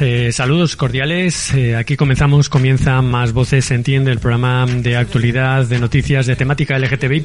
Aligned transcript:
Eh, 0.00 0.32
saludos 0.32 0.76
cordiales. 0.76 1.52
Eh, 1.54 1.76
aquí 1.76 1.96
comenzamos, 1.96 2.48
comienza 2.48 3.00
Más 3.02 3.32
Voces 3.32 3.66
se 3.66 3.74
Entiende, 3.74 4.10
el 4.10 4.18
programa 4.18 4.66
de 4.66 4.96
actualidad, 4.96 5.66
de 5.66 5.78
noticias, 5.78 6.26
de 6.26 6.36
temática 6.36 6.78
LGTBI, 6.78 7.24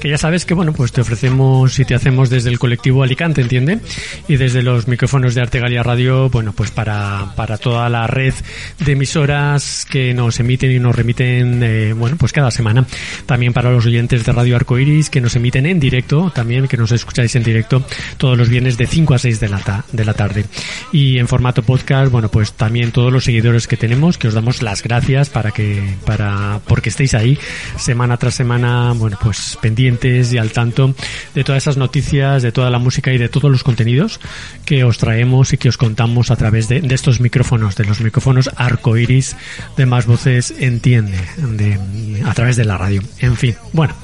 que 0.00 0.08
ya 0.08 0.18
sabes 0.18 0.44
que, 0.44 0.54
bueno, 0.54 0.72
pues 0.72 0.92
te 0.92 1.00
ofrecemos 1.00 1.78
y 1.78 1.84
te 1.84 1.94
hacemos 1.94 2.30
desde 2.30 2.50
el 2.50 2.58
colectivo 2.58 3.02
Alicante, 3.02 3.40
¿entiende? 3.40 3.80
Y 4.28 4.36
desde 4.36 4.62
los 4.62 4.88
micrófonos 4.88 5.34
de 5.34 5.42
Artegalia 5.42 5.82
Radio, 5.82 6.28
bueno, 6.28 6.52
pues 6.52 6.70
para, 6.70 7.32
para 7.36 7.58
toda 7.58 7.88
la 7.88 8.06
red 8.06 8.34
de 8.78 8.92
emisoras 8.92 9.86
que 9.88 10.14
nos 10.14 10.38
emiten 10.40 10.70
y 10.72 10.78
nos 10.78 10.94
remiten, 10.94 11.62
eh, 11.62 11.92
bueno, 11.92 12.16
pues 12.18 12.32
cada 12.32 12.50
semana. 12.50 12.86
También 13.26 13.52
para 13.52 13.70
los 13.70 13.86
oyentes 13.86 14.24
de 14.24 14.32
Radio 14.32 14.56
Arcoiris 14.56 15.10
que 15.10 15.20
nos 15.20 15.36
emiten 15.36 15.66
en 15.66 15.80
directo, 15.80 16.30
también 16.34 16.68
que 16.68 16.76
nos 16.76 16.92
escucháis 16.92 17.34
en 17.36 17.42
directo 17.42 17.84
todos 18.16 18.38
los 18.38 18.48
viernes 18.48 18.76
de 18.76 18.86
5 18.86 19.14
a 19.14 19.18
6 19.18 19.40
de 19.40 19.48
la, 19.48 19.84
de 19.92 20.04
la 20.04 20.14
tarde. 20.14 20.44
Y 20.92 21.18
en 21.18 21.28
formato 21.28 21.62
podcast, 21.62 22.01
bueno, 22.10 22.30
pues 22.30 22.52
también 22.52 22.92
todos 22.92 23.12
los 23.12 23.24
seguidores 23.24 23.66
que 23.66 23.76
tenemos, 23.76 24.18
que 24.18 24.28
os 24.28 24.34
damos 24.34 24.62
las 24.62 24.82
gracias 24.82 25.28
para 25.28 25.50
que, 25.50 25.96
para, 26.04 26.60
porque 26.66 26.90
estéis 26.90 27.14
ahí 27.14 27.38
semana 27.76 28.16
tras 28.16 28.34
semana, 28.34 28.92
bueno, 28.94 29.18
pues 29.20 29.58
pendientes 29.60 30.32
y 30.32 30.38
al 30.38 30.52
tanto 30.52 30.94
de 31.34 31.44
todas 31.44 31.62
esas 31.62 31.76
noticias, 31.76 32.42
de 32.42 32.52
toda 32.52 32.70
la 32.70 32.78
música 32.78 33.12
y 33.12 33.18
de 33.18 33.28
todos 33.28 33.50
los 33.50 33.62
contenidos 33.62 34.20
que 34.64 34.84
os 34.84 34.98
traemos 34.98 35.52
y 35.52 35.58
que 35.58 35.68
os 35.68 35.76
contamos 35.76 36.30
a 36.30 36.36
través 36.36 36.68
de, 36.68 36.80
de 36.80 36.94
estos 36.94 37.20
micrófonos, 37.20 37.76
de 37.76 37.84
los 37.84 38.00
micrófonos 38.00 38.50
arcoiris 38.56 39.36
de 39.76 39.86
más 39.86 40.06
voces 40.06 40.54
entiende, 40.58 41.18
de, 41.36 41.78
a 42.24 42.34
través 42.34 42.56
de 42.56 42.64
la 42.64 42.78
radio. 42.78 43.02
En 43.18 43.36
fin, 43.36 43.54
bueno, 43.72 43.94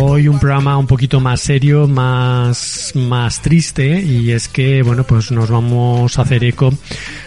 hoy 0.00 0.28
un 0.28 0.38
programa 0.38 0.76
un 0.76 0.86
poquito 0.86 1.20
más 1.20 1.40
serio, 1.40 1.86
más, 1.88 2.92
más 2.94 3.42
triste 3.42 4.00
y 4.00 4.30
es 4.30 4.48
que, 4.48 4.82
bueno, 4.82 5.04
pues 5.04 5.30
nos 5.30 5.50
vamos 5.50 6.18
a 6.18 6.22
hacer 6.22 6.44
eco 6.44 6.72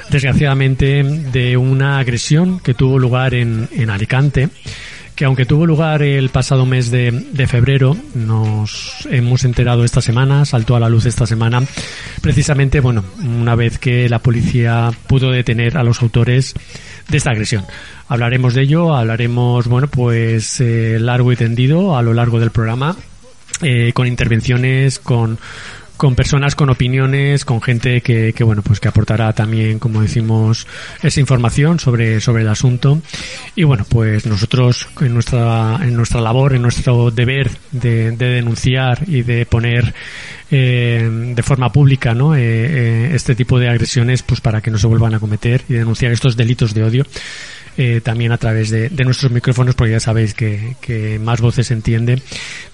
desgraciadamente, 0.10 1.04
de 1.04 1.58
una 1.58 2.00
agresión 2.00 2.60
que 2.60 2.74
tuvo 2.74 3.00
lugar 3.00 3.34
en, 3.34 3.70
en 3.72 3.90
Alicante 3.90 4.50
que 5.16 5.24
aunque 5.24 5.46
tuvo 5.46 5.66
lugar 5.66 6.04
el 6.04 6.30
pasado 6.30 6.66
mes 6.66 6.92
de, 6.92 7.10
de, 7.12 7.48
febrero, 7.48 7.96
nos 8.14 9.08
hemos 9.10 9.46
enterado 9.46 9.86
esta 9.86 10.02
semana, 10.02 10.44
saltó 10.44 10.76
a 10.76 10.80
la 10.80 10.90
luz 10.90 11.06
esta 11.06 11.26
semana, 11.26 11.64
precisamente, 12.22 12.82
bueno, 12.82 13.06
una 13.24 13.56
vez 13.56 13.80
que 13.80 14.10
la 14.10 14.20
policía 14.20 14.92
pudo 15.08 15.32
detener 15.32 15.78
a 15.78 15.84
los 15.84 16.02
autores 16.02 16.54
de 17.08 17.18
esta 17.18 17.32
agresión. 17.32 17.66
Hablaremos 18.10 18.54
de 18.54 18.64
ello, 18.64 18.94
hablaremos, 18.94 19.68
bueno, 19.68 19.88
pues 19.88 20.60
eh, 20.60 20.98
largo 21.00 21.32
y 21.32 21.38
tendido 21.38 21.98
a 21.98 22.02
lo 22.02 22.14
largo 22.14 22.40
del 22.40 22.52
programa, 22.52 22.98
eh, 23.62 23.94
con 23.94 24.08
intervenciones, 24.08 25.00
con 25.00 25.40
con 25.98 26.16
personas 26.16 26.56
con 26.56 26.70
opiniones, 26.70 27.46
con 27.46 27.62
gente 27.62 28.02
que, 28.02 28.34
que, 28.34 28.44
bueno, 28.44 28.62
pues 28.62 28.80
que 28.80 28.88
aportará 28.88 29.34
también, 29.34 29.80
como 29.80 30.02
decimos, 30.02 30.68
esa 31.02 31.20
información 31.20 31.80
sobre, 31.80 32.22
sobre 32.22 32.44
el 32.44 32.50
asunto. 32.50 33.02
Y 33.56 33.64
bueno, 33.64 33.86
pues 33.88 34.26
nosotros 34.26 34.88
en 35.02 35.14
nuestra, 35.14 35.80
en 35.82 35.96
nuestra 35.96 36.22
labor, 36.22 36.54
en 36.54 36.62
nuestro 36.62 37.12
deber 37.12 37.52
de, 37.72 38.12
de 38.12 38.30
denunciar 38.30 39.04
y 39.08 39.24
de 39.24 39.46
poner 39.46 39.94
eh, 40.52 41.10
de 41.36 41.44
forma 41.44 41.72
pública, 41.72 42.14
¿no? 42.14 42.36
Eh, 42.36 42.42
eh, 42.42 43.12
este 43.14 43.34
tipo 43.36 43.58
de 43.58 43.68
agresiones, 43.68 44.22
pues 44.22 44.42
para 44.42 44.62
que 44.62 44.70
no 44.70 44.78
se 44.78 44.88
vuelvan 44.88 45.16
a 45.16 45.20
cometer 45.20 45.64
y 45.68 45.74
denunciar 45.74 46.12
estos 46.12 46.38
delitos 46.38 46.74
de 46.74 46.84
odio 46.84 47.06
eh, 47.78 48.02
también 48.02 48.32
a 48.32 48.38
través 48.38 48.70
de, 48.70 48.90
nuestros 49.04 49.32
micrófonos, 49.32 49.76
porque 49.76 49.92
ya 49.92 50.00
sabéis 50.00 50.34
que, 50.34 50.76
que 50.82 51.20
Más 51.20 51.42
Voces 51.42 51.72
Entiende. 51.72 52.22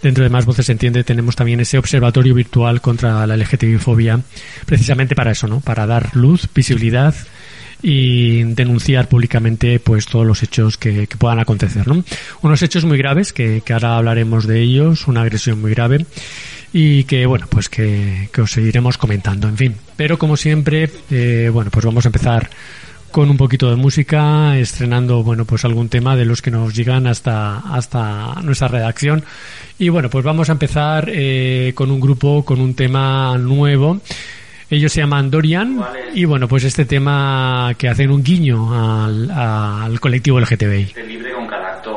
Dentro 0.01 0.23
de 0.23 0.29
Más 0.29 0.45
Voces 0.45 0.69
Entiende 0.69 1.03
tenemos 1.03 1.35
también 1.35 1.59
ese 1.59 1.77
observatorio 1.77 2.35
virtual 2.35 2.81
contra 2.81 3.25
la 3.25 3.35
LGTBI-fobia, 3.35 4.19
precisamente 4.65 5.15
para 5.15 5.31
eso, 5.31 5.47
¿no? 5.47 5.59
Para 5.59 5.85
dar 5.85 6.15
luz, 6.15 6.47
visibilidad 6.53 7.15
y 7.83 8.43
denunciar 8.43 9.09
públicamente 9.09 9.79
pues 9.79 10.05
todos 10.05 10.25
los 10.25 10.43
hechos 10.43 10.77
que, 10.77 11.07
que 11.07 11.17
puedan 11.17 11.39
acontecer, 11.39 11.87
¿no? 11.87 12.03
Unos 12.41 12.61
hechos 12.61 12.85
muy 12.85 12.97
graves 12.97 13.33
que, 13.33 13.61
que 13.65 13.73
ahora 13.73 13.97
hablaremos 13.97 14.45
de 14.45 14.61
ellos, 14.61 15.07
una 15.07 15.21
agresión 15.21 15.59
muy 15.59 15.71
grave 15.71 16.05
y 16.73 17.03
que 17.03 17.25
bueno 17.25 17.47
pues 17.49 17.69
que, 17.69 18.29
que 18.31 18.41
os 18.41 18.51
seguiremos 18.51 18.97
comentando 18.97 19.49
en 19.49 19.57
fin 19.57 19.75
pero 19.97 20.17
como 20.17 20.37
siempre 20.37 20.89
eh, 21.09 21.49
bueno 21.51 21.69
pues 21.69 21.85
vamos 21.85 22.05
a 22.05 22.07
empezar 22.07 22.49
con 23.11 23.29
un 23.29 23.37
poquito 23.37 23.69
de 23.69 23.75
música, 23.75 24.57
estrenando, 24.57 25.23
bueno, 25.23 25.45
pues 25.45 25.65
algún 25.65 25.89
tema 25.89 26.15
de 26.15 26.25
los 26.25 26.41
que 26.41 26.49
nos 26.51 26.73
llegan 26.73 27.07
hasta, 27.07 27.57
hasta 27.59 28.41
nuestra 28.41 28.67
redacción. 28.67 29.23
Y 29.77 29.89
bueno, 29.89 30.09
pues 30.09 30.23
vamos 30.23 30.49
a 30.49 30.53
empezar 30.53 31.09
eh, 31.09 31.73
con 31.75 31.91
un 31.91 31.99
grupo, 31.99 32.43
con 32.45 32.59
un 32.61 32.73
tema 32.73 33.37
nuevo. 33.37 33.99
Ellos 34.69 34.93
se 34.93 35.01
llaman 35.01 35.29
Dorian 35.29 35.81
y 36.13 36.23
bueno, 36.23 36.47
pues 36.47 36.63
este 36.63 36.85
tema 36.85 37.73
que 37.77 37.89
hacen 37.89 38.09
un 38.09 38.23
guiño 38.23 38.73
al, 38.73 39.29
al 39.29 39.99
colectivo 39.99 40.39
LGTBI. 40.39 40.93
Libre 41.07 41.33
con 41.33 41.45
carácter 41.45 41.91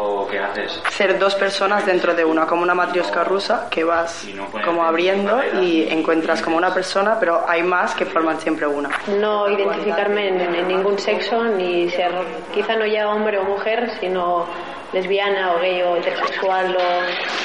haces. 0.54 0.80
Ser 0.90 1.18
dos 1.18 1.34
personas 1.34 1.84
dentro 1.86 2.14
de 2.14 2.24
una, 2.24 2.46
como 2.46 2.62
una 2.62 2.74
matriosca 2.74 3.24
rusa 3.24 3.68
que 3.70 3.84
vas 3.84 4.26
como 4.64 4.84
abriendo 4.84 5.40
y 5.60 5.86
encuentras 5.88 6.42
como 6.42 6.56
una 6.56 6.72
persona, 6.72 7.16
pero 7.18 7.44
hay 7.48 7.62
más 7.62 7.94
que 7.94 8.06
forman 8.06 8.40
siempre 8.40 8.66
una. 8.66 8.90
No 9.18 9.48
identificarme 9.50 10.28
en, 10.28 10.54
en 10.54 10.68
ningún 10.68 10.98
sexo 10.98 11.44
ni 11.44 11.90
ser 11.90 12.12
quizá 12.52 12.76
no 12.76 12.86
ya 12.86 13.08
hombre 13.08 13.38
o 13.38 13.44
mujer, 13.44 13.90
sino 14.00 14.46
lesbiana 14.92 15.52
o 15.54 15.58
gay 15.58 15.82
o 15.82 15.96
intersexual 15.96 16.76
o 16.76 17.44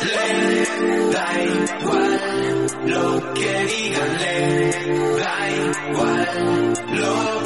Le 0.00 0.64
da 1.12 1.26
igual 1.42 2.66
lo 2.84 3.34
que 3.34 3.52
digan, 3.64 4.18
le 4.18 4.38
da 5.18 5.50
igual 5.50 6.74
lo 6.92 7.37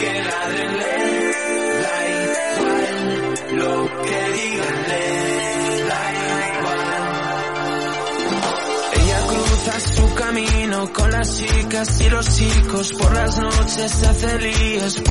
con 10.91 11.10
las 11.10 11.38
chicas 11.38 12.00
y 12.00 12.10
los 12.10 12.37
chicos, 12.37 12.93
por 12.94 13.12
las 13.12 13.38
noches 13.38 13.90
se 13.90 14.06
hace 14.06 14.38
líos. 14.38 15.02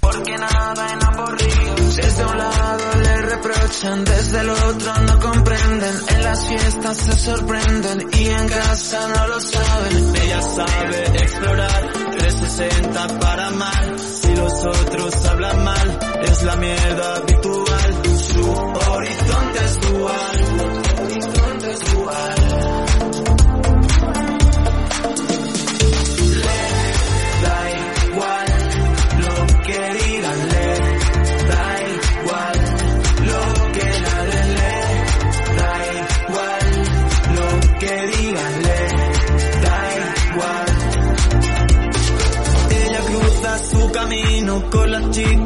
Porque 0.00 0.38
nada 0.38 0.92
en 0.92 1.04
aburridos, 1.04 1.96
desde 1.96 2.24
un 2.24 2.38
lado 2.38 2.84
le 3.02 3.16
reprochan, 3.22 4.04
desde 4.04 4.40
el 4.40 4.50
otro 4.50 4.94
no 5.06 5.20
comprenden, 5.20 5.94
en 6.08 6.24
las 6.24 6.46
fiestas 6.46 6.96
se 6.96 7.12
sorprenden 7.18 8.08
y 8.12 8.26
en 8.26 8.48
casa 8.48 9.08
no 9.08 9.28
lo 9.28 9.40
saben. 9.40 10.16
Ella 10.16 10.42
sabe 10.42 11.04
explorar 11.22 11.92
360 12.18 13.18
para 13.18 13.46
amar, 13.48 13.98
si 13.98 14.34
los 14.36 14.52
otros 14.64 15.26
hablan 15.26 15.64
mal, 15.64 15.98
es 16.22 16.42
la 16.44 16.56
mierda 16.56 17.16
habitual, 17.16 18.02
su 18.16 18.50
horizonte 18.90 19.64
es 19.64 19.80
dual, 19.80 20.70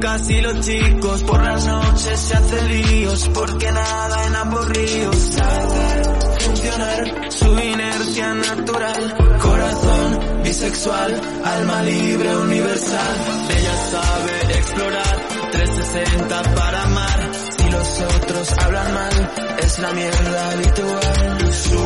chicas 0.04 0.30
y 0.30 0.40
los 0.42 0.60
chicos. 0.60 1.22
Por 1.22 1.42
las 1.42 1.66
noches 1.66 2.20
se 2.20 2.34
hace 2.34 2.62
líos 2.68 3.30
porque 3.32 3.72
nada 3.72 4.26
en 4.26 4.36
aburridos. 4.36 5.16
Sabe 5.16 6.02
funcionar 6.40 7.32
su 7.32 7.58
inercia 7.58 8.34
natural. 8.34 9.38
Corazón 9.40 10.42
bisexual, 10.42 11.20
alma 11.44 11.82
libre 11.82 12.36
universal. 12.36 13.16
Ella 13.50 13.76
sabe 13.90 14.58
explorar 14.58 15.26
360 15.52 16.42
para 16.54 16.82
amar. 16.82 17.30
Si 17.56 17.70
los 17.70 18.00
otros 18.00 18.52
hablan 18.58 18.94
mal, 18.94 19.32
es 19.62 19.78
la 19.78 19.92
mierda 19.92 20.50
habitual. 20.50 21.52
Su 21.52 21.78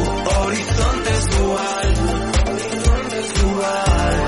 horizonte 0.43 1.11
es 1.11 1.39
dual. 1.39 1.79
tienes 3.19 4.28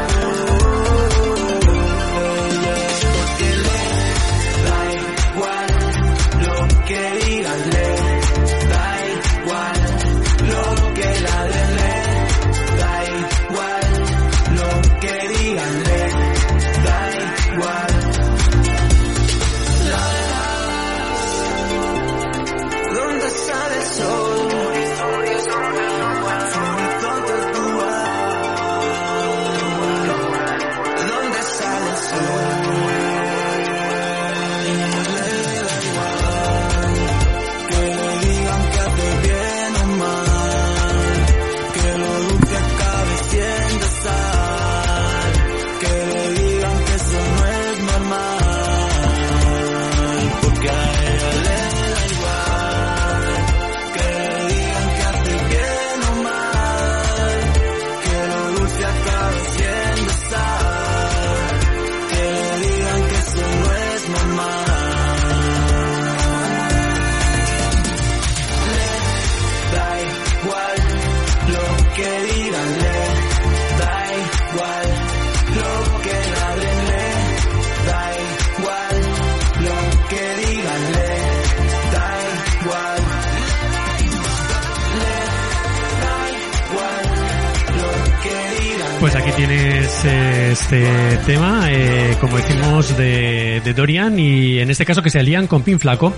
tema, 91.27 91.67
eh, 91.71 92.17
como 92.21 92.37
decimos, 92.37 92.97
de, 92.97 93.61
Dorian 93.75 94.19
y 94.19 94.59
en 94.59 94.71
este 94.71 94.85
caso 94.85 95.03
que 95.03 95.11
se 95.11 95.19
alían 95.19 95.47
con 95.47 95.63
Pin 95.63 95.79
Flaco 95.79 96.15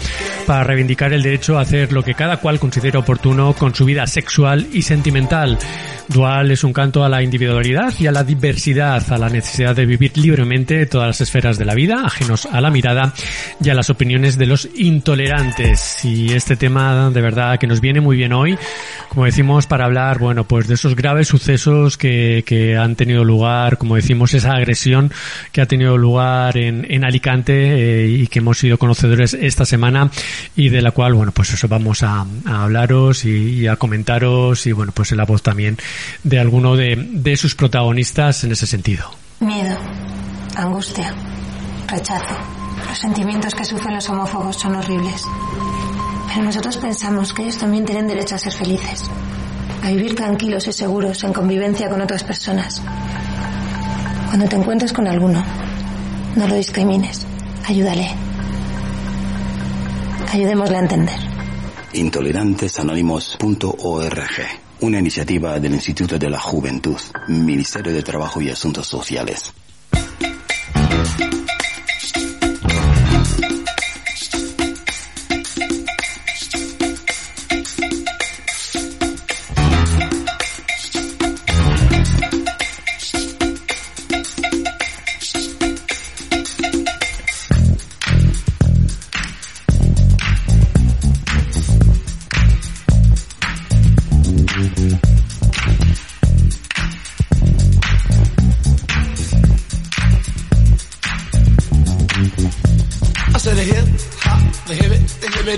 para 0.46 0.64
reivindicar 0.64 1.12
el 1.12 1.22
derecho 1.22 1.58
a 1.58 1.62
hacer 1.62 1.92
lo 1.92 2.02
que 2.02 2.14
cada 2.14 2.38
cual 2.38 2.58
considere 2.58 2.98
oportuno 2.98 3.52
con 3.54 3.74
su 3.74 3.84
vida 3.84 4.06
sexual 4.06 4.66
y 4.72 4.82
sentimental. 4.82 5.58
Dual 6.08 6.50
es 6.50 6.64
un 6.64 6.72
canto 6.72 7.04
a 7.04 7.08
la 7.08 7.22
individualidad 7.22 7.92
y 7.98 8.06
a 8.06 8.12
la 8.12 8.24
diversidad, 8.24 9.02
a 9.12 9.18
la 9.18 9.28
necesidad 9.28 9.74
de 9.74 9.86
vivir 9.86 10.16
libremente 10.16 10.86
todas 10.86 11.06
las 11.06 11.20
esferas 11.20 11.58
de 11.58 11.64
la 11.64 11.74
vida, 11.74 12.02
ajenos 12.04 12.46
a 12.46 12.60
la 12.60 12.70
mirada 12.70 13.12
y 13.62 13.70
a 13.70 13.74
las 13.74 13.90
opiniones 13.90 14.36
de 14.38 14.46
los 14.46 14.68
intolerantes. 14.74 16.04
Y 16.04 16.32
este 16.32 16.56
tema 16.56 17.10
de 17.10 17.20
verdad 17.20 17.58
que 17.58 17.66
nos 17.66 17.80
viene 17.80 18.00
muy 18.00 18.16
bien 18.16 18.32
hoy, 18.32 18.58
como 19.12 19.26
decimos, 19.26 19.66
para 19.66 19.84
hablar, 19.84 20.18
bueno, 20.18 20.44
pues 20.44 20.66
de 20.68 20.72
esos 20.72 20.96
graves 20.96 21.28
sucesos 21.28 21.98
que, 21.98 22.44
que 22.46 22.78
han 22.78 22.96
tenido 22.96 23.24
lugar, 23.24 23.76
como 23.76 23.96
decimos, 23.96 24.32
esa 24.32 24.52
agresión 24.52 25.12
que 25.52 25.60
ha 25.60 25.66
tenido 25.66 25.98
lugar 25.98 26.56
en, 26.56 26.90
en 26.90 27.04
Alicante 27.04 27.52
eh, 27.52 28.08
y 28.08 28.26
que 28.28 28.38
hemos 28.38 28.56
sido 28.56 28.78
conocedores 28.78 29.34
esta 29.34 29.66
semana 29.66 30.10
y 30.56 30.70
de 30.70 30.80
la 30.80 30.92
cual, 30.92 31.12
bueno, 31.12 31.30
pues 31.30 31.52
eso 31.52 31.68
vamos 31.68 32.02
a, 32.02 32.24
hablaros 32.46 33.26
y, 33.26 33.60
y, 33.60 33.66
a 33.66 33.76
comentaros 33.76 34.66
y, 34.66 34.72
bueno, 34.72 34.92
pues 34.92 35.12
en 35.12 35.18
la 35.18 35.26
voz 35.26 35.42
también 35.42 35.76
de 36.22 36.38
alguno 36.38 36.74
de, 36.74 36.96
de 36.96 37.36
sus 37.36 37.54
protagonistas 37.54 38.44
en 38.44 38.52
ese 38.52 38.66
sentido. 38.66 39.10
Miedo, 39.40 39.76
angustia, 40.56 41.12
rechazo. 41.86 42.34
Los 42.88 42.96
sentimientos 42.96 43.54
que 43.54 43.66
sufren 43.66 43.94
los 43.94 44.08
homófobos 44.08 44.56
son 44.56 44.74
horribles. 44.74 45.22
Pero 46.32 46.46
nosotros 46.46 46.78
pensamos 46.78 47.34
que 47.34 47.42
ellos 47.42 47.58
también 47.58 47.84
tienen 47.84 48.08
derecho 48.08 48.36
a 48.36 48.38
ser 48.38 48.54
felices, 48.54 49.02
a 49.82 49.90
vivir 49.90 50.14
tranquilos 50.14 50.66
y 50.66 50.72
seguros 50.72 51.22
en 51.24 51.34
convivencia 51.34 51.90
con 51.90 52.00
otras 52.00 52.24
personas. 52.24 52.80
Cuando 54.28 54.48
te 54.48 54.56
encuentres 54.56 54.94
con 54.94 55.06
alguno, 55.06 55.44
no 56.34 56.48
lo 56.48 56.54
discrimines, 56.54 57.26
ayúdale. 57.66 58.08
Ayudémosle 60.32 60.76
a 60.76 60.80
entender. 60.80 61.20
Intolerantesanónimos.org, 61.92 64.30
una 64.80 65.00
iniciativa 65.00 65.60
del 65.60 65.74
Instituto 65.74 66.18
de 66.18 66.30
la 66.30 66.40
Juventud, 66.40 66.98
Ministerio 67.28 67.92
de 67.92 68.02
Trabajo 68.02 68.40
y 68.40 68.48
Asuntos 68.48 68.86
Sociales. 68.86 69.52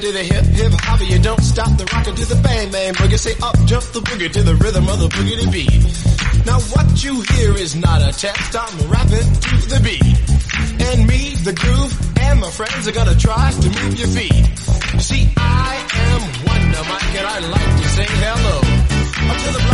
To 0.00 0.12
the 0.12 0.24
hip 0.24 0.44
hip 0.44 0.72
hop, 0.72 1.00
you 1.06 1.18
don't 1.18 1.40
stop 1.40 1.70
the 1.78 1.84
rockin' 1.92 2.14
to 2.16 2.24
the 2.24 2.34
bang 2.42 2.70
bang 2.70 2.94
boogie. 2.94 3.18
Say 3.18 3.34
up 3.42 3.54
jump 3.66 3.84
the 3.92 4.00
boogie 4.00 4.30
to 4.32 4.42
the 4.42 4.54
rhythm 4.56 4.88
of 4.88 4.98
the 4.98 5.08
boogie 5.08 5.52
beat. 5.52 5.70
Now 6.46 6.58
what 6.74 7.04
you 7.04 7.20
hear 7.34 7.56
is 7.56 7.76
not 7.76 8.02
a 8.02 8.10
test, 8.10 8.56
I'm 8.56 8.90
rapping 8.90 9.28
to 9.46 9.54
the 9.70 9.80
beat. 9.84 10.02
And 10.88 11.06
me, 11.06 11.34
the 11.46 11.52
groove, 11.52 11.92
and 12.18 12.40
my 12.40 12.50
friends 12.50 12.88
are 12.88 12.92
gonna 12.92 13.14
try 13.14 13.50
to 13.52 13.68
move 13.68 13.94
your 13.98 14.08
feet. 14.08 14.44
See, 14.98 15.30
I 15.36 15.72
am 16.10 16.20
Wonder 16.46 16.82
Mike 16.90 17.14
and 17.14 17.26
I 17.26 17.38
like 17.54 17.72
to 17.82 17.88
say 17.94 18.06
hello. 18.08 18.56
To 19.44 19.52
the 19.52 19.74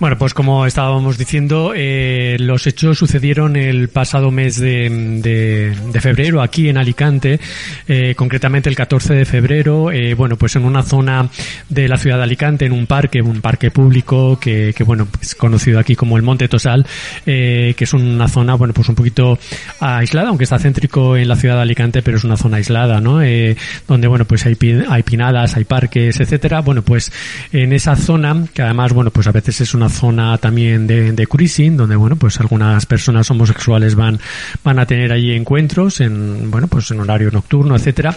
Bueno, 0.00 0.16
pues 0.16 0.32
como 0.32 0.64
estábamos 0.64 1.18
diciendo, 1.18 1.74
eh, 1.76 2.38
los 2.40 2.66
hechos 2.66 2.96
sucedieron 2.96 3.54
el 3.54 3.90
pasado 3.90 4.30
mes 4.30 4.58
de, 4.58 4.88
de, 4.88 5.76
de 5.92 6.00
febrero 6.00 6.40
aquí 6.40 6.70
en 6.70 6.78
Alicante, 6.78 7.38
eh, 7.86 8.14
concretamente 8.14 8.70
el 8.70 8.76
14 8.76 9.12
de 9.12 9.26
febrero, 9.26 9.92
eh, 9.92 10.14
bueno, 10.14 10.36
pues 10.36 10.56
en 10.56 10.64
una 10.64 10.82
zona 10.82 11.28
de 11.68 11.86
la 11.86 11.98
ciudad 11.98 12.16
de 12.16 12.22
Alicante, 12.22 12.64
en 12.64 12.72
un 12.72 12.86
parque, 12.86 13.20
un 13.20 13.42
parque 13.42 13.70
público 13.70 14.40
que, 14.40 14.72
que 14.74 14.84
bueno, 14.84 15.06
es 15.20 15.34
conocido 15.34 15.78
aquí 15.78 15.94
como 15.94 16.16
el 16.16 16.22
Monte 16.22 16.48
Tosal, 16.48 16.86
eh, 17.26 17.74
que 17.76 17.84
es 17.84 17.92
una 17.92 18.26
zona, 18.26 18.54
bueno, 18.54 18.72
pues 18.72 18.88
un 18.88 18.94
poquito 18.94 19.38
aislada, 19.80 20.30
aunque 20.30 20.44
está 20.44 20.58
céntrico 20.58 21.14
en 21.18 21.28
la 21.28 21.36
ciudad 21.36 21.56
de 21.56 21.62
Alicante, 21.62 22.00
pero 22.00 22.16
es 22.16 22.24
una 22.24 22.38
zona 22.38 22.56
aislada, 22.56 23.02
¿no? 23.02 23.20
Eh, 23.20 23.54
donde, 23.86 24.08
bueno, 24.08 24.24
pues 24.24 24.46
hay, 24.46 24.56
hay 24.88 25.02
pinadas, 25.02 25.58
hay 25.58 25.64
parques, 25.64 26.18
etcétera. 26.20 26.62
Bueno, 26.62 26.80
pues 26.80 27.12
en 27.52 27.74
esa 27.74 27.96
zona, 27.96 28.46
que 28.54 28.62
además, 28.62 28.94
bueno, 28.94 29.10
pues 29.10 29.26
a 29.26 29.32
veces 29.32 29.60
es 29.60 29.74
una 29.74 29.89
zona 29.90 30.38
también 30.38 30.86
de, 30.86 31.12
de 31.12 31.26
cruising, 31.26 31.76
donde, 31.76 31.96
bueno, 31.96 32.16
pues 32.16 32.40
algunas 32.40 32.86
personas 32.86 33.30
homosexuales 33.30 33.94
van, 33.94 34.18
van 34.64 34.78
a 34.78 34.86
tener 34.86 35.12
allí 35.12 35.32
encuentros 35.32 36.00
en, 36.00 36.50
bueno, 36.50 36.68
pues 36.68 36.90
en 36.90 37.00
horario 37.00 37.30
nocturno, 37.30 37.76
etcétera. 37.76 38.14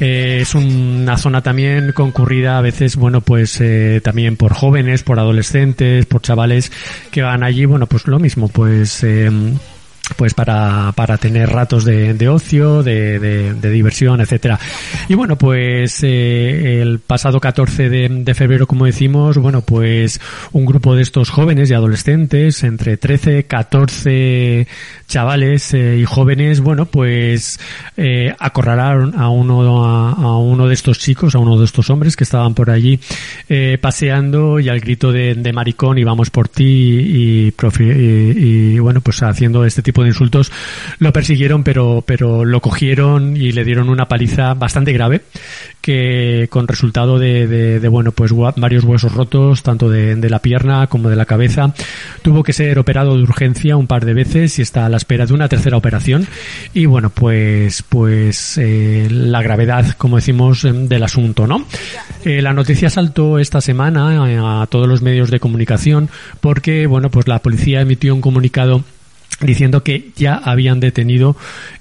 Eh, 0.00 0.38
es 0.42 0.54
una 0.54 1.16
zona 1.16 1.42
también 1.42 1.92
concurrida 1.92 2.58
a 2.58 2.60
veces, 2.60 2.96
bueno, 2.96 3.20
pues 3.20 3.60
eh, 3.60 4.00
también 4.02 4.36
por 4.36 4.52
jóvenes, 4.54 5.02
por 5.02 5.18
adolescentes, 5.18 6.06
por 6.06 6.22
chavales 6.22 6.70
que 7.10 7.22
van 7.22 7.42
allí, 7.42 7.64
bueno, 7.64 7.86
pues 7.86 8.06
lo 8.06 8.18
mismo, 8.18 8.48
pues 8.48 9.02
eh, 9.04 9.30
pues 10.16 10.34
para, 10.34 10.92
para 10.92 11.16
tener 11.18 11.48
ratos 11.50 11.84
de, 11.84 12.14
de 12.14 12.28
ocio, 12.28 12.82
de, 12.82 13.18
de, 13.18 13.70
diversión, 13.70 14.20
etcétera. 14.20 14.58
Y 15.08 15.14
bueno, 15.14 15.36
pues 15.36 16.02
eh, 16.02 16.82
el 16.82 17.00
pasado 17.00 17.40
14 17.40 17.88
de, 17.88 18.34
febrero, 18.34 18.66
como 18.66 18.84
decimos, 18.86 19.38
bueno, 19.38 19.62
pues 19.62 20.20
un 20.52 20.66
grupo 20.66 20.94
de 20.94 21.02
estos 21.02 21.30
jóvenes 21.30 21.70
y 21.70 21.74
adolescentes, 21.74 22.64
entre 22.64 22.96
13, 22.96 23.44
14 23.44 24.66
chavales 25.08 25.72
eh, 25.74 25.98
y 25.98 26.04
jóvenes, 26.04 26.60
bueno, 26.60 26.86
pues 26.86 27.58
eh, 27.96 28.34
acorralaron 28.38 29.18
a 29.18 29.28
uno 29.30 29.84
a, 29.84 30.38
uno 30.38 30.68
de 30.68 30.74
estos 30.74 30.98
chicos, 30.98 31.34
a 31.34 31.38
uno 31.38 31.58
de 31.58 31.64
estos 31.64 31.88
hombres 31.90 32.16
que 32.16 32.24
estaban 32.24 32.54
por 32.54 32.70
allí 32.70 33.00
paseando 33.80 34.60
y 34.60 34.68
al 34.68 34.80
grito 34.80 35.12
de, 35.12 35.52
maricón 35.54 35.98
y 35.98 36.04
vamos 36.04 36.30
por 36.30 36.48
ti 36.48 36.64
y, 36.64 37.48
y, 37.48 37.82
y, 37.82 38.74
y 38.74 38.78
bueno, 38.78 39.00
pues 39.00 39.22
haciendo 39.22 39.64
este 39.64 39.82
tipo 39.82 39.93
de 40.02 40.08
insultos, 40.08 40.52
lo 40.98 41.12
persiguieron, 41.12 41.64
pero, 41.64 42.02
pero 42.06 42.44
lo 42.44 42.60
cogieron 42.60 43.36
y 43.36 43.52
le 43.52 43.64
dieron 43.64 43.88
una 43.88 44.06
paliza 44.06 44.54
bastante 44.54 44.92
grave, 44.92 45.22
que 45.80 46.48
con 46.50 46.66
resultado 46.66 47.18
de, 47.18 47.46
de, 47.46 47.88
bueno, 47.88 48.12
pues 48.12 48.32
varios 48.56 48.84
huesos 48.84 49.12
rotos, 49.12 49.62
tanto 49.62 49.88
de, 49.90 50.16
de, 50.16 50.30
la 50.30 50.38
pierna 50.38 50.86
como 50.86 51.10
de 51.10 51.16
la 51.16 51.26
cabeza. 51.26 51.74
Tuvo 52.22 52.42
que 52.42 52.52
ser 52.52 52.78
operado 52.78 53.16
de 53.16 53.22
urgencia 53.22 53.76
un 53.76 53.86
par 53.86 54.04
de 54.04 54.14
veces 54.14 54.58
y 54.58 54.62
está 54.62 54.86
a 54.86 54.88
la 54.88 54.96
espera 54.96 55.26
de 55.26 55.34
una 55.34 55.48
tercera 55.48 55.76
operación. 55.76 56.26
Y 56.72 56.86
bueno, 56.86 57.10
pues, 57.10 57.82
pues, 57.88 58.58
eh, 58.58 59.08
la 59.10 59.42
gravedad, 59.42 59.94
como 59.98 60.16
decimos, 60.16 60.62
del 60.62 61.02
asunto, 61.02 61.46
¿no? 61.46 61.66
Eh, 62.24 62.40
la 62.40 62.52
noticia 62.52 62.88
saltó 62.88 63.38
esta 63.38 63.60
semana 63.60 64.24
a, 64.24 64.62
a 64.62 64.66
todos 64.66 64.88
los 64.88 65.02
medios 65.02 65.30
de 65.30 65.40
comunicación 65.40 66.08
porque, 66.40 66.86
bueno, 66.86 67.10
pues 67.10 67.28
la 67.28 67.40
policía 67.40 67.80
emitió 67.82 68.14
un 68.14 68.20
comunicado 68.20 68.82
diciendo 69.40 69.82
que 69.82 70.10
ya 70.16 70.34
habían 70.34 70.80
detenido 70.80 71.36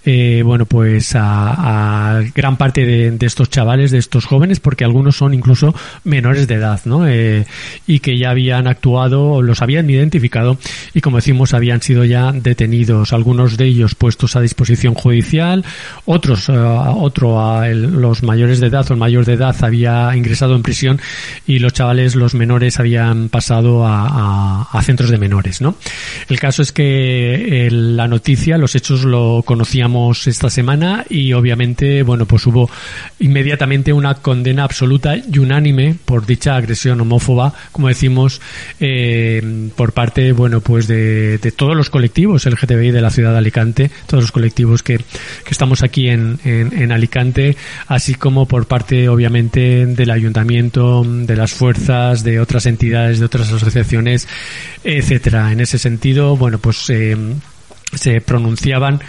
eh, 0.05 0.41
bueno 0.43 0.65
pues 0.65 1.13
a, 1.15 2.21
gran 2.35 2.57
parte 2.57 2.85
de, 2.85 3.11
de, 3.11 3.25
estos 3.25 3.49
chavales 3.49 3.91
de 3.91 3.97
estos 3.97 4.25
jóvenes 4.25 4.59
porque 4.59 4.83
algunos 4.83 5.17
son 5.17 5.33
incluso 5.33 5.73
menores 6.03 6.47
de 6.47 6.55
edad 6.55 6.81
no 6.85 7.07
eh, 7.07 7.45
y 7.87 7.99
que 7.99 8.17
ya 8.17 8.31
habían 8.31 8.67
actuado 8.67 9.41
los 9.41 9.61
habían 9.61 9.89
identificado 9.89 10.57
y 10.93 11.01
como 11.01 11.17
decimos 11.17 11.53
habían 11.53 11.81
sido 11.81 12.05
ya 12.05 12.31
detenidos 12.31 13.13
algunos 13.13 13.57
de 13.57 13.65
ellos 13.65 13.95
puestos 13.95 14.35
a 14.35 14.41
disposición 14.41 14.93
judicial 14.93 15.63
otros 16.05 16.49
uh, 16.49 16.53
otro 16.53 17.39
a 17.39 17.67
los 17.69 18.23
mayores 18.23 18.59
de 18.59 18.67
edad 18.67 18.85
o 18.89 18.93
el 18.93 18.99
mayor 18.99 19.25
de 19.25 19.33
edad 19.33 19.55
había 19.61 20.15
ingresado 20.15 20.55
en 20.55 20.63
prisión 20.63 20.99
y 21.47 21.59
los 21.59 21.73
chavales 21.73 22.15
los 22.15 22.33
menores 22.33 22.79
habían 22.79 23.29
pasado 23.29 23.85
a, 23.85 24.63
a 24.63 24.81
centros 24.81 25.09
de 25.09 25.17
menores 25.17 25.61
no 25.61 25.75
el 26.29 26.39
caso 26.39 26.61
es 26.61 26.71
que 26.71 27.42
la 27.71 28.07
noticia, 28.07 28.57
los 28.57 28.75
hechos 28.75 29.03
lo 29.03 29.43
conocíamos 29.45 30.27
esta 30.27 30.49
semana 30.49 31.05
y 31.09 31.33
obviamente, 31.33 32.03
bueno, 32.03 32.25
pues 32.25 32.45
hubo 32.47 32.69
inmediatamente 33.19 33.93
una 33.93 34.15
condena 34.15 34.63
absoluta 34.63 35.15
y 35.17 35.39
unánime 35.39 35.95
por 36.05 36.25
dicha 36.25 36.55
agresión 36.55 37.01
homófoba, 37.01 37.53
como 37.71 37.87
decimos, 37.87 38.41
eh, 38.79 39.69
por 39.75 39.93
parte, 39.93 40.31
bueno, 40.31 40.61
pues 40.61 40.87
de, 40.87 41.37
de, 41.37 41.51
todos 41.51 41.75
los 41.75 41.89
colectivos 41.89 42.45
LGTBI 42.45 42.91
de 42.91 43.01
la 43.01 43.09
ciudad 43.09 43.31
de 43.31 43.37
Alicante, 43.37 43.91
todos 44.07 44.23
los 44.23 44.31
colectivos 44.31 44.83
que, 44.83 44.97
que 44.97 45.51
estamos 45.51 45.83
aquí 45.83 46.09
en, 46.09 46.39
en, 46.43 46.73
en 46.81 46.91
Alicante, 46.91 47.55
así 47.87 48.15
como 48.15 48.47
por 48.47 48.65
parte, 48.65 49.09
obviamente, 49.09 49.85
del 49.85 50.11
ayuntamiento, 50.11 51.03
de 51.03 51.35
las 51.35 51.53
fuerzas, 51.53 52.23
de 52.23 52.39
otras 52.39 52.65
entidades, 52.65 53.19
de 53.19 53.25
otras 53.25 53.51
asociaciones, 53.51 54.27
etcétera. 54.83 55.51
En 55.51 55.59
ese 55.59 55.77
sentido, 55.77 56.35
bueno, 56.37 56.57
pues 56.59 56.89
eh, 56.89 57.15
se 57.95 58.21
pronunciaban 58.21 58.99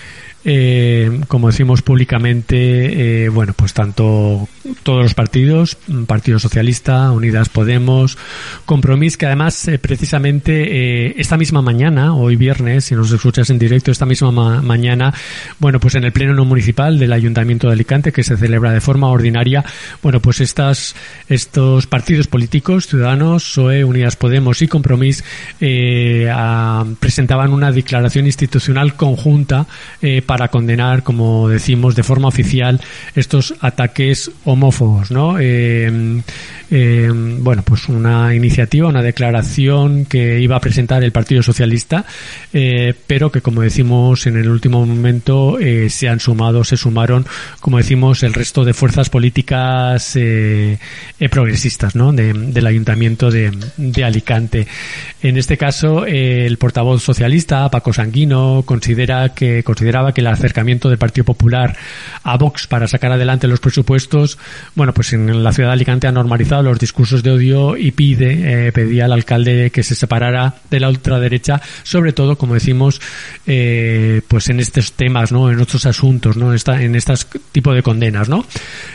eh, 0.44 1.20
como 1.28 1.48
decimos 1.48 1.82
públicamente, 1.82 3.24
eh, 3.24 3.28
bueno, 3.28 3.54
pues 3.56 3.72
tanto 3.72 4.48
todos 4.82 5.02
los 5.02 5.14
partidos, 5.14 5.76
Partido 6.06 6.38
Socialista, 6.38 7.10
Unidas 7.12 7.48
Podemos, 7.48 8.18
Compromís, 8.66 9.16
que 9.16 9.26
además 9.26 9.68
eh, 9.68 9.78
precisamente 9.78 11.20
esta 11.20 11.36
misma 11.36 11.62
mañana, 11.62 12.14
hoy 12.14 12.36
viernes, 12.36 12.86
si 12.86 12.94
nos 12.94 13.10
escuchas 13.12 13.50
en 13.50 13.58
directo, 13.58 13.90
esta 13.90 14.06
misma 14.06 14.30
ma 14.30 14.62
mañana, 14.62 15.14
bueno, 15.58 15.80
pues 15.80 15.94
en 15.94 16.04
el 16.04 16.12
Pleno 16.12 16.34
no 16.34 16.44
municipal 16.44 16.98
del 16.98 17.12
Ayuntamiento 17.12 17.68
de 17.68 17.74
Alicante, 17.74 18.12
que 18.12 18.22
se 18.22 18.36
celebra 18.36 18.72
de 18.72 18.80
forma 18.80 19.08
ordinaria, 19.08 19.64
bueno, 20.02 20.20
pues 20.20 20.40
estas, 20.40 20.94
estos 21.28 21.86
partidos 21.86 22.26
políticos, 22.26 22.86
Ciudadanos, 22.86 23.44
PSOE, 23.44 23.84
Unidas 23.84 24.16
Podemos 24.16 24.60
y 24.62 24.68
Compromís, 24.68 25.24
a, 26.30 26.84
presentaban 27.00 27.52
una 27.52 27.72
declaración 27.72 28.26
institucional 28.26 28.94
conjunta 28.94 29.66
eh, 30.02 30.22
para 30.34 30.48
condenar, 30.48 31.04
como 31.04 31.48
decimos, 31.48 31.94
de 31.94 32.02
forma 32.02 32.26
oficial 32.26 32.80
estos 33.14 33.54
ataques 33.60 34.32
homófobos, 34.44 35.12
¿no? 35.12 35.36
Eh, 35.38 36.22
eh, 36.72 37.08
bueno, 37.12 37.62
pues 37.64 37.88
una 37.88 38.34
iniciativa, 38.34 38.88
una 38.88 39.00
declaración 39.02 40.06
que 40.06 40.40
iba 40.40 40.56
a 40.56 40.60
presentar 40.60 41.04
el 41.04 41.12
Partido 41.12 41.44
Socialista, 41.44 42.04
eh, 42.52 42.94
pero 43.06 43.30
que, 43.30 43.42
como 43.42 43.62
decimos, 43.62 44.26
en 44.26 44.36
el 44.36 44.48
último 44.48 44.84
momento 44.84 45.56
se 45.88 46.08
han 46.08 46.18
sumado, 46.18 46.64
se 46.64 46.76
sumaron, 46.76 47.24
como 47.60 47.78
decimos, 47.78 48.24
el 48.24 48.34
resto 48.34 48.64
de 48.64 48.74
fuerzas 48.74 49.10
políticas 49.10 50.18
progresistas, 51.30 51.94
¿no? 51.94 52.12
De, 52.12 52.32
del 52.32 52.66
Ayuntamiento 52.66 53.30
de, 53.30 53.52
de, 53.76 54.04
Alicante. 54.04 54.66
En 55.22 55.36
este 55.36 55.56
caso, 55.56 56.06
el 56.06 56.58
portavoz 56.58 57.04
socialista, 57.04 57.68
Paco 57.70 57.92
Sanguino, 57.92 58.64
considera 58.66 59.28
que 59.28 59.62
consideraba 59.62 60.12
que 60.12 60.23
el 60.28 60.34
acercamiento 60.34 60.88
del 60.88 60.98
Partido 60.98 61.24
Popular 61.24 61.76
a 62.22 62.36
Vox 62.36 62.66
para 62.66 62.88
sacar 62.88 63.12
adelante 63.12 63.48
los 63.48 63.60
presupuestos, 63.60 64.38
bueno, 64.74 64.92
pues 64.92 65.12
en 65.12 65.42
la 65.42 65.52
ciudad 65.52 65.70
de 65.70 65.74
Alicante 65.74 66.06
ha 66.06 66.12
normalizado 66.12 66.62
los 66.62 66.78
discursos 66.78 67.22
de 67.22 67.30
odio 67.30 67.76
y 67.76 67.90
pide, 67.92 68.68
eh, 68.68 68.72
pedía 68.72 69.04
al 69.04 69.12
alcalde 69.12 69.70
que 69.70 69.82
se 69.82 69.94
separara 69.94 70.54
de 70.70 70.80
la 70.80 70.88
ultraderecha, 70.88 71.60
sobre 71.82 72.12
todo, 72.12 72.36
como 72.36 72.54
decimos, 72.54 73.00
eh, 73.46 74.22
pues 74.28 74.48
en 74.48 74.60
estos 74.60 74.92
temas, 74.92 75.32
¿no? 75.32 75.50
En 75.50 75.60
otros 75.60 75.86
asuntos, 75.86 76.36
¿no? 76.36 76.52
Esta, 76.54 76.82
en 76.82 76.94
estas 76.94 77.26
tipo 77.52 77.72
de 77.72 77.82
condenas, 77.82 78.28
¿no? 78.28 78.44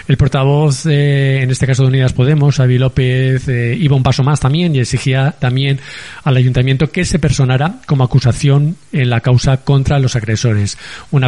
El 0.08 0.18
portavoz, 0.18 0.86
eh, 0.86 1.42
en 1.42 1.52
este 1.52 1.68
caso 1.68 1.84
de 1.84 1.90
Unidas 1.90 2.14
Podemos, 2.14 2.60
Avi 2.60 2.78
López, 2.78 3.48
iba 3.48 3.96
un 3.96 4.04
paso 4.04 4.24
más 4.24 4.40
también 4.40 4.76
y 4.76 4.80
exigía 4.80 5.36
también 5.40 5.80
al 6.24 6.38
ayuntamiento 6.38 6.92
que 6.92 7.06
se 7.06 7.20
personara 7.20 7.80
como 7.86 8.04
acusación 8.04 8.76
en 8.92 9.10
la 9.10 9.22
causa 9.22 9.58
contra 9.58 10.00
los 10.00 10.16
agresores. 10.16 10.78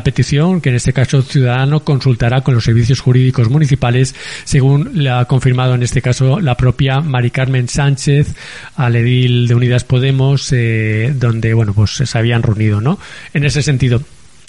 Petición 0.03 0.61
que 0.61 0.69
en 0.69 0.75
este 0.75 0.93
caso 0.93 1.21
Ciudadano 1.21 1.81
consultará 1.81 2.41
con 2.41 2.55
los 2.55 2.63
servicios 2.63 3.01
jurídicos 3.01 3.49
municipales, 3.49 4.15
según 4.45 4.91
le 4.93 5.09
ha 5.09 5.25
confirmado 5.25 5.75
en 5.75 5.83
este 5.83 6.01
caso 6.01 6.39
la 6.39 6.55
propia 6.55 7.01
Mari 7.01 7.31
Carmen 7.31 7.67
Sánchez 7.67 8.33
al 8.75 8.95
edil 8.95 9.47
de 9.47 9.55
Unidas 9.55 9.83
Podemos, 9.83 10.51
eh, 10.53 11.13
donde, 11.15 11.53
bueno, 11.53 11.73
pues 11.73 11.91
se 11.91 12.17
habían 12.17 12.43
reunido, 12.43 12.81
¿no? 12.81 12.97
En 13.33 13.43
ese 13.43 13.61
sentido. 13.61 14.01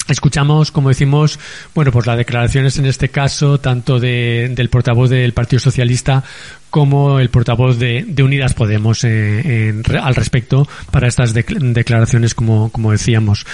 Escuchamos, 0.08 0.72
como 0.72 0.88
decimos, 0.88 1.38
bueno, 1.74 1.92
pues 1.92 2.06
las 2.06 2.16
declaraciones 2.16 2.76
en 2.78 2.86
este 2.86 3.08
caso, 3.08 3.58
tanto 3.58 4.00
de, 4.00 4.52
del 4.54 4.68
portavoz 4.68 5.08
del 5.10 5.32
Partido 5.32 5.60
Socialista 5.60 6.24
como 6.70 7.20
el 7.20 7.28
portavoz 7.28 7.78
de, 7.78 8.14
Unidas 8.22 8.54
Podemos 8.54 9.04
eh, 9.04 9.82
al 10.00 10.14
respecto 10.14 10.66
para 10.90 11.06
estas 11.06 11.34
de, 11.34 11.44
declaraciones, 11.44 12.34
como, 12.34 12.70
decíamos, 12.90 13.46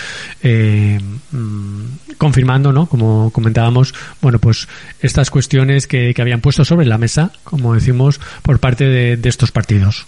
eh, 0.42 0.98
mmm, 1.32 1.82
confirmando, 2.16 2.72
¿no? 2.72 2.86
Como 2.86 3.30
comentábamos, 3.30 3.92
bueno, 4.22 4.38
pues 4.38 4.68
estas 5.00 5.30
cuestiones 5.30 5.86
que, 5.86 6.14
que 6.14 6.22
habían 6.22 6.40
puesto 6.40 6.64
sobre 6.64 6.86
la 6.86 6.96
mesa, 6.96 7.32
como 7.44 7.74
decimos, 7.74 8.20
por 8.42 8.58
parte 8.58 8.84
de 8.84 9.28
estos 9.28 9.50
partidos. 9.50 10.06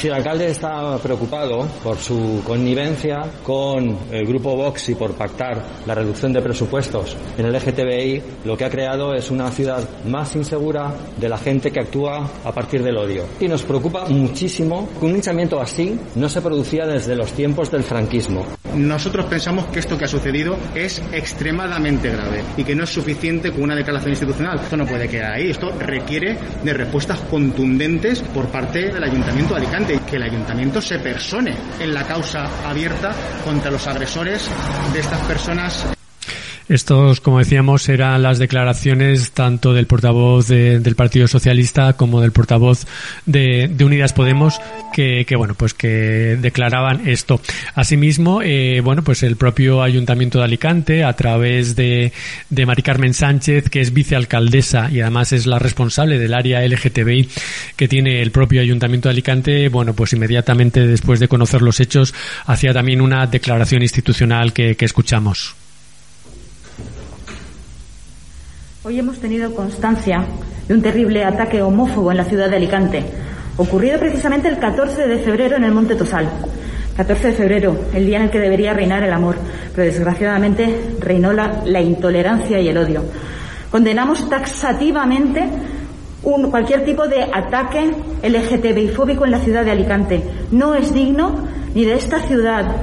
Sí, 0.00 0.08
el 0.08 0.14
alcalde 0.14 0.46
está 0.46 0.96
preocupado 0.96 1.68
por 1.84 1.98
su 1.98 2.42
connivencia 2.46 3.20
con 3.42 3.98
el 4.10 4.26
grupo 4.26 4.56
Vox 4.56 4.88
y 4.88 4.94
por 4.94 5.12
pactar 5.12 5.62
la 5.86 5.94
reducción 5.94 6.32
de 6.32 6.40
presupuestos 6.40 7.18
en 7.36 7.44
el 7.44 7.52
LGTBI. 7.52 8.22
Lo 8.46 8.56
que 8.56 8.64
ha 8.64 8.70
creado 8.70 9.12
es 9.12 9.30
una 9.30 9.50
ciudad 9.50 9.86
más 10.06 10.34
insegura 10.36 10.94
de 11.18 11.28
la 11.28 11.36
gente 11.36 11.70
que 11.70 11.80
actúa 11.80 12.30
a 12.42 12.50
partir 12.50 12.82
del 12.82 12.96
odio. 12.96 13.26
Y 13.40 13.48
nos 13.48 13.62
preocupa 13.62 14.06
muchísimo 14.06 14.88
que 14.98 15.04
un 15.04 15.12
linchamiento 15.12 15.60
así 15.60 16.00
no 16.14 16.30
se 16.30 16.40
producía 16.40 16.86
desde 16.86 17.14
los 17.14 17.32
tiempos 17.32 17.70
del 17.70 17.82
franquismo. 17.82 18.46
Nosotros 18.74 19.26
pensamos 19.26 19.66
que 19.66 19.80
esto 19.80 19.98
que 19.98 20.06
ha 20.06 20.08
sucedido 20.08 20.56
es 20.74 21.02
extremadamente 21.12 22.08
grave 22.08 22.42
y 22.56 22.64
que 22.64 22.74
no 22.74 22.84
es 22.84 22.90
suficiente 22.90 23.52
con 23.52 23.64
una 23.64 23.76
declaración 23.76 24.12
institucional. 24.12 24.60
Esto 24.60 24.78
no 24.78 24.86
puede 24.86 25.08
quedar 25.08 25.34
ahí. 25.34 25.50
Esto 25.50 25.72
requiere 25.78 26.38
de 26.64 26.72
respuestas 26.72 27.18
contundentes 27.30 28.20
por 28.20 28.46
parte 28.46 28.88
del 28.88 29.04
Ayuntamiento 29.04 29.52
de 29.52 29.60
Alicante. 29.60 29.89
Que 29.98 30.16
el 30.16 30.22
Ayuntamiento 30.22 30.80
se 30.80 31.00
persone 31.00 31.56
en 31.80 31.92
la 31.92 32.06
causa 32.06 32.48
abierta 32.68 33.12
contra 33.44 33.72
los 33.72 33.86
agresores 33.88 34.48
de 34.92 35.00
estas 35.00 35.20
personas 35.22 35.84
estos, 36.70 37.20
como 37.20 37.40
decíamos, 37.40 37.88
eran 37.88 38.22
las 38.22 38.38
declaraciones 38.38 39.32
tanto 39.32 39.74
del 39.74 39.88
portavoz 39.88 40.46
del 40.46 40.94
Partido 40.94 41.26
Socialista 41.26 41.94
como 41.94 42.20
del 42.20 42.30
portavoz 42.30 42.86
de, 43.26 43.74
Unidas 43.80 44.12
Podemos 44.12 44.60
que, 44.92 45.26
bueno, 45.36 45.54
pues 45.54 45.74
que 45.74 46.38
declaraban 46.40 47.08
esto. 47.08 47.40
Asimismo, 47.74 48.40
eh, 48.42 48.80
bueno, 48.84 49.02
pues 49.02 49.24
el 49.24 49.34
propio 49.36 49.82
Ayuntamiento 49.82 50.38
de 50.38 50.44
Alicante, 50.44 51.02
a 51.02 51.12
través 51.14 51.74
de, 51.74 52.12
de 52.50 52.66
Mari 52.66 52.82
Carmen 52.82 53.14
Sánchez, 53.14 53.68
que 53.68 53.80
es 53.80 53.92
vicealcaldesa 53.92 54.90
y 54.92 55.00
además 55.00 55.32
es 55.32 55.46
la 55.46 55.58
responsable 55.58 56.20
del 56.20 56.34
área 56.34 56.64
LGTBI 56.64 57.28
que 57.74 57.88
tiene 57.88 58.22
el 58.22 58.30
propio 58.30 58.60
Ayuntamiento 58.60 59.08
de 59.08 59.14
Alicante, 59.14 59.68
bueno, 59.70 59.94
pues 59.94 60.12
inmediatamente 60.12 60.86
después 60.86 61.18
de 61.18 61.26
conocer 61.26 61.62
los 61.62 61.80
hechos, 61.80 62.14
hacía 62.46 62.72
también 62.72 63.00
una 63.00 63.26
declaración 63.26 63.82
institucional 63.82 64.52
que 64.52 64.76
escuchamos. 64.78 65.56
Hoy 68.82 68.98
hemos 68.98 69.18
tenido 69.18 69.54
constancia 69.54 70.24
de 70.66 70.72
un 70.72 70.80
terrible 70.80 71.22
ataque 71.22 71.60
homófobo 71.60 72.12
en 72.12 72.16
la 72.16 72.24
ciudad 72.24 72.48
de 72.48 72.56
Alicante, 72.56 73.04
ocurrido 73.58 73.98
precisamente 73.98 74.48
el 74.48 74.58
14 74.58 75.06
de 75.06 75.18
febrero 75.18 75.56
en 75.56 75.64
el 75.64 75.72
Monte 75.72 75.96
Tosal. 75.96 76.26
14 76.96 77.26
de 77.26 77.32
febrero, 77.34 77.76
el 77.92 78.06
día 78.06 78.16
en 78.16 78.22
el 78.22 78.30
que 78.30 78.38
debería 78.38 78.72
reinar 78.72 79.02
el 79.02 79.12
amor, 79.12 79.36
pero 79.74 79.84
desgraciadamente 79.84 80.94
reinó 80.98 81.30
la, 81.34 81.80
intolerancia 81.82 82.58
y 82.58 82.68
el 82.68 82.78
odio. 82.78 83.04
Condenamos 83.70 84.26
taxativamente 84.30 85.46
cualquier 86.22 86.82
tipo 86.82 87.06
de 87.06 87.24
ataque 87.24 87.90
LGTBI-fóbico 88.22 89.26
en 89.26 89.30
la 89.32 89.40
ciudad 89.40 89.62
de 89.62 89.72
Alicante. 89.72 90.22
No 90.52 90.74
es 90.74 90.94
digno 90.94 91.46
ni 91.74 91.84
de 91.84 91.96
esta 91.96 92.20
ciudad 92.20 92.76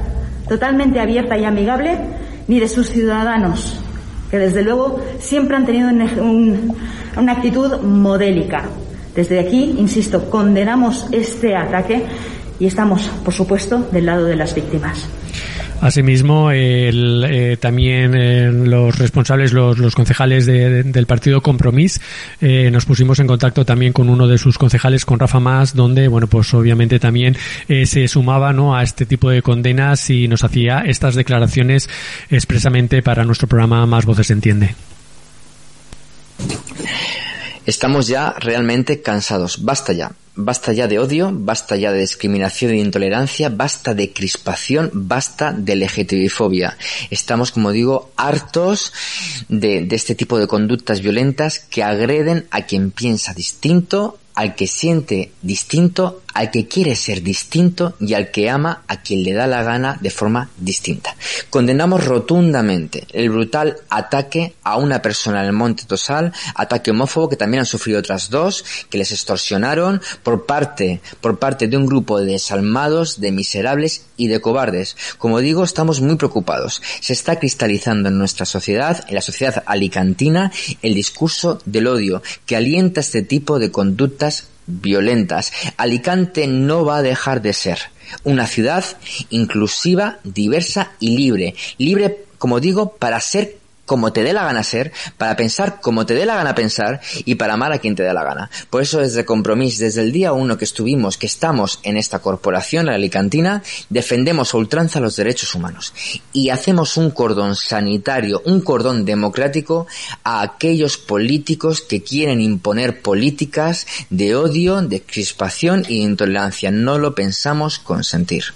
totalmente 0.48 1.00
abierta 1.00 1.40
y 1.40 1.46
amigable, 1.46 1.98
ni 2.48 2.60
de 2.60 2.68
sus 2.68 2.88
ciudadanos 2.92 3.82
que 4.30 4.38
desde 4.38 4.64
luego 4.64 5.00
siempre 5.20 5.56
han 5.56 5.66
tenido 5.66 5.90
una 5.90 7.32
actitud 7.32 7.82
modélica. 7.82 8.64
Desde 9.16 9.40
aquí, 9.40 9.76
insisto, 9.78 10.30
condenamos 10.30 11.08
este 11.12 11.56
ataque 11.56 12.04
y 12.60 12.68
estamos, 12.68 13.10
por 13.24 13.34
supuesto, 13.34 13.88
del 13.92 14.06
lado 14.06 14.26
de 14.26 14.36
las 14.36 14.54
víctimas. 14.54 15.08
Asimismo, 15.82 16.50
eh, 16.52 17.58
también 17.62 18.16
eh, 18.16 18.52
los 18.52 18.98
responsables, 18.98 19.54
los, 19.54 19.78
los 19.78 19.96
concejales 19.96 20.46
del 20.46 21.06
partido 21.06 21.42
Compromís, 21.42 22.02
eh, 22.42 22.70
nos 22.72 22.86
pusimos 22.86 23.20
en 23.20 23.28
contacto 23.28 23.64
también 23.64 23.94
con 23.94 24.10
uno 24.10 24.28
de 24.28 24.38
sus 24.38 24.58
concejales, 24.58 25.06
con 25.06 25.20
Rafa 25.20 25.40
Más, 25.40 25.76
donde, 25.76 26.08
bueno, 26.08 26.28
pues 26.28 26.54
obviamente 26.54 27.00
también 27.00 27.38
se 27.68 28.08
sumaba 28.08 28.54
¿no? 28.54 28.76
a 28.76 28.84
este 28.84 29.06
tipo 29.06 29.30
de 29.30 29.42
condenas 29.42 30.10
y 30.10 30.28
nos 30.28 30.44
hacía 30.44 30.80
estas 30.80 31.16
declaraciones 31.16 31.90
expresamente 32.30 33.02
para 33.02 33.24
nuestro 33.24 33.48
programa 33.48 33.86
Más 33.86 34.06
Voces 34.06 34.32
Entiende. 34.32 34.76
Estamos 37.66 38.08
ya 38.08 38.34
realmente 38.40 39.02
cansados. 39.02 39.64
Basta 39.64 39.94
ya. 39.94 40.12
Basta 40.40 40.72
ya 40.72 40.88
de 40.88 41.00
odio, 41.00 41.32
basta 41.34 41.76
ya 41.76 41.92
de 41.92 42.00
discriminación 42.00 42.72
e 42.72 42.78
intolerancia, 42.78 43.50
basta 43.50 43.96
de 43.96 44.14
crispación, 44.14 44.92
basta 44.94 45.52
de 45.52 45.76
LGTBI-fobia. 45.76 46.78
Estamos, 47.10 47.52
como 47.52 47.72
digo, 47.72 48.12
hartos 48.16 48.94
de 49.50 49.88
este 49.90 50.14
tipo 50.14 50.38
de 50.38 50.48
conductas 50.48 51.02
violentas 51.02 51.60
que 51.60 51.84
agreden 51.84 52.46
a 52.52 52.62
quien 52.62 52.92
piensa 52.92 53.34
distinto, 53.34 54.20
al 54.36 54.54
que 54.54 54.68
siente 54.68 55.32
distinto, 55.42 56.22
al 56.38 56.52
que 56.52 56.68
quiere 56.68 56.96
ser 56.96 57.24
distinto 57.24 57.96
y 58.00 58.14
al 58.14 58.30
que 58.30 58.48
ama 58.48 58.84
a 58.88 59.02
quien 59.02 59.24
le 59.24 59.34
da 59.34 59.48
la 59.48 59.64
gana 59.64 59.98
de 60.00 60.12
forma 60.12 60.52
distinta. 60.56 61.16
Condenamos 61.50 62.06
rotundamente 62.06 63.08
el 63.12 63.32
brutal 63.32 63.78
ataque 63.90 64.54
a 64.62 64.78
una 64.78 65.02
persona 65.02 65.42
en 65.42 65.48
el 65.48 65.54
Monte 65.54 65.86
Tosal, 65.88 66.32
ataque 66.54 66.92
homófobo 66.92 67.28
que 67.28 67.38
también 67.38 67.62
han 67.62 67.66
sufrido 67.66 67.98
otras 67.98 68.30
dos, 68.30 68.64
que 68.88 69.00
les 69.00 69.12
extorsionaron 69.12 70.00
por 70.22 70.46
parte, 70.46 71.02
por 71.22 71.40
parte 71.40 71.68
de 71.68 71.76
un 71.76 71.88
grupo 71.88 72.20
de 72.20 72.34
desalmados, 72.34 73.20
de 73.20 73.32
miserables 73.32 74.06
y 74.16 74.28
de 74.28 74.40
cobardes. 74.40 74.96
Como 75.18 75.40
digo, 75.40 75.64
estamos 75.64 76.02
muy 76.02 76.18
preocupados. 76.18 76.84
Se 77.00 77.14
está 77.14 77.40
cristalizando 77.40 78.10
en 78.10 78.20
nuestra 78.20 78.46
sociedad, 78.46 79.04
en 79.08 79.16
la 79.16 79.22
sociedad 79.22 79.64
alicantina, 79.66 80.52
el 80.84 80.94
discurso 80.94 81.60
del 81.66 81.88
odio 81.88 82.22
que 82.46 82.56
alienta 82.56 83.00
este 83.00 83.24
tipo 83.24 83.58
de 83.58 83.72
conductas 83.72 84.50
violentas. 84.68 85.52
Alicante 85.78 86.46
no 86.48 86.86
va 86.86 86.98
a 86.98 87.02
dejar 87.02 87.42
de 87.42 87.54
ser 87.54 87.80
una 88.24 88.46
ciudad 88.48 88.86
inclusiva, 89.30 90.20
diversa 90.24 90.92
y 91.00 91.18
libre. 91.18 91.56
Libre, 91.78 92.26
como 92.38 92.60
digo, 92.60 92.94
para 92.98 93.20
ser 93.20 93.58
como 93.88 94.14
te 94.14 94.22
dé 94.22 94.34
la 94.34 94.44
gana 94.44 94.62
ser, 94.62 94.92
para 95.18 95.36
pensar 95.36 95.80
como 95.82 96.06
te 96.06 96.14
dé 96.14 96.28
la 96.28 96.36
gana 96.36 96.54
pensar 96.54 97.02
y 97.26 97.36
para 97.36 97.54
amar 97.54 97.72
a 97.72 97.80
quien 97.80 97.96
te 97.96 98.04
dé 98.04 98.14
la 98.14 98.24
gana. 98.24 98.52
Por 98.70 98.84
eso 98.84 99.00
desde 99.00 99.26
Compromís, 99.26 99.80
desde 99.80 100.02
el 100.02 100.12
día 100.12 100.34
uno 100.34 100.58
que 100.58 100.66
estuvimos, 100.66 101.18
que 101.18 101.26
estamos 101.26 101.80
en 101.84 101.98
esta 101.98 102.20
corporación, 102.20 102.86
la 102.86 102.96
Alicantina, 102.96 103.64
defendemos 103.90 104.54
a 104.54 104.58
ultranza 104.58 105.00
los 105.00 105.16
derechos 105.16 105.56
humanos 105.56 105.94
y 106.34 106.50
hacemos 106.50 106.98
un 106.98 107.12
cordón 107.12 107.56
sanitario, 107.56 108.42
un 108.46 108.62
cordón 108.62 109.06
democrático 109.06 109.88
a 110.24 110.42
aquellos 110.42 110.98
políticos 110.98 111.82
que 111.82 112.04
quieren 112.04 112.42
imponer 112.42 113.02
políticas 113.02 113.88
de 114.10 114.36
odio, 114.36 114.82
de 114.82 115.02
crispación 115.02 115.86
y 115.88 116.00
de 116.00 116.04
intolerancia. 116.04 116.72
No 116.72 116.98
lo 116.98 117.16
pensamos 117.16 117.80
consentir. 117.80 118.54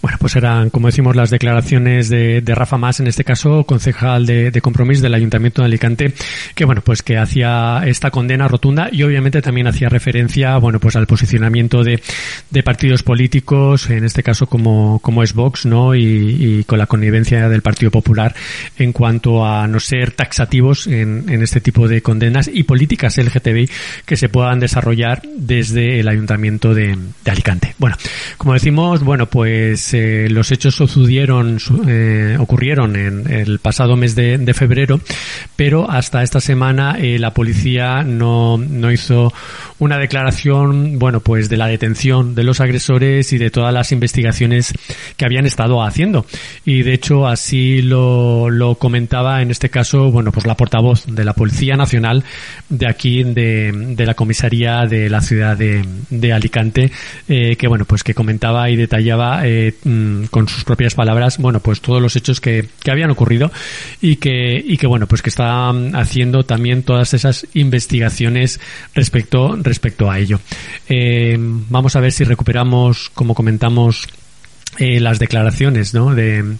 Bueno, 0.00 0.16
pues 0.20 0.36
eran, 0.36 0.70
como 0.70 0.86
decimos, 0.86 1.16
las 1.16 1.30
declaraciones 1.30 2.08
de, 2.08 2.42
Rafa 2.46 2.78
Más, 2.78 3.00
en 3.00 3.08
este 3.08 3.24
caso, 3.24 3.64
concejal 3.64 4.26
de, 4.26 4.50
de, 4.50 4.60
compromiso 4.60 5.02
del 5.02 5.14
Ayuntamiento 5.14 5.62
de 5.62 5.66
Alicante, 5.66 6.14
que 6.54 6.64
bueno, 6.64 6.82
pues 6.82 7.02
que 7.02 7.18
hacía 7.18 7.82
esta 7.84 8.10
condena 8.10 8.48
rotunda 8.48 8.88
y 8.92 9.02
obviamente 9.02 9.42
también 9.42 9.66
hacía 9.66 9.88
referencia, 9.88 10.56
bueno, 10.58 10.78
pues 10.78 10.94
al 10.96 11.06
posicionamiento 11.06 11.82
de, 11.82 12.00
de 12.50 12.62
partidos 12.62 13.02
políticos, 13.02 13.90
en 13.90 14.04
este 14.04 14.22
caso 14.22 14.46
como, 14.46 15.00
como 15.00 15.22
es 15.22 15.34
Vox, 15.34 15.66
¿no? 15.66 15.94
Y, 15.94 16.64
con 16.66 16.78
la 16.78 16.86
connivencia 16.86 17.48
del 17.48 17.62
Partido 17.62 17.90
Popular 17.90 18.34
en 18.78 18.92
cuanto 18.92 19.46
a 19.46 19.66
no 19.68 19.80
ser 19.80 20.12
taxativos 20.12 20.86
en, 20.86 21.24
en 21.28 21.42
este 21.42 21.60
tipo 21.60 21.88
de 21.88 22.02
condenas 22.02 22.50
y 22.52 22.64
políticas 22.64 23.16
LGTBI 23.16 23.70
que 24.04 24.16
se 24.16 24.28
puedan 24.28 24.60
desarrollar 24.60 25.22
desde 25.36 26.00
el 26.00 26.08
Ayuntamiento 26.08 26.74
de, 26.74 26.96
de 27.24 27.30
Alicante. 27.30 27.74
Bueno, 27.78 27.96
como 28.36 28.54
decimos, 28.54 29.02
bueno, 29.02 29.26
pues 29.26 29.87
los 29.92 30.52
hechos 30.52 30.74
sucedieron, 30.74 31.58
eh, 31.86 32.36
ocurrieron 32.38 32.96
en 32.96 33.30
el 33.30 33.58
pasado 33.58 33.96
mes 33.96 34.14
de, 34.14 34.54
febrero, 34.54 35.00
pero 35.56 35.90
hasta 35.90 36.22
esta 36.22 36.40
semana 36.40 36.96
eh, 36.98 37.18
la 37.18 37.32
policía 37.32 38.02
no, 38.02 38.56
no 38.58 38.90
hizo 38.90 39.32
una 39.78 39.98
declaración, 39.98 40.98
bueno, 40.98 41.20
pues 41.20 41.48
de 41.48 41.56
la 41.56 41.68
detención 41.68 42.34
de 42.34 42.42
los 42.42 42.60
agresores 42.60 43.32
y 43.32 43.38
de 43.38 43.50
todas 43.50 43.72
las 43.72 43.92
investigaciones 43.92 44.72
que 45.16 45.24
habían 45.24 45.46
estado 45.46 45.82
haciendo. 45.82 46.26
Y 46.64 46.82
de 46.82 46.94
hecho 46.94 47.26
así 47.26 47.82
lo, 47.82 48.50
lo 48.50 48.74
comentaba 48.76 49.42
en 49.42 49.50
este 49.50 49.70
caso, 49.70 50.10
bueno, 50.10 50.32
pues 50.32 50.46
la 50.46 50.56
portavoz 50.56 51.06
de 51.06 51.24
la 51.24 51.34
Policía 51.34 51.76
Nacional 51.76 52.24
de 52.68 52.88
aquí, 52.88 53.22
de, 53.22 53.72
de 53.72 54.06
la 54.06 54.14
comisaría 54.14 54.86
de 54.86 55.08
la 55.08 55.20
ciudad 55.20 55.56
de, 55.56 55.84
de 56.10 56.32
Alicante, 56.32 56.90
eh, 57.28 57.56
que 57.56 57.68
bueno, 57.68 57.84
pues 57.84 58.02
que 58.02 58.14
comentaba 58.14 58.70
y 58.70 58.76
detallaba 58.76 59.46
eh, 59.46 59.74
mm, 59.84 60.24
con 60.24 60.48
sus 60.48 60.64
propias 60.64 60.94
palabras, 60.94 61.38
bueno, 61.38 61.60
pues 61.60 61.80
todos 61.80 62.00
los 62.00 62.16
hechos 62.16 62.40
que, 62.40 62.68
que 62.82 62.90
habían 62.90 63.10
ocurrido 63.10 63.50
y 64.00 64.16
que, 64.16 64.62
y 64.64 64.76
que 64.76 64.86
bueno, 64.86 65.06
pues 65.06 65.22
que 65.22 65.30
está 65.30 65.70
haciendo 65.94 66.42
también 66.44 66.82
todas 66.82 67.14
esas 67.14 67.46
investigaciones 67.54 68.60
respecto 68.94 69.56
respecto 69.56 70.10
a 70.10 70.18
ello. 70.18 70.40
Eh, 70.88 71.36
vamos 71.38 71.96
a 71.96 72.00
ver 72.00 72.12
si 72.12 72.24
recuperamos, 72.24 73.10
como 73.14 73.34
comentamos, 73.34 74.08
eh, 74.78 75.00
las 75.00 75.18
declaraciones 75.18 75.92
¿no? 75.92 76.14
de, 76.14 76.56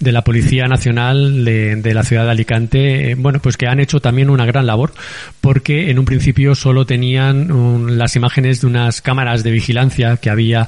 de 0.00 0.12
la 0.12 0.22
Policía 0.24 0.68
Nacional 0.68 1.44
de, 1.44 1.76
de 1.76 1.92
la 1.92 2.02
ciudad 2.02 2.24
de 2.24 2.30
Alicante, 2.30 3.10
eh, 3.10 3.14
bueno, 3.14 3.40
pues 3.40 3.58
que 3.58 3.66
han 3.66 3.78
hecho 3.78 4.00
también 4.00 4.30
una 4.30 4.46
gran 4.46 4.66
labor, 4.66 4.94
porque 5.42 5.90
en 5.90 5.98
un 5.98 6.06
principio 6.06 6.54
solo 6.54 6.86
tenían 6.86 7.98
las 7.98 8.16
imágenes 8.16 8.62
de 8.62 8.68
unas 8.68 9.02
cámaras 9.02 9.42
de 9.42 9.50
vigilancia 9.50 10.16
que 10.16 10.30
había 10.30 10.66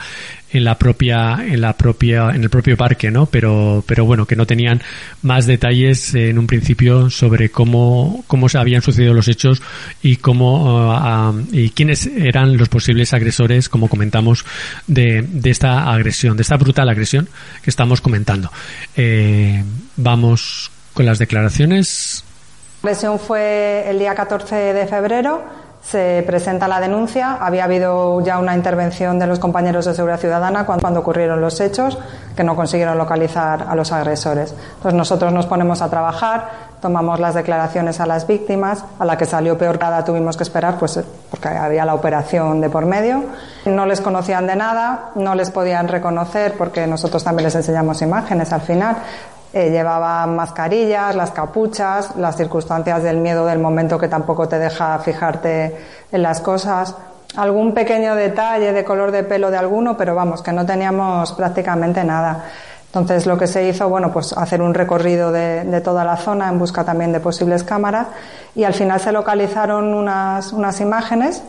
en 0.53 0.65
la 0.65 0.77
propia 0.77 1.39
en 1.47 1.61
la 1.61 1.75
propia 1.75 2.31
en 2.31 2.43
el 2.43 2.51
propio 2.51 2.77
parque 2.77 3.11
no 3.11 3.27
pero 3.27 3.85
pero 3.87 4.05
bueno 4.05 4.27
que 4.27 4.37
no 4.37 4.47
tenían 4.47 4.83
más 5.23 5.47
detalles 5.47 6.15
en 6.15 6.39
un 6.39 6.47
principio 6.47 7.11
sobre 7.11 7.51
cómo 7.51 8.25
cómo 8.27 8.49
se 8.49 8.59
habían 8.59 8.83
sucedido 8.83 9.15
los 9.15 9.29
hechos 9.29 9.63
y 10.03 10.17
cómo 10.17 10.91
uh, 10.91 11.47
y 11.53 11.71
quiénes 11.71 12.07
eran 12.07 12.57
los 12.57 12.69
posibles 12.69 13.13
agresores 13.15 13.69
como 13.69 13.89
comentamos 13.89 14.45
de, 14.87 15.23
de 15.23 15.51
esta 15.51 15.91
agresión 15.93 16.37
de 16.37 16.43
esta 16.43 16.57
brutal 16.57 16.89
agresión 16.89 17.29
que 17.63 17.71
estamos 17.71 18.01
comentando. 18.01 18.51
Eh, 18.97 19.63
vamos 19.97 20.71
con 20.95 21.07
las 21.07 21.19
declaraciones. 21.19 22.25
La 22.83 22.91
agresión 22.91 23.19
fue 23.19 23.85
el 23.89 23.99
día 23.99 24.15
14 24.15 24.55
de 24.55 24.87
febrero 24.87 25.45
se 25.83 26.23
presenta 26.27 26.69
la 26.69 26.81
denuncia. 26.81 27.39
Había 27.41 27.65
habido 27.65 28.21
ya 28.21 28.39
una 28.39 28.55
intervención 28.55 29.19
de 29.19 29.27
los 29.27 29.39
compañeros 29.39 29.87
de 29.87 29.95
seguridad 29.95 30.21
ciudadana 30.21 30.67
cuando, 30.67 31.01
ocurrieron 31.01 31.41
los 31.41 31.61
hechos, 31.61 31.99
que 32.37 32.45
no 32.45 32.55
consiguieron 32.55 32.99
localizar 32.99 33.67
a 33.69 33.75
los 33.75 33.91
agresores. 33.93 34.55
Entonces 34.77 34.95
nosotros 34.95 35.33
nos 35.33 35.47
ponemos 35.47 35.83
a 35.83 35.89
trabajar, 35.89 36.71
tomamos 36.81 37.19
las 37.19 37.35
declaraciones 37.35 38.01
a 38.01 38.07
las 38.07 38.27
víctimas, 38.27 38.85
a 38.99 39.05
la 39.05 39.17
que 39.17 39.25
salió 39.25 39.57
peor 39.57 39.79
nada 39.81 40.05
tuvimos 40.05 40.37
que 40.37 40.43
esperar, 40.43 40.79
pues 40.79 41.01
porque 41.31 41.49
había 41.49 41.85
la 41.85 41.95
operación 41.95 42.61
de 42.61 42.69
por 42.69 42.87
medio. 42.87 43.25
No 43.65 43.87
les 43.87 44.01
conocían 44.01 44.47
de 44.47 44.57
nada, 44.57 45.11
no 45.15 45.35
les 45.35 45.51
podían 45.51 45.89
reconocer 45.89 46.55
porque 46.57 46.87
nosotros 46.87 47.25
también 47.25 47.45
les 47.45 47.55
enseñamos 47.55 48.03
imágenes 48.03 48.53
al 48.53 48.61
final. 48.61 48.97
Eh, 49.53 49.71
llevaban 49.71 50.37
mascarillas, 50.37 51.17
las 51.17 51.33
capuchas, 51.33 52.15
las 52.17 52.37
circunstancias 52.37 53.03
del 53.03 53.17
miedo 53.17 53.47
del 53.47 53.59
momento 53.59 53.99
que 53.99 54.07
tampoco 54.07 54.47
te 54.47 54.61
deja 54.61 54.97
fijarte 55.01 55.77
en 56.13 56.23
las 56.23 56.41
cosas. 56.41 56.95
Algún 57.37 57.75
pequeño 57.75 58.15
detalle 58.15 58.73
de 58.73 58.85
color 58.85 59.11
de 59.11 59.25
pelo 59.25 59.51
de 59.51 59.57
alguno, 59.57 59.97
pero 59.97 60.15
vamos, 60.15 60.43
que 60.43 60.53
no 60.53 60.65
teníamos 60.65 61.33
prácticamente 61.33 62.05
nada. 62.05 62.45
Entonces 62.87 63.27
lo 63.27 63.37
que 63.37 63.49
se 63.49 63.67
hizo, 63.69 63.89
bueno, 63.89 64.13
pues 64.13 64.33
hacer 64.33 64.63
un 64.63 64.73
recorrido 64.73 65.33
de, 65.33 65.65
de, 65.65 65.81
toda 65.81 66.05
la 66.05 66.17
zona 66.17 66.49
en 66.49 66.59
busca 66.59 66.85
también 66.85 67.13
de 67.13 67.21
posibles 67.21 67.65
cámaras 67.65 68.07
y 68.55 68.65
al 68.65 68.75
final 68.75 69.01
se 69.01 69.13
localizaron 69.13 69.95
unas, 69.95 70.53
unas 70.53 70.81
imágenes 70.81 71.43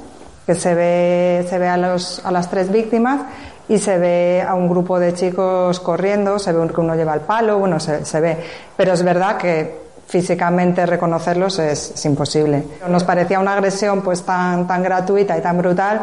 que 0.46 0.56
se 0.56 0.74
ve, 0.74 1.46
se 1.50 1.60
ve 1.60 1.68
a, 1.68 1.78
los, 1.78 2.24
a 2.26 2.32
las 2.32 2.50
tres 2.50 2.72
víctimas 2.72 3.22
y 3.70 3.78
se 3.78 3.98
ve 3.98 4.44
a 4.48 4.54
un 4.54 4.68
grupo 4.70 5.00
de 5.00 5.14
chicos 5.14 5.80
corriendo, 5.80 6.40
se 6.40 6.52
ve 6.52 6.68
que 6.68 6.82
uno 6.82 6.96
lleva 6.96 7.14
el 7.14 7.22
palo, 7.22 7.60
bueno, 7.60 7.80
se, 7.80 8.06
se 8.06 8.20
ve. 8.20 8.38
Pero 8.76 8.94
es 8.94 9.04
verdad 9.04 9.38
que 9.38 9.82
físicamente 10.12 10.86
reconocerlos 10.86 11.58
es, 11.60 12.06
imposible. 12.06 12.66
Nos 12.90 13.06
parecía 13.06 13.40
una 13.40 13.54
agresión 13.54 14.02
pues 14.02 14.24
tan, 14.24 14.68
tan 14.68 14.84
gratuita 14.84 15.38
y 15.38 15.42
tan 15.42 15.58
brutal 15.58 16.02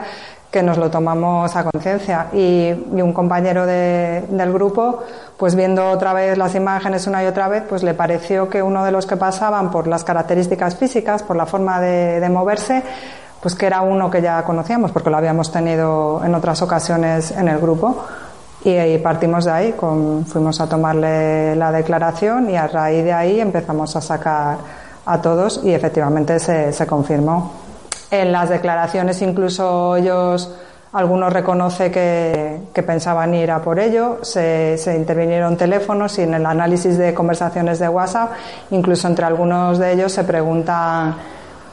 que 0.51 0.63
nos 0.63 0.79
lo 0.79 0.91
tomamos 0.91 1.55
a 1.55 1.65
conciencia 1.65 2.29
y, 2.33 2.71
un 2.71 3.13
compañero 3.13 3.67
de, 3.67 4.25
del 4.31 4.51
grupo 4.51 5.05
pues 5.37 5.55
viendo 5.55 5.91
otra 5.91 6.15
vez 6.15 6.39
las 6.39 6.55
imágenes 6.55 7.07
una 7.07 7.23
y 7.23 7.27
otra 7.27 7.49
vez 7.49 7.65
pues 7.69 7.83
le 7.83 7.93
pareció 7.93 8.49
que 8.49 8.63
uno 8.63 8.83
de 8.83 8.91
los 8.91 9.05
que 9.05 9.19
pasaban 9.19 9.71
por 9.71 9.87
las 9.87 10.05
características 10.05 10.77
físicas 10.77 11.23
por 11.23 11.37
la 11.37 11.45
forma 11.45 11.79
de, 11.79 12.19
de 12.19 12.29
moverse 12.31 12.83
pues 13.41 13.55
que 13.55 13.67
era 13.67 13.83
uno 13.83 14.11
que 14.11 14.21
ya 14.21 14.43
conocíamos 14.43 14.91
porque 14.91 15.11
lo 15.11 15.17
habíamos 15.17 15.53
tenido 15.53 16.23
en 16.25 16.35
otras 16.35 16.61
ocasiones 16.63 17.31
en 17.31 17.49
el 17.49 17.59
grupo 17.59 18.05
y, 18.65 18.99
partimos 18.99 19.45
de 19.45 19.53
ahí, 19.53 19.73
con, 19.73 20.27
fuimos 20.27 20.61
a 20.61 20.69
tomarle 20.69 21.55
la 21.55 21.71
declaración 21.71 22.51
y 22.51 22.57
a 22.57 22.67
raíz 22.67 23.05
de 23.05 23.13
ahí 23.13 23.41
empezamos 23.41 23.95
a 23.95 24.01
sacar 24.01 24.59
a 25.07 25.23
todos 25.23 25.61
y 25.63 25.73
efectivamente 25.73 26.39
se, 26.39 26.73
se 26.73 26.87
confirmó. 26.87 27.53
En 28.11 28.33
las 28.33 28.49
declaraciones 28.49 29.23
incluso 29.23 29.97
ellos, 29.97 30.53
algunos 30.93 31.33
reconoce 31.33 31.91
que, 31.91 32.63
que 32.75 32.83
pensaban 32.83 33.33
ir 33.35 33.51
a 33.51 33.63
por 33.63 33.79
ello, 33.79 34.19
se, 34.23 34.77
se, 34.77 34.97
intervinieron 34.97 35.57
teléfonos 35.57 36.19
y 36.19 36.23
en 36.23 36.35
el 36.35 36.45
análisis 36.45 36.99
de 36.99 37.15
conversaciones 37.15 37.79
de 37.79 37.89
WhatsApp, 37.89 38.33
incluso 38.71 39.07
entre 39.07 39.25
algunos 39.25 39.79
de 39.79 39.93
ellos 39.93 40.13
se 40.13 40.25
preguntan 40.25 41.15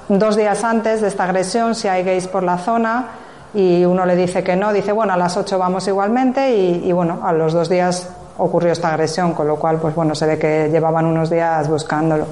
dos 0.10 0.36
días 0.36 0.64
antes 0.64 1.02
de 1.02 1.08
esta 1.08 1.24
agresión 1.24 1.76
si 1.76 1.88
hay 1.88 2.04
gays 2.04 2.28
por 2.28 2.44
la 2.44 2.58
zona 2.58 3.08
y 3.54 3.86
uno 3.86 4.06
le 4.06 4.16
dice 4.16 4.44
que 4.44 4.56
no, 4.56 4.74
dice 4.74 4.92
bueno 4.92 5.14
a 5.14 5.18
las 5.18 5.38
8 5.38 5.58
vamos 5.58 5.88
igualmente 5.88 6.56
y, 6.56 6.92
bueno 6.92 7.22
a 7.24 7.32
los 7.32 7.54
dos 7.54 7.70
días 7.70 8.10
ocurrió 8.38 8.72
esta 8.72 8.90
agresión 8.90 9.34
con 9.34 9.48
lo 9.48 9.56
cual 9.56 9.80
pues 9.80 9.96
bueno 9.96 10.14
se 10.14 10.26
ve 10.26 10.38
que 10.38 10.70
llevaban 10.70 11.06
unos 11.06 11.30
días 11.30 11.68
buscándolo. 11.70 12.28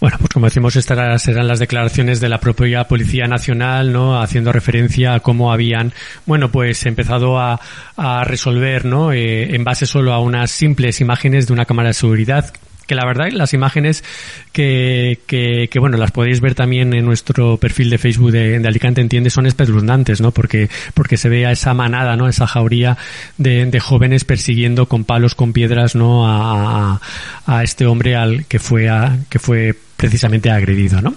Bueno, 0.00 0.16
pues 0.18 0.30
como 0.30 0.46
decimos, 0.46 0.74
estas 0.74 1.22
serán 1.22 1.46
las 1.46 1.60
declaraciones 1.60 2.18
de 2.18 2.28
la 2.28 2.40
propia 2.40 2.82
Policía 2.88 3.28
Nacional, 3.28 3.92
¿no? 3.92 4.20
Haciendo 4.20 4.50
referencia 4.50 5.14
a 5.14 5.20
cómo 5.20 5.52
habían, 5.52 5.92
bueno, 6.26 6.50
pues 6.50 6.84
empezado 6.86 7.38
a, 7.38 7.60
a 7.96 8.24
resolver, 8.24 8.84
¿no? 8.84 9.12
Eh, 9.12 9.54
en 9.54 9.62
base 9.62 9.86
solo 9.86 10.12
a 10.12 10.18
unas 10.18 10.50
simples 10.50 11.00
imágenes 11.00 11.46
de 11.46 11.52
una 11.52 11.66
cámara 11.66 11.90
de 11.90 11.94
seguridad 11.94 12.52
que 12.86 12.94
la 12.94 13.04
verdad 13.04 13.28
las 13.32 13.54
imágenes 13.54 14.04
que, 14.52 15.18
que, 15.26 15.68
que, 15.70 15.78
bueno 15.78 15.96
las 15.96 16.10
podéis 16.10 16.40
ver 16.40 16.54
también 16.54 16.92
en 16.94 17.04
nuestro 17.04 17.56
perfil 17.56 17.90
de 17.90 17.98
Facebook 17.98 18.32
de, 18.32 18.56
Alicante 18.66 19.00
Entiende 19.00 19.30
son 19.30 19.46
espeluznantes 19.46 20.20
no 20.20 20.30
porque 20.30 20.68
porque 20.94 21.16
se 21.16 21.28
ve 21.28 21.46
a 21.46 21.52
esa 21.52 21.74
manada 21.74 22.16
no 22.16 22.28
esa 22.28 22.46
jauría 22.46 22.96
de, 23.38 23.66
de 23.66 23.80
jóvenes 23.80 24.24
persiguiendo 24.24 24.86
con 24.86 25.04
palos 25.04 25.34
con 25.34 25.52
piedras 25.52 25.94
no 25.94 26.26
a, 26.26 27.00
a, 27.46 27.58
a 27.58 27.62
este 27.62 27.86
hombre 27.86 28.16
al 28.16 28.46
que 28.46 28.58
fue 28.58 28.88
a, 28.88 29.18
que 29.28 29.38
fue 29.38 29.74
precisamente 30.02 30.50
agredido, 30.50 31.00
¿no? 31.00 31.14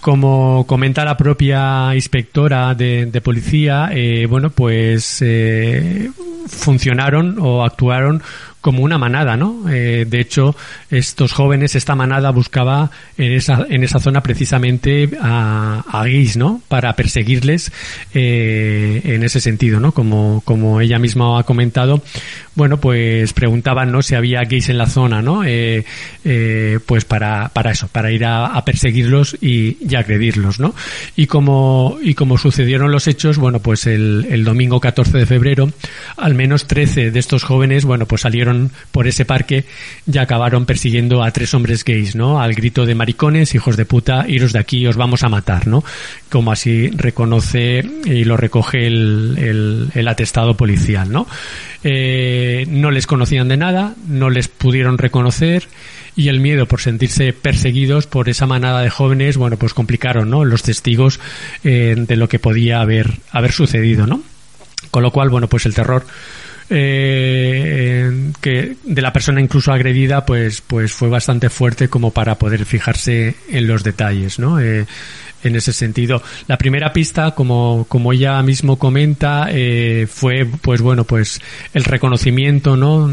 Como 0.00 0.64
comenta 0.64 1.04
la 1.04 1.16
propia 1.16 1.92
inspectora 1.96 2.76
de, 2.76 3.06
de 3.06 3.20
policía, 3.20 3.90
eh, 3.92 4.26
bueno, 4.26 4.50
pues 4.50 5.18
eh, 5.20 6.12
funcionaron 6.46 7.38
o 7.40 7.64
actuaron 7.64 8.22
como 8.60 8.82
una 8.82 8.98
manada, 8.98 9.36
¿no? 9.36 9.68
Eh, 9.70 10.06
de 10.08 10.20
hecho, 10.20 10.54
estos 10.90 11.32
jóvenes, 11.32 11.74
esta 11.74 11.94
manada 11.94 12.30
buscaba 12.30 12.90
en 13.16 13.32
esa, 13.32 13.66
en 13.68 13.82
esa 13.84 14.00
zona 14.00 14.22
precisamente 14.22 15.10
a, 15.20 15.84
a 15.88 16.04
gays, 16.04 16.36
¿no? 16.36 16.60
Para 16.68 16.94
perseguirles 16.94 17.72
eh, 18.14 19.00
en 19.04 19.22
ese 19.22 19.40
sentido, 19.40 19.80
¿no? 19.80 19.92
Como, 19.92 20.42
como 20.44 20.80
ella 20.80 20.98
misma 20.98 21.38
ha 21.38 21.42
comentado, 21.44 22.02
bueno, 22.54 22.78
pues 22.78 23.32
preguntaban, 23.32 23.92
¿no? 23.92 24.02
Si 24.02 24.14
había 24.14 24.42
gays 24.42 24.68
en 24.68 24.78
la 24.78 24.86
zona, 24.86 25.22
¿no? 25.22 25.44
Eh, 25.44 25.84
eh, 26.24 26.78
pues 26.84 27.04
para, 27.04 27.48
para 27.48 27.70
eso, 27.70 27.88
para 27.88 28.12
ir 28.12 28.24
a, 28.24 28.62
perseguirlos 28.64 29.36
y, 29.40 29.78
y, 29.88 29.94
agredirlos, 29.94 30.60
¿no? 30.60 30.74
Y 31.16 31.26
como, 31.26 31.98
y 32.02 32.14
como 32.14 32.36
sucedieron 32.36 32.92
los 32.92 33.06
hechos, 33.06 33.38
bueno, 33.38 33.60
pues 33.60 33.86
el, 33.86 34.26
el 34.30 34.44
domingo 34.44 34.80
14 34.80 35.16
de 35.16 35.26
febrero, 35.26 35.70
al 36.16 36.34
menos 36.34 36.66
13 36.66 37.10
de 37.10 37.18
estos 37.18 37.44
jóvenes, 37.44 37.84
bueno, 37.84 38.06
pues 38.06 38.22
salieron 38.22 38.49
por 38.92 39.06
ese 39.06 39.24
parque 39.24 39.64
y 40.10 40.18
acabaron 40.18 40.66
persiguiendo 40.66 41.22
a 41.22 41.30
tres 41.30 41.54
hombres 41.54 41.84
gays, 41.84 42.14
¿no? 42.14 42.40
Al 42.40 42.54
grito 42.54 42.86
de 42.86 42.94
maricones, 42.94 43.54
hijos 43.54 43.76
de 43.76 43.84
puta, 43.84 44.26
iros 44.28 44.52
de 44.52 44.58
aquí, 44.58 44.86
os 44.86 44.96
vamos 44.96 45.22
a 45.22 45.28
matar, 45.28 45.66
¿no? 45.66 45.84
Como 46.28 46.52
así 46.52 46.90
reconoce 46.90 47.84
y 48.04 48.24
lo 48.24 48.36
recoge 48.36 48.86
el, 48.86 49.90
el, 49.94 50.08
atestado 50.08 50.56
policial, 50.56 51.10
¿no? 51.10 51.26
Eh, 51.84 52.66
no 52.68 52.90
les 52.90 53.06
conocían 53.06 53.48
de 53.48 53.56
nada, 53.56 53.94
no 54.06 54.30
les 54.30 54.48
pudieron 54.48 54.98
reconocer 54.98 55.68
y 56.16 56.28
el 56.28 56.40
miedo 56.40 56.66
por 56.66 56.80
sentirse 56.80 57.32
perseguidos 57.32 58.06
por 58.06 58.28
esa 58.28 58.46
manada 58.46 58.82
de 58.82 58.90
jóvenes, 58.90 59.36
bueno, 59.36 59.56
pues 59.56 59.74
complicaron, 59.74 60.30
¿no? 60.30 60.44
Los 60.44 60.62
testigos 60.62 61.20
eh, 61.64 61.94
de 61.96 62.16
lo 62.16 62.28
que 62.28 62.38
podía 62.38 62.80
haber, 62.80 63.18
haber 63.30 63.52
sucedido, 63.52 64.06
¿no? 64.06 64.22
Con 64.90 65.02
lo 65.02 65.12
cual, 65.12 65.30
bueno, 65.30 65.48
pues 65.48 65.66
el 65.66 65.74
terror 65.74 66.04
eh, 66.70 68.30
que 68.40 68.76
de 68.84 69.02
la 69.02 69.12
persona 69.12 69.40
incluso 69.40 69.72
agredida 69.72 70.24
pues 70.24 70.60
pues 70.60 70.92
fue 70.92 71.08
bastante 71.08 71.50
fuerte 71.50 71.88
como 71.88 72.12
para 72.12 72.36
poder 72.36 72.64
fijarse 72.64 73.34
en 73.48 73.66
los 73.66 73.82
detalles 73.82 74.38
no 74.38 74.60
eh, 74.60 74.86
en 75.42 75.56
ese 75.56 75.72
sentido. 75.72 76.22
La 76.46 76.58
primera 76.58 76.92
pista, 76.92 77.32
como, 77.32 77.86
como 77.88 78.12
ella 78.12 78.42
mismo 78.42 78.78
comenta, 78.78 79.48
eh, 79.50 80.06
fue, 80.08 80.46
pues 80.46 80.80
bueno, 80.80 81.04
pues 81.04 81.40
el 81.74 81.84
reconocimiento, 81.84 82.76
¿no? 82.76 83.10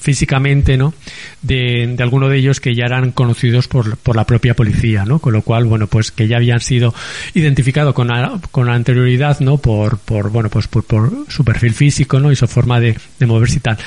Físicamente, 0.00 0.76
¿no? 0.76 0.94
De, 1.42 1.94
de 1.96 2.02
alguno 2.02 2.28
de 2.28 2.38
ellos 2.38 2.60
que 2.60 2.74
ya 2.74 2.84
eran 2.86 3.12
conocidos 3.12 3.68
por, 3.68 3.96
por 3.96 4.16
la 4.16 4.24
propia 4.24 4.54
policía, 4.54 5.04
¿no? 5.04 5.18
Con 5.18 5.32
lo 5.32 5.42
cual, 5.42 5.64
bueno, 5.64 5.86
pues 5.86 6.10
que 6.10 6.28
ya 6.28 6.36
habían 6.36 6.60
sido 6.60 6.94
identificados 7.34 7.94
con, 7.94 8.08
con 8.50 8.68
anterioridad, 8.68 9.40
¿no? 9.40 9.58
Por, 9.58 9.98
por 9.98 10.30
bueno, 10.30 10.48
pues 10.48 10.68
por, 10.68 10.84
por 10.84 11.26
su 11.28 11.44
perfil 11.44 11.74
físico, 11.74 12.20
¿no? 12.20 12.32
Y 12.32 12.36
su 12.36 12.46
forma 12.46 12.80
de, 12.80 12.96
de 13.18 13.26
moverse 13.26 13.58
y 13.58 13.60
tal. 13.60 13.78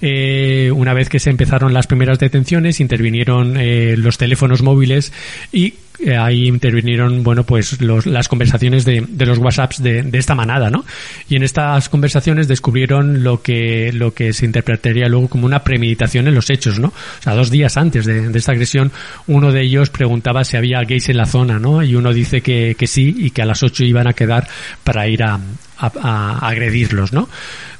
Eh, 0.00 0.70
una 0.74 0.94
vez 0.94 1.08
que 1.08 1.18
se 1.18 1.30
empezaron 1.30 1.74
las 1.74 1.86
primeras 1.86 2.18
detenciones, 2.18 2.80
intervinieron 2.80 3.56
eh, 3.56 3.96
los 3.96 4.16
teléfonos 4.16 4.62
móviles 4.62 5.12
y 5.52 5.74
eh, 6.00 6.16
ahí 6.16 6.46
intervinieron, 6.46 7.22
bueno, 7.22 7.44
pues 7.44 7.80
los, 7.80 8.06
las 8.06 8.28
conversaciones 8.28 8.84
de, 8.84 9.04
de 9.08 9.26
los 9.26 9.38
WhatsApps 9.38 9.82
de, 9.82 10.02
de, 10.02 10.18
esta 10.18 10.34
manada, 10.34 10.70
¿no? 10.70 10.84
Y 11.28 11.36
en 11.36 11.42
estas 11.42 11.88
conversaciones 11.88 12.46
descubrieron 12.46 13.24
lo 13.24 13.42
que, 13.42 13.92
lo 13.92 14.14
que 14.14 14.32
se 14.32 14.46
interpretaría 14.46 15.08
luego 15.08 15.28
como 15.28 15.46
una 15.46 15.64
premeditación 15.64 16.28
en 16.28 16.34
los 16.34 16.50
hechos, 16.50 16.78
¿no? 16.78 16.88
O 16.88 17.22
sea, 17.22 17.34
dos 17.34 17.50
días 17.50 17.76
antes 17.76 18.04
de, 18.04 18.28
de 18.28 18.38
esta 18.38 18.52
agresión, 18.52 18.92
uno 19.26 19.50
de 19.50 19.62
ellos 19.62 19.90
preguntaba 19.90 20.44
si 20.44 20.56
había 20.56 20.82
gays 20.82 21.08
en 21.08 21.16
la 21.16 21.26
zona, 21.26 21.58
¿no? 21.58 21.82
Y 21.82 21.96
uno 21.96 22.12
dice 22.12 22.42
que, 22.42 22.76
que 22.78 22.86
sí 22.86 23.14
y 23.18 23.30
que 23.30 23.42
a 23.42 23.46
las 23.46 23.62
ocho 23.62 23.84
iban 23.84 24.06
a 24.06 24.12
quedar 24.12 24.46
para 24.84 25.08
ir 25.08 25.24
a, 25.24 25.40
agredirlos, 25.78 27.12
¿no? 27.12 27.28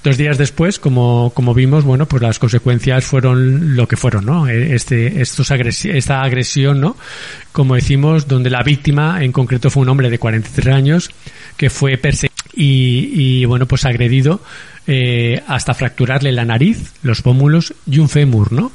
Dos 0.05 0.17
días 0.17 0.39
después, 0.39 0.79
como, 0.79 1.33
como 1.35 1.55
vimos, 1.55 1.85
bueno, 1.85 2.07
pues 2.07 2.23
las 2.23 2.39
consecuencias 2.39 3.05
fueron 3.05 3.77
lo 3.77 3.89
que 3.89 3.97
fueron, 3.97 4.25
¿no? 4.25 4.49
E, 4.49 4.75
este, 4.75 5.21
estos 5.21 5.51
esta 5.51 6.23
agresión, 6.23 6.81
¿no? 6.81 6.97
Como 7.53 7.75
decimos, 7.75 8.29
donde 8.29 8.51
la 8.51 8.63
víctima 8.63 9.23
en 9.23 9.33
concreto 9.33 9.71
fue 9.71 9.83
un 9.83 9.89
hombre 9.89 10.11
de 10.11 10.19
43 10.19 10.75
años 10.75 11.11
que 11.57 11.69
fue 11.69 11.97
perseguido 11.97 12.38
y, 12.61 13.44
bueno, 13.44 13.66
pues 13.66 13.85
agredido 13.85 14.40
eh, 14.87 15.40
hasta 15.47 15.75
fracturarle 15.75 16.33
la 16.33 16.44
nariz, 16.44 16.92
los 17.03 17.23
pómulos 17.23 17.73
y 17.87 18.01
un 18.01 18.09
fémur, 18.09 18.53
¿no? 18.53 18.73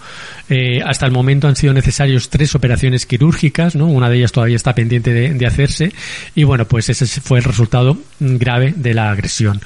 Eh, 0.47 0.81
hasta 0.85 1.05
el 1.05 1.11
momento 1.11 1.47
han 1.47 1.57
sido 1.57 1.73
necesarios 1.73 2.29
tres 2.29 2.55
operaciones 2.55 3.05
quirúrgicas, 3.05 3.75
¿no? 3.75 3.87
Una 3.87 4.09
de 4.09 4.17
ellas 4.17 4.31
todavía 4.31 4.55
está 4.55 4.73
pendiente 4.73 5.11
de, 5.11 5.45
hacerse 5.45 5.91
y 6.33 6.45
bueno, 6.45 6.65
pues 6.65 6.87
ese 6.89 7.05
fue 7.19 7.39
el 7.39 7.43
resultado 7.43 7.97
grave 8.19 8.73
de 8.77 8.93
la 8.93 9.11
agresión. 9.11 9.59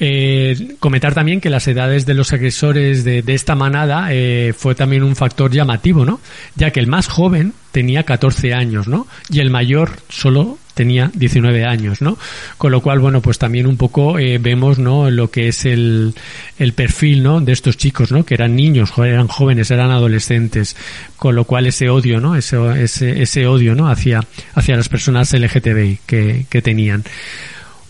Eh, 0.00 0.74
comentar 0.80 1.14
también 1.14 1.40
que 1.40 1.48
las 1.48 1.68
edades 1.68 2.04
de 2.06 2.14
los 2.14 2.32
agresores 2.32 3.04
de, 3.04 3.22
esta 3.28 3.54
manada 3.54 4.08
fue 4.56 4.74
también 4.74 5.04
un 5.04 5.14
factor 5.14 5.52
llamativo, 5.52 6.04
¿no? 6.04 6.18
Ya 6.56 6.72
que 6.72 6.80
el 6.80 6.88
más 6.88 7.06
joven 7.06 7.52
tenía 7.70 8.02
14 8.02 8.52
años, 8.52 8.88
¿no? 8.88 9.06
Y 9.30 9.38
el 9.38 9.50
mayor 9.50 9.92
solo 10.08 10.58
tenía 10.74 11.10
19 11.14 11.64
años, 11.64 12.02
¿no? 12.02 12.18
Con 12.58 12.72
lo 12.72 12.80
cual, 12.80 12.98
bueno, 12.98 13.22
pues 13.22 13.38
también 13.38 13.66
un 13.66 13.76
poco 13.76 14.18
eh, 14.18 14.38
vemos, 14.38 14.78
¿no? 14.78 15.10
Lo 15.10 15.30
que 15.30 15.48
es 15.48 15.64
el, 15.64 16.14
el 16.58 16.72
perfil, 16.72 17.22
¿no? 17.22 17.40
De 17.40 17.52
estos 17.52 17.76
chicos, 17.76 18.12
¿no? 18.12 18.24
Que 18.24 18.34
eran 18.34 18.56
niños, 18.56 18.92
eran 18.98 19.28
jóvenes, 19.28 19.70
eran 19.70 19.90
adolescentes. 19.90 20.76
Con 21.16 21.36
lo 21.36 21.44
cual 21.44 21.66
ese 21.66 21.88
odio, 21.88 22.20
¿no? 22.20 22.36
Ese, 22.36 22.56
ese, 22.82 23.22
ese 23.22 23.46
odio, 23.46 23.74
¿no? 23.74 23.88
Hacia, 23.88 24.20
hacia 24.54 24.76
las 24.76 24.88
personas 24.88 25.32
LGTBI 25.32 26.00
que, 26.06 26.46
que 26.50 26.62
tenían. 26.62 27.04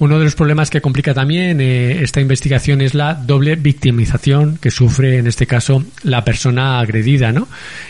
Uno 0.00 0.18
de 0.18 0.24
los 0.24 0.34
problemas 0.34 0.70
que 0.70 0.80
complica 0.80 1.14
también 1.14 1.60
eh, 1.60 2.02
esta 2.02 2.20
investigación 2.20 2.80
es 2.80 2.94
la 2.94 3.14
doble 3.14 3.54
victimización 3.54 4.58
que 4.58 4.72
sufre 4.72 5.18
en 5.18 5.28
este 5.28 5.46
caso 5.46 5.84
la 6.02 6.24
persona 6.24 6.80
agredida, 6.80 7.30
¿no? 7.30 7.46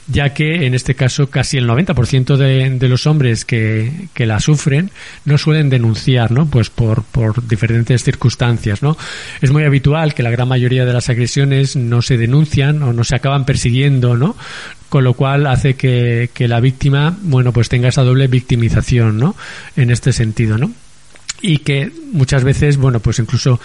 Ya 0.06 0.34
que 0.34 0.66
en 0.66 0.74
este 0.74 0.94
caso 0.94 1.30
casi 1.30 1.56
el 1.56 1.66
90% 1.66 2.36
de, 2.36 2.70
de 2.78 2.88
los 2.88 3.06
hombres 3.06 3.46
que, 3.46 4.08
que, 4.12 4.26
la 4.26 4.38
sufren 4.38 4.90
no 5.24 5.38
suelen 5.38 5.70
denunciar, 5.70 6.30
¿no? 6.30 6.44
Pues 6.46 6.68
por, 6.68 7.04
por 7.04 7.46
diferentes 7.46 8.04
circunstancias, 8.04 8.82
¿no? 8.82 8.98
Es 9.40 9.50
muy 9.50 9.64
habitual 9.64 10.12
que 10.12 10.22
la 10.22 10.30
gran 10.30 10.48
mayoría 10.48 10.84
de 10.84 10.92
las 10.92 11.08
agresiones 11.08 11.74
no 11.74 12.02
se 12.02 12.18
denuncian 12.18 12.82
o 12.82 12.92
no 12.92 13.04
se 13.04 13.16
acaban 13.16 13.46
persiguiendo, 13.46 14.16
¿no? 14.16 14.36
con 14.90 15.02
lo 15.02 15.14
cual 15.14 15.48
hace 15.48 15.74
que, 15.74 16.30
que 16.32 16.46
la 16.46 16.60
víctima, 16.60 17.16
bueno, 17.22 17.52
pues 17.52 17.68
tenga 17.68 17.88
esa 17.88 18.04
doble 18.04 18.28
victimización, 18.28 19.18
¿no? 19.18 19.34
En 19.74 19.90
este 19.90 20.12
sentido, 20.12 20.56
¿no? 20.56 20.70
Y 21.46 21.59
que 21.59 21.92
muchas 22.11 22.42
veces, 22.42 22.78
bueno, 22.78 23.00
pues 23.00 23.18
incluso 23.18 23.61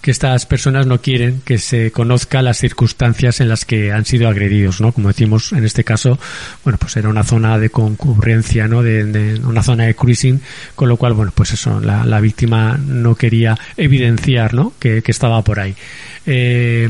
que 0.00 0.12
estas 0.12 0.46
personas 0.46 0.86
no 0.86 1.00
quieren 1.00 1.42
que 1.44 1.58
se 1.58 1.90
conozca 1.90 2.42
las 2.42 2.58
circunstancias 2.58 3.40
en 3.40 3.48
las 3.48 3.64
que 3.64 3.90
han 3.90 4.04
sido 4.04 4.28
agredidos, 4.28 4.80
¿no? 4.80 4.92
Como 4.92 5.08
decimos, 5.08 5.52
en 5.52 5.64
este 5.64 5.82
caso, 5.82 6.16
bueno, 6.62 6.78
pues 6.78 6.96
era 6.96 7.08
una 7.08 7.24
zona 7.24 7.58
de 7.58 7.70
concurrencia, 7.70 8.68
¿no? 8.68 8.84
De, 8.84 9.40
una 9.44 9.64
zona 9.64 9.86
de 9.86 9.96
cruising, 9.96 10.42
con 10.76 10.88
lo 10.88 10.96
cual, 10.96 11.14
bueno, 11.14 11.32
pues 11.34 11.52
eso, 11.52 11.80
la, 11.80 12.06
la 12.06 12.20
víctima 12.20 12.78
no 12.78 13.16
quería 13.16 13.58
evidenciar, 13.76 14.54
¿no? 14.54 14.72
Que, 14.78 15.02
que 15.02 15.10
estaba 15.10 15.42
por 15.42 15.58
ahí. 15.58 15.74
Eh, 16.26 16.88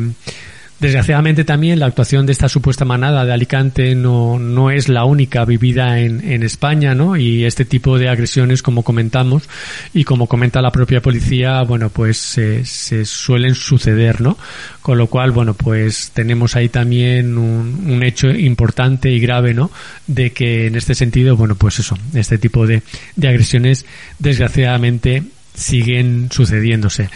Desgraciadamente 0.85 1.45
también 1.45 1.79
la 1.79 1.87
actuación 1.87 2.27
de 2.27 2.33
esta 2.33 2.47
supuesta 2.47 2.85
manada 2.85 3.25
de 3.25 3.33
Alicante 3.33 3.95
no, 3.95 4.39
no 4.39 4.71
es 4.71 4.91
la 4.91 5.07
única 5.07 5.47
vivida 5.47 5.99
en, 5.99 6.21
en 6.31 6.43
España, 6.43 6.95
¿no? 6.95 7.17
Y 7.17 7.47
este 7.47 7.65
tipo 7.65 7.97
de 7.99 8.11
agresiones, 8.11 8.63
como 8.63 8.83
comentamos, 8.83 9.49
y 9.95 10.05
como 10.05 10.27
comenta 10.27 10.61
la 10.61 10.71
propia 10.71 11.01
policía, 11.01 11.63
bueno, 11.63 11.89
pues 11.89 12.19
se, 12.19 12.67
se 12.67 13.07
suelen 13.07 13.55
suceder, 13.55 14.21
¿no? 14.21 14.37
Con 14.83 14.99
lo 14.99 15.07
cual, 15.07 15.31
bueno, 15.31 15.55
pues 15.55 16.11
tenemos 16.13 16.55
ahí 16.55 16.69
también 16.69 17.39
un, 17.39 17.87
un 17.89 18.03
hecho 18.03 18.29
importante 18.29 19.11
y 19.11 19.21
grave, 19.21 19.55
¿no? 19.55 19.71
De 20.07 20.33
que 20.33 20.67
en 20.67 20.77
este 20.77 20.95
sentido, 20.95 21.35
bueno, 21.35 21.55
pues 21.55 21.79
eso, 21.79 21.97
este 22.13 22.37
tipo 22.37 22.67
de, 22.67 22.83
de 23.17 23.29
agresiones, 23.29 23.87
desgraciadamente, 24.19 25.23
siguen 25.55 26.29
sucediéndose. 26.31 27.09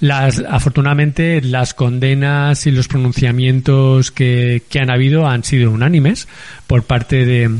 Las, 0.00 0.42
afortunadamente, 0.48 1.40
las 1.40 1.72
condenas 1.72 2.66
y 2.66 2.70
los 2.70 2.88
pronunciamientos 2.88 4.10
que, 4.10 4.62
que 4.68 4.80
han 4.80 4.90
habido 4.90 5.26
han 5.26 5.42
sido 5.44 5.70
unánimes 5.70 6.28
por 6.66 6.82
parte 6.82 7.24
de, 7.24 7.50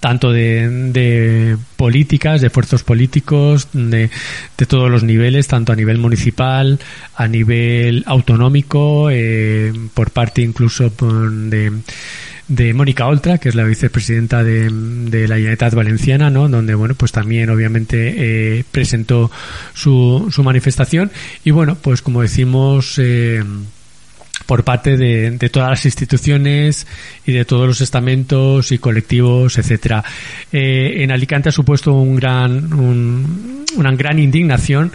tanto 0.00 0.30
de, 0.32 0.68
de, 0.92 1.56
políticas, 1.76 2.40
de 2.40 2.48
esfuerzos 2.48 2.82
políticos, 2.82 3.68
de, 3.72 4.10
de, 4.56 4.66
todos 4.66 4.90
los 4.90 5.02
niveles, 5.02 5.48
tanto 5.48 5.72
a 5.72 5.76
nivel 5.76 5.98
municipal, 5.98 6.78
a 7.14 7.26
nivel 7.26 8.04
autonómico, 8.06 9.10
eh, 9.10 9.72
por 9.94 10.10
parte 10.10 10.42
incluso 10.42 10.90
de, 10.90 11.72
de 12.48 12.72
Mónica 12.72 13.06
Oltra, 13.06 13.38
que 13.38 13.50
es 13.50 13.54
la 13.54 13.64
vicepresidenta 13.64 14.42
de, 14.42 14.70
la 14.70 15.36
Generalitat 15.36 15.74
Valenciana, 15.74 16.30
¿no? 16.30 16.48
Donde, 16.48 16.74
bueno, 16.74 16.94
pues 16.94 17.12
también 17.12 17.50
obviamente 17.50 18.14
eh, 18.58 18.64
presentó 18.70 19.30
su, 19.74 20.28
su 20.30 20.42
manifestación 20.42 21.10
y 21.44 21.50
bueno, 21.50 21.76
pues 21.76 22.00
como 22.00 22.22
decimos, 22.22 22.98
eh, 22.98 23.44
por 24.46 24.64
parte 24.64 24.96
de, 24.96 25.36
todas 25.50 25.68
las 25.68 25.84
instituciones 25.84 26.86
y 27.26 27.32
de 27.32 27.44
todos 27.44 27.66
los 27.66 27.82
estamentos 27.82 28.72
y 28.72 28.78
colectivos, 28.78 29.58
etcétera. 29.58 30.02
Eh, 30.50 31.02
en 31.02 31.12
Alicante 31.12 31.50
ha 31.50 31.52
supuesto 31.52 31.92
un 31.92 32.16
gran, 32.16 32.72
un, 32.72 33.64
una 33.76 33.90
gran 33.92 34.18
indignación 34.18 34.92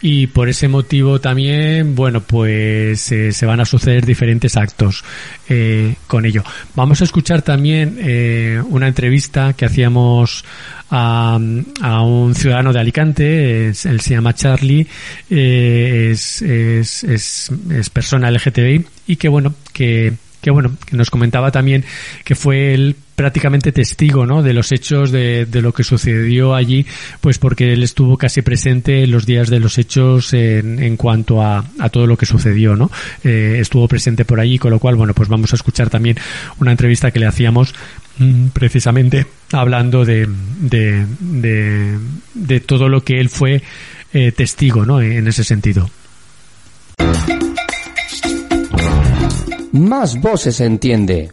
y 0.00 0.26
por 0.26 0.48
ese 0.48 0.68
motivo 0.68 1.20
también, 1.20 1.94
bueno, 1.94 2.20
pues 2.20 3.10
eh, 3.12 3.32
se 3.32 3.46
van 3.46 3.60
a 3.60 3.64
suceder 3.64 4.04
diferentes 4.04 4.56
actos 4.56 5.04
eh, 5.48 5.94
con 6.06 6.26
ello. 6.26 6.44
Vamos 6.74 7.00
a 7.00 7.04
escuchar 7.04 7.42
también 7.42 7.98
eh, 8.00 8.62
una 8.68 8.88
entrevista 8.88 9.54
que 9.54 9.64
hacíamos 9.64 10.44
a, 10.90 11.38
a, 11.80 12.02
un 12.02 12.34
ciudadano 12.34 12.72
de 12.72 12.80
Alicante, 12.80 13.68
él 13.68 13.74
se 13.74 14.10
llama 14.10 14.34
Charlie, 14.34 14.86
es, 15.30 16.42
es, 16.42 17.04
es, 17.04 17.50
es 17.70 17.90
persona 17.90 18.30
LGTBI 18.30 18.86
y 19.08 19.16
que 19.16 19.28
bueno, 19.28 19.54
que 19.72 20.14
que 20.40 20.50
bueno, 20.52 20.76
que 20.86 20.96
nos 20.96 21.10
comentaba 21.10 21.50
también 21.50 21.84
que 22.22 22.36
fue 22.36 22.72
el 22.72 22.94
prácticamente 23.16 23.72
testigo 23.72 24.26
¿no? 24.26 24.42
de 24.42 24.52
los 24.52 24.70
hechos 24.70 25.10
de, 25.10 25.46
de, 25.46 25.62
lo 25.62 25.72
que 25.72 25.82
sucedió 25.82 26.54
allí, 26.54 26.86
pues 27.20 27.38
porque 27.38 27.72
él 27.72 27.82
estuvo 27.82 28.16
casi 28.16 28.42
presente 28.42 29.02
en 29.02 29.10
los 29.10 29.24
días 29.26 29.48
de 29.48 29.58
los 29.58 29.78
hechos 29.78 30.34
en, 30.34 30.82
en 30.82 30.96
cuanto 30.96 31.42
a, 31.42 31.64
a, 31.78 31.88
todo 31.88 32.06
lo 32.06 32.16
que 32.16 32.26
sucedió, 32.26 32.76
¿no? 32.76 32.90
Eh, 33.24 33.56
estuvo 33.58 33.88
presente 33.88 34.24
por 34.26 34.38
allí, 34.38 34.58
con 34.58 34.70
lo 34.70 34.78
cual, 34.78 34.96
bueno, 34.96 35.14
pues 35.14 35.30
vamos 35.30 35.52
a 35.52 35.56
escuchar 35.56 35.88
también 35.88 36.18
una 36.60 36.70
entrevista 36.70 37.10
que 37.10 37.18
le 37.18 37.26
hacíamos 37.26 37.74
mm, 38.18 38.48
precisamente 38.48 39.26
hablando 39.50 40.04
de, 40.04 40.28
de, 40.60 41.06
de, 41.18 41.98
de, 42.34 42.60
todo 42.60 42.90
lo 42.90 43.02
que 43.02 43.18
él 43.18 43.30
fue 43.30 43.62
eh, 44.12 44.32
testigo, 44.32 44.84
¿no? 44.84 45.00
En 45.00 45.26
ese 45.26 45.42
sentido. 45.42 45.90
Más 49.72 50.20
voces 50.20 50.60
entiende. 50.60 51.32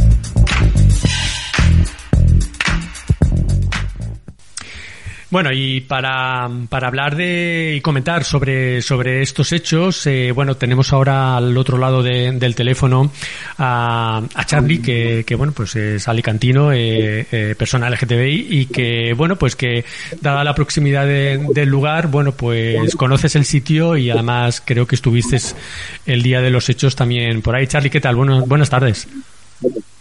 Bueno, 5.31 5.49
y 5.53 5.79
para, 5.79 6.49
para 6.67 6.89
hablar 6.89 7.15
de 7.15 7.75
y 7.77 7.81
comentar 7.81 8.25
sobre, 8.25 8.81
sobre 8.81 9.21
estos 9.21 9.53
hechos, 9.53 10.05
eh, 10.05 10.33
bueno, 10.33 10.55
tenemos 10.55 10.91
ahora 10.91 11.37
al 11.37 11.57
otro 11.57 11.77
lado 11.77 12.03
de, 12.03 12.33
del 12.33 12.53
teléfono 12.53 13.09
a, 13.57 14.21
a 14.35 14.45
Charlie, 14.45 14.81
que, 14.81 15.23
que, 15.25 15.35
bueno, 15.35 15.53
pues 15.53 15.73
es 15.77 16.05
alicantino, 16.09 16.73
eh, 16.73 17.25
eh, 17.31 17.55
persona 17.57 17.89
LGTBI, 17.89 18.47
y 18.49 18.65
que, 18.65 19.13
bueno, 19.13 19.37
pues 19.37 19.55
que 19.55 19.85
dada 20.19 20.43
la 20.43 20.53
proximidad 20.53 21.05
de, 21.05 21.39
del 21.53 21.69
lugar, 21.69 22.07
bueno, 22.07 22.33
pues 22.33 22.93
conoces 22.97 23.33
el 23.37 23.45
sitio 23.45 23.95
y 23.95 24.09
además 24.09 24.61
creo 24.63 24.85
que 24.85 24.95
estuviste 24.95 25.37
el 26.07 26.23
día 26.23 26.41
de 26.41 26.49
los 26.49 26.67
hechos 26.67 26.97
también 26.97 27.41
por 27.41 27.55
ahí. 27.55 27.67
Charlie, 27.67 27.89
¿qué 27.89 28.01
tal? 28.01 28.17
Bueno, 28.17 28.45
buenas 28.45 28.69
tardes. 28.69 29.07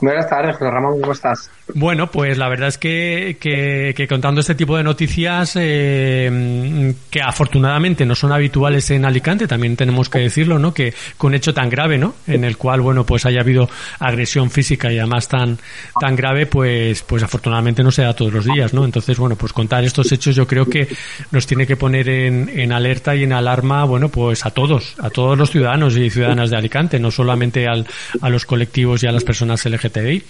Buenas 0.00 0.30
tardes, 0.30 0.58
Ramón, 0.58 0.98
¿cómo 0.98 1.12
estás? 1.12 1.50
Bueno, 1.74 2.10
pues 2.10 2.38
la 2.38 2.48
verdad 2.48 2.68
es 2.68 2.78
que, 2.78 3.36
que, 3.38 4.08
contando 4.08 4.40
este 4.40 4.54
tipo 4.54 4.76
de 4.76 4.82
noticias 4.82 5.56
eh, 5.56 6.94
que 7.10 7.20
afortunadamente 7.20 8.06
no 8.06 8.14
son 8.14 8.32
habituales 8.32 8.90
en 8.90 9.04
Alicante, 9.04 9.46
también 9.46 9.76
tenemos 9.76 10.08
que 10.08 10.20
decirlo, 10.20 10.58
¿no? 10.58 10.72
Que 10.72 10.94
con 11.18 11.34
hecho 11.34 11.52
tan 11.52 11.68
grave, 11.68 11.98
¿no? 11.98 12.14
En 12.26 12.44
el 12.44 12.56
cual, 12.56 12.80
bueno, 12.80 13.04
pues 13.04 13.26
haya 13.26 13.42
habido 13.42 13.68
agresión 13.98 14.50
física 14.50 14.90
y 14.90 14.98
además 14.98 15.28
tan 15.28 15.58
tan 16.00 16.16
grave, 16.16 16.46
pues 16.46 17.02
pues 17.02 17.22
afortunadamente 17.22 17.82
no 17.82 17.90
se 17.90 18.02
da 18.02 18.14
todos 18.14 18.32
los 18.32 18.46
días, 18.46 18.72
¿no? 18.72 18.86
Entonces, 18.86 19.18
bueno, 19.18 19.36
pues 19.36 19.52
contar 19.52 19.84
estos 19.84 20.10
hechos 20.12 20.34
yo 20.34 20.46
creo 20.46 20.64
que 20.64 20.88
nos 21.30 21.46
tiene 21.46 21.66
que 21.66 21.76
poner 21.76 22.08
en, 22.08 22.48
en 22.48 22.72
alerta 22.72 23.14
y 23.14 23.24
en 23.24 23.34
alarma, 23.34 23.84
bueno, 23.84 24.08
pues 24.08 24.46
a 24.46 24.50
todos, 24.50 24.94
a 24.98 25.10
todos 25.10 25.36
los 25.36 25.50
ciudadanos 25.50 25.96
y 25.96 26.08
ciudadanas 26.08 26.50
de 26.50 26.56
Alicante, 26.56 26.98
no 26.98 27.10
solamente 27.10 27.68
al, 27.68 27.86
a 28.22 28.30
los 28.30 28.46
colectivos 28.46 29.02
y 29.02 29.06
a 29.06 29.12
las 29.12 29.24
personas 29.24 29.49
LGTBI. 29.56 30.22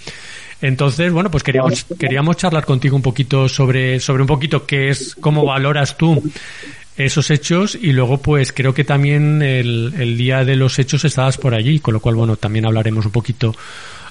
Entonces, 0.62 1.12
bueno, 1.12 1.30
pues 1.30 1.42
queríamos, 1.42 1.87
queríamos 1.98 2.37
charlar 2.37 2.64
contigo 2.64 2.94
un 2.94 3.02
poquito 3.02 3.48
sobre, 3.48 3.98
sobre 3.98 4.22
un 4.22 4.28
poquito 4.28 4.66
qué 4.66 4.90
es, 4.90 5.16
cómo 5.18 5.44
valoras 5.44 5.96
tú 5.96 6.22
esos 6.96 7.30
hechos 7.30 7.78
y 7.80 7.92
luego 7.92 8.18
pues 8.18 8.52
creo 8.52 8.74
que 8.74 8.85
también 8.85 9.40
el, 9.40 9.94
el 9.98 10.18
día 10.18 10.44
de 10.44 10.56
los 10.56 10.78
hechos 10.78 11.04
estabas 11.04 11.38
por 11.38 11.54
allí, 11.54 11.80
con 11.80 11.94
lo 11.94 12.00
cual 12.00 12.14
bueno, 12.14 12.37
también 12.37 12.66
hablaremos 12.66 13.06
un 13.06 13.12
poquito 13.12 13.54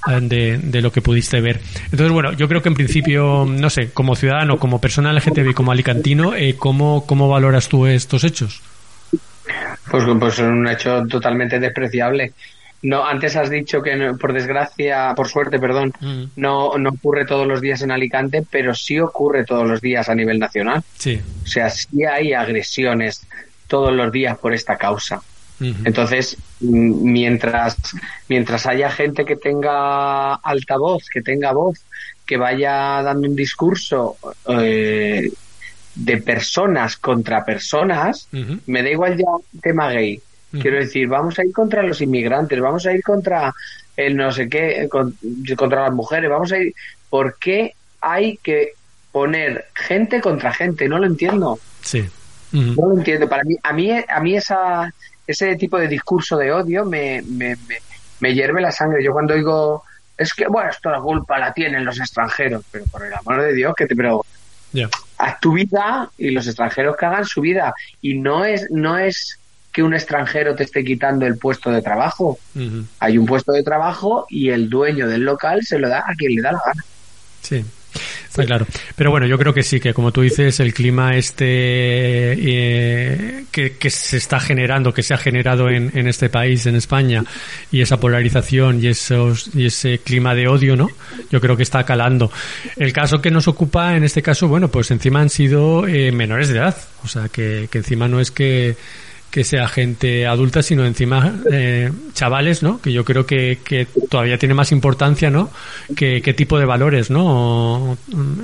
eh, 0.07 0.19
de, 0.21 0.57
de, 0.57 0.81
lo 0.81 0.91
que 0.91 1.01
pudiste 1.01 1.39
ver. 1.39 1.61
Entonces, 1.85 2.11
bueno, 2.11 2.33
yo 2.33 2.47
creo 2.47 2.61
que 2.61 2.69
en 2.69 2.75
principio, 2.75 3.45
no 3.45 3.69
sé, 3.69 3.91
como 3.91 4.15
ciudadano, 4.15 4.57
como 4.57 4.81
persona 4.81 5.13
LGTBI, 5.13 5.53
como 5.53 5.71
alicantino, 5.71 6.35
eh, 6.35 6.55
¿cómo, 6.57 7.05
¿cómo 7.05 7.29
valoras 7.29 7.67
tú 7.67 7.85
estos 7.85 8.23
hechos? 8.23 8.61
Pues, 9.91 10.03
pues 10.19 10.35
son 10.35 10.59
un 10.59 10.67
hecho 10.67 11.05
totalmente 11.07 11.59
despreciable. 11.59 12.33
No, 12.81 13.05
antes 13.05 13.35
has 13.35 13.49
dicho 13.49 13.81
que 13.81 14.13
por 14.19 14.33
desgracia, 14.33 15.13
por 15.15 15.27
suerte, 15.27 15.59
perdón, 15.59 15.93
mm. 15.99 16.23
no, 16.37 16.77
no 16.77 16.89
ocurre 16.89 17.25
todos 17.25 17.45
los 17.45 17.59
días 17.59 17.81
en 17.81 17.91
Alicante, 17.91 18.45
pero 18.49 18.73
sí 18.73 18.99
ocurre 18.99 19.43
todos 19.45 19.67
los 19.67 19.81
días 19.81 20.07
a 20.07 20.15
nivel 20.15 20.39
nacional. 20.39 20.83
Sí. 20.97 21.19
O 21.43 21.47
sea, 21.47 21.69
sí 21.69 22.05
hay 22.05 22.33
agresiones 22.33 23.25
todos 23.67 23.93
los 23.93 24.11
días 24.11 24.37
por 24.37 24.53
esta 24.53 24.77
causa. 24.77 25.21
Entonces, 25.83 26.37
mientras, 26.61 27.75
mientras 28.29 28.65
haya 28.65 28.89
gente 28.89 29.25
que 29.25 29.35
tenga 29.35 30.35
altavoz, 30.35 31.09
que 31.09 31.21
tenga 31.21 31.51
voz, 31.51 31.81
que 32.25 32.37
vaya 32.37 33.01
dando 33.03 33.27
un 33.27 33.35
discurso 33.35 34.15
eh, 34.47 35.29
de 35.95 36.17
personas 36.21 36.95
contra 36.95 37.43
personas, 37.43 38.29
me 38.67 38.83
da 38.83 38.89
igual 38.89 39.17
ya 39.17 39.25
tema 39.61 39.89
gay, 39.89 40.21
Quiero 40.51 40.77
decir, 40.77 41.07
vamos 41.07 41.38
a 41.38 41.45
ir 41.45 41.51
contra 41.53 41.83
los 41.83 42.01
inmigrantes, 42.01 42.59
vamos 42.59 42.85
a 42.85 42.93
ir 42.93 43.03
contra 43.03 43.53
el 43.95 44.15
no 44.15 44.31
sé 44.31 44.49
qué, 44.49 44.88
contra 44.89 45.83
las 45.83 45.93
mujeres, 45.93 46.29
vamos 46.29 46.51
a 46.51 46.57
ir. 46.57 46.73
¿Por 47.09 47.38
qué 47.38 47.75
hay 48.01 48.38
que 48.38 48.73
poner 49.12 49.65
gente 49.73 50.21
contra 50.21 50.53
gente? 50.53 50.88
No 50.88 50.99
lo 50.99 51.05
entiendo. 51.05 51.59
Sí. 51.81 52.07
No 52.51 52.88
lo 52.88 52.97
entiendo. 52.97 53.29
Para 53.29 53.43
mí, 53.43 53.55
a 53.62 53.73
mí, 53.73 53.91
a 53.91 54.19
mí 54.19 54.35
esa, 54.35 54.93
ese 55.27 55.55
tipo 55.55 55.77
de 55.77 55.88
discurso 55.88 56.38
de 56.38 56.51
odio 56.51 56.85
me, 56.85 57.21
me, 57.21 57.55
me, 58.19 58.33
hierve 58.33 58.62
la 58.62 58.71
sangre. 58.71 59.03
Yo 59.03 59.12
cuando 59.12 59.35
digo, 59.35 59.83
es 60.17 60.33
que, 60.33 60.47
bueno, 60.47 60.69
esto 60.69 60.89
la 60.89 60.99
culpa 60.99 61.38
la 61.38 61.53
tienen 61.53 61.85
los 61.85 61.99
extranjeros, 61.99 62.63
pero 62.71 62.85
por 62.85 63.05
el 63.05 63.13
amor 63.13 63.41
de 63.41 63.53
Dios, 63.53 63.73
que 63.75 63.85
te, 63.85 63.95
pero 63.95 64.25
haz 65.17 65.39
tu 65.39 65.53
vida 65.53 66.09
y 66.17 66.31
los 66.31 66.47
extranjeros 66.47 66.95
que 66.97 67.05
hagan 67.05 67.25
su 67.25 67.41
vida. 67.41 67.73
Y 68.01 68.15
no 68.15 68.45
es, 68.45 68.69
no 68.71 68.97
es 68.97 69.38
que 69.71 69.84
un 69.84 69.93
extranjero 69.93 70.55
te 70.55 70.63
esté 70.63 70.84
quitando 70.84 71.25
el 71.25 71.38
puesto 71.38 71.71
de 71.71 71.82
trabajo. 71.82 72.39
Hay 72.99 73.17
un 73.17 73.25
puesto 73.25 73.51
de 73.51 73.63
trabajo 73.63 74.25
y 74.29 74.49
el 74.49 74.69
dueño 74.69 75.08
del 75.08 75.21
local 75.21 75.62
se 75.63 75.79
lo 75.79 75.89
da 75.89 76.03
a 76.08 76.15
quien 76.15 76.36
le 76.36 76.41
da 76.41 76.51
la 76.53 76.62
gana. 76.65 76.86
Sí. 77.41 77.63
Está 78.27 78.45
claro. 78.45 78.67
Pero 78.95 79.10
bueno, 79.10 79.25
yo 79.25 79.39
creo 79.39 79.53
que 79.53 79.63
sí, 79.63 79.79
que 79.79 79.93
como 79.93 80.12
tú 80.12 80.21
dices, 80.21 80.60
el 80.60 80.73
clima 80.73 81.15
este 81.15 81.45
eh, 81.47 83.45
que, 83.51 83.89
se 83.89 84.17
está 84.17 84.39
generando, 84.39 84.93
que 84.93 85.01
se 85.01 85.15
ha 85.15 85.17
generado 85.17 85.69
en, 85.69 85.91
en, 85.97 86.08
este 86.08 86.29
país, 86.29 86.65
en 86.67 86.75
España, 86.75 87.23
y 87.71 87.82
esa 87.82 87.99
polarización 87.99 88.84
y, 88.84 88.88
esos, 88.88 89.49
y 89.55 89.65
ese 89.65 89.97
clima 89.99 90.36
de 90.36 90.47
odio, 90.47 90.75
¿no? 90.75 90.89
Yo 91.32 91.41
creo 91.41 91.58
que 91.58 91.63
está 91.63 91.84
calando. 91.84 92.32
El 92.77 92.93
caso 92.93 93.19
que 93.19 93.32
nos 93.32 93.47
ocupa, 93.47 93.95
en 93.95 94.03
este 94.03 94.21
caso, 94.21 94.47
bueno, 94.47 94.67
pues 94.67 94.91
encima 94.91 95.21
han 95.21 95.29
sido 95.29 95.88
eh, 95.88 96.12
menores 96.12 96.49
de 96.49 96.60
edad. 96.60 96.77
O 97.03 97.08
sea, 97.08 97.29
que, 97.29 97.67
que 97.71 97.79
encima 97.79 98.08
no 98.08 98.19
es 98.19 98.29
que 98.29 98.77
que 99.31 99.43
sea 99.43 99.67
gente 99.67 100.25
adulta, 100.25 100.63
sino 100.63 100.85
encima 100.85 101.35
eh, 101.51 101.91
chavales, 102.13 102.63
¿no? 102.63 102.81
Que 102.81 102.91
yo 102.91 103.05
creo 103.05 103.25
que, 103.25 103.59
que 103.63 103.87
todavía 104.09 104.37
tiene 104.37 104.55
más 104.55 104.71
importancia, 104.71 105.29
¿no? 105.29 105.51
Que, 105.95 106.21
qué 106.21 106.33
tipo 106.33 106.57
de 106.57 106.65
valores, 106.65 107.09
¿no? 107.09 107.97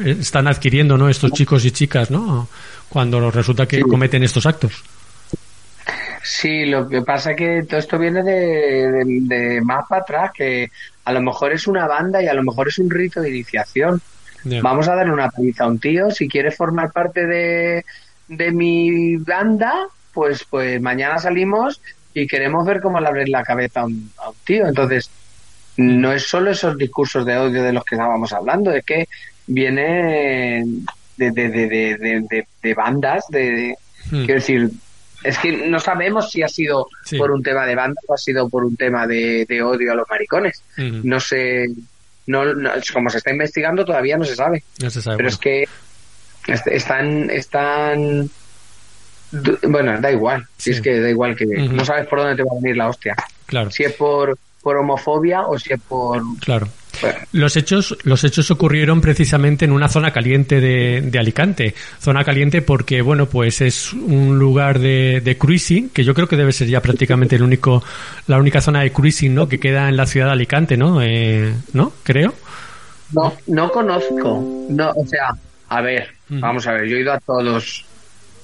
Están 0.06 0.48
adquiriendo, 0.48 0.98
¿no? 0.98 1.10
Estos 1.10 1.32
chicos 1.32 1.65
y 1.65 1.71
chicas, 1.71 2.12
¿no? 2.12 2.48
Cuando 2.89 3.32
resulta 3.32 3.67
que 3.67 3.82
cometen 3.82 4.24
estos 4.24 4.45
actos. 4.45 4.84
Sí, 6.24 6.65
lo 6.65 6.88
que 6.89 7.02
pasa 7.04 7.32
es 7.32 7.38
que 7.38 7.63
todo 7.69 7.80
esto 7.80 8.00
viene 8.00 8.24
de, 8.24 9.04
de, 9.06 9.62
más 9.62 9.86
para 9.88 10.02
atrás, 10.02 10.32
que 10.34 10.71
a 11.04 11.13
lo 11.13 11.21
mejor 11.21 11.54
es 11.54 11.67
una 11.67 11.88
banda 11.88 12.21
y 12.21 12.28
a 12.28 12.34
lo 12.34 12.43
mejor 12.43 12.67
es 12.67 12.80
un 12.80 12.89
rito 12.89 13.21
de 13.21 13.30
iniciación. 13.30 14.02
Vamos 14.62 14.88
a 14.88 14.95
darle 14.95 15.13
una 15.13 15.30
paliza 15.30 15.63
a 15.63 15.67
un 15.67 15.80
tío, 15.80 16.12
si 16.12 16.28
quiere 16.28 16.52
formar 16.52 16.91
parte 16.91 17.26
de, 17.26 17.86
de 18.28 18.52
mi 18.52 19.17
banda, 19.17 19.88
pues, 20.15 20.45
pues 20.49 20.82
mañana 20.82 21.19
salimos 21.19 21.82
y 22.13 22.25
queremos 22.25 22.65
ver 22.65 22.82
cómo 22.82 22.99
le 22.99 23.08
abres 23.08 23.30
la 23.30 23.43
cabeza 23.43 23.82
a 23.82 23.86
un, 23.86 24.10
tío. 24.45 24.65
Entonces, 24.65 25.10
no 25.75 26.13
es 26.13 26.23
solo 26.23 26.51
esos 26.51 26.78
discursos 26.78 27.25
de 27.25 27.38
odio 27.38 27.62
de 27.62 27.73
los 27.73 27.84
que 27.84 27.95
estábamos 27.95 28.32
hablando, 28.32 28.71
es 28.71 28.86
que 28.86 29.10
viene 29.45 30.63
de, 31.17 31.32
de, 31.32 31.49
de, 31.49 32.47
de, 32.63 32.73
bandas, 32.73 33.25
de, 33.30 33.75
hmm. 34.10 34.25
quiero 34.25 34.34
decir, 34.36 34.71
es 35.23 35.38
que 35.38 35.51
no 35.67 35.80
sabemos 35.80 36.32
si 36.32 36.41
ha 36.41 36.47
sido 36.47 36.88
por 37.17 37.32
un 37.32 37.43
tema 37.43 37.65
de 37.65 37.75
banda 37.75 37.99
o 38.08 38.13
ha 38.13 38.17
sido 38.17 38.47
por 38.47 38.63
un 38.63 38.78
tema 38.78 39.06
de, 39.06 39.45
odio 39.62 39.91
a 39.91 39.95
los 39.95 40.10
maricones. 40.10 40.63
Hmm. 40.78 41.01
No 41.04 41.19
sé, 41.19 41.65
no, 42.28 42.43
como 42.93 43.10
se 43.10 43.17
está 43.17 43.32
investigando 43.32 43.84
todavía 43.84 44.17
no 44.17 44.23
se 44.23 44.36
sabe. 44.36 44.63
No 44.82 44.89
se 44.89 45.01
sabe. 45.01 45.17
Pero 45.17 45.30
es 45.30 45.38
que 45.38 45.67
están, 46.47 47.30
están 47.30 48.30
bueno, 49.67 50.00
da 50.00 50.12
igual. 50.12 50.45
Si 50.58 50.71
es 50.71 50.82
que 50.82 51.00
da 51.00 51.10
igual 51.10 51.36
que 51.36 51.45
no 51.45 51.86
sabes 51.86 52.08
por 52.08 52.19
dónde 52.19 52.36
te 52.36 52.43
va 52.43 52.50
a 52.52 52.62
venir 52.62 52.78
la 52.78 52.89
hostia. 52.89 53.15
Claro. 53.45 53.71
Si 53.71 53.84
es 53.84 53.93
por, 53.93 54.38
por 54.62 54.78
homofobia 54.78 55.43
o 55.43 55.58
si 55.60 55.74
es 55.74 55.80
por. 55.82 56.21
Claro. 56.39 56.67
Los 57.34 57.58
hechos, 57.58 57.98
los 58.04 58.24
hechos 58.24 58.50
ocurrieron 58.52 59.02
precisamente 59.02 59.65
en 59.65 59.71
una 59.71 59.89
zona 59.89 60.12
caliente 60.12 60.62
de, 60.62 61.02
de, 61.02 61.19
Alicante. 61.19 61.76
Zona 62.00 62.24
caliente 62.24 62.62
porque, 62.62 63.02
bueno, 63.02 63.26
pues 63.26 63.62
es 63.62 63.93
un 63.93 64.39
lugar 64.39 64.80
de, 64.80 65.21
de, 65.24 65.38
cruising, 65.38 65.89
que 65.89 66.04
yo 66.04 66.13
creo 66.13 66.28
que 66.28 66.38
debe 66.38 66.54
ser 66.54 66.67
ya 66.67 66.82
prácticamente 66.82 67.36
el 67.36 67.43
único, 67.43 67.84
la 68.28 68.38
única 68.38 68.62
zona 68.62 68.82
de 68.82 68.91
cruising, 68.91 69.36
¿no? 69.36 69.50
Que 69.50 69.60
queda 69.60 69.89
en 69.89 69.98
la 69.98 70.06
ciudad 70.06 70.28
de 70.28 70.34
Alicante, 70.34 70.78
¿no? 70.78 71.02
Eh, 71.02 71.54
¿No? 71.74 71.91
Creo. 72.04 72.34
No, 73.12 73.34
no 73.48 73.71
conozco. 73.71 74.65
No, 74.69 74.91
o 74.91 75.06
sea, 75.06 75.36
a 75.69 75.82
ver, 75.82 76.10
vamos 76.30 76.65
a 76.67 76.74
ver, 76.74 76.88
yo 76.88 76.98
he 76.98 77.02
ido 77.02 77.13
a 77.13 77.19
todos 77.19 77.86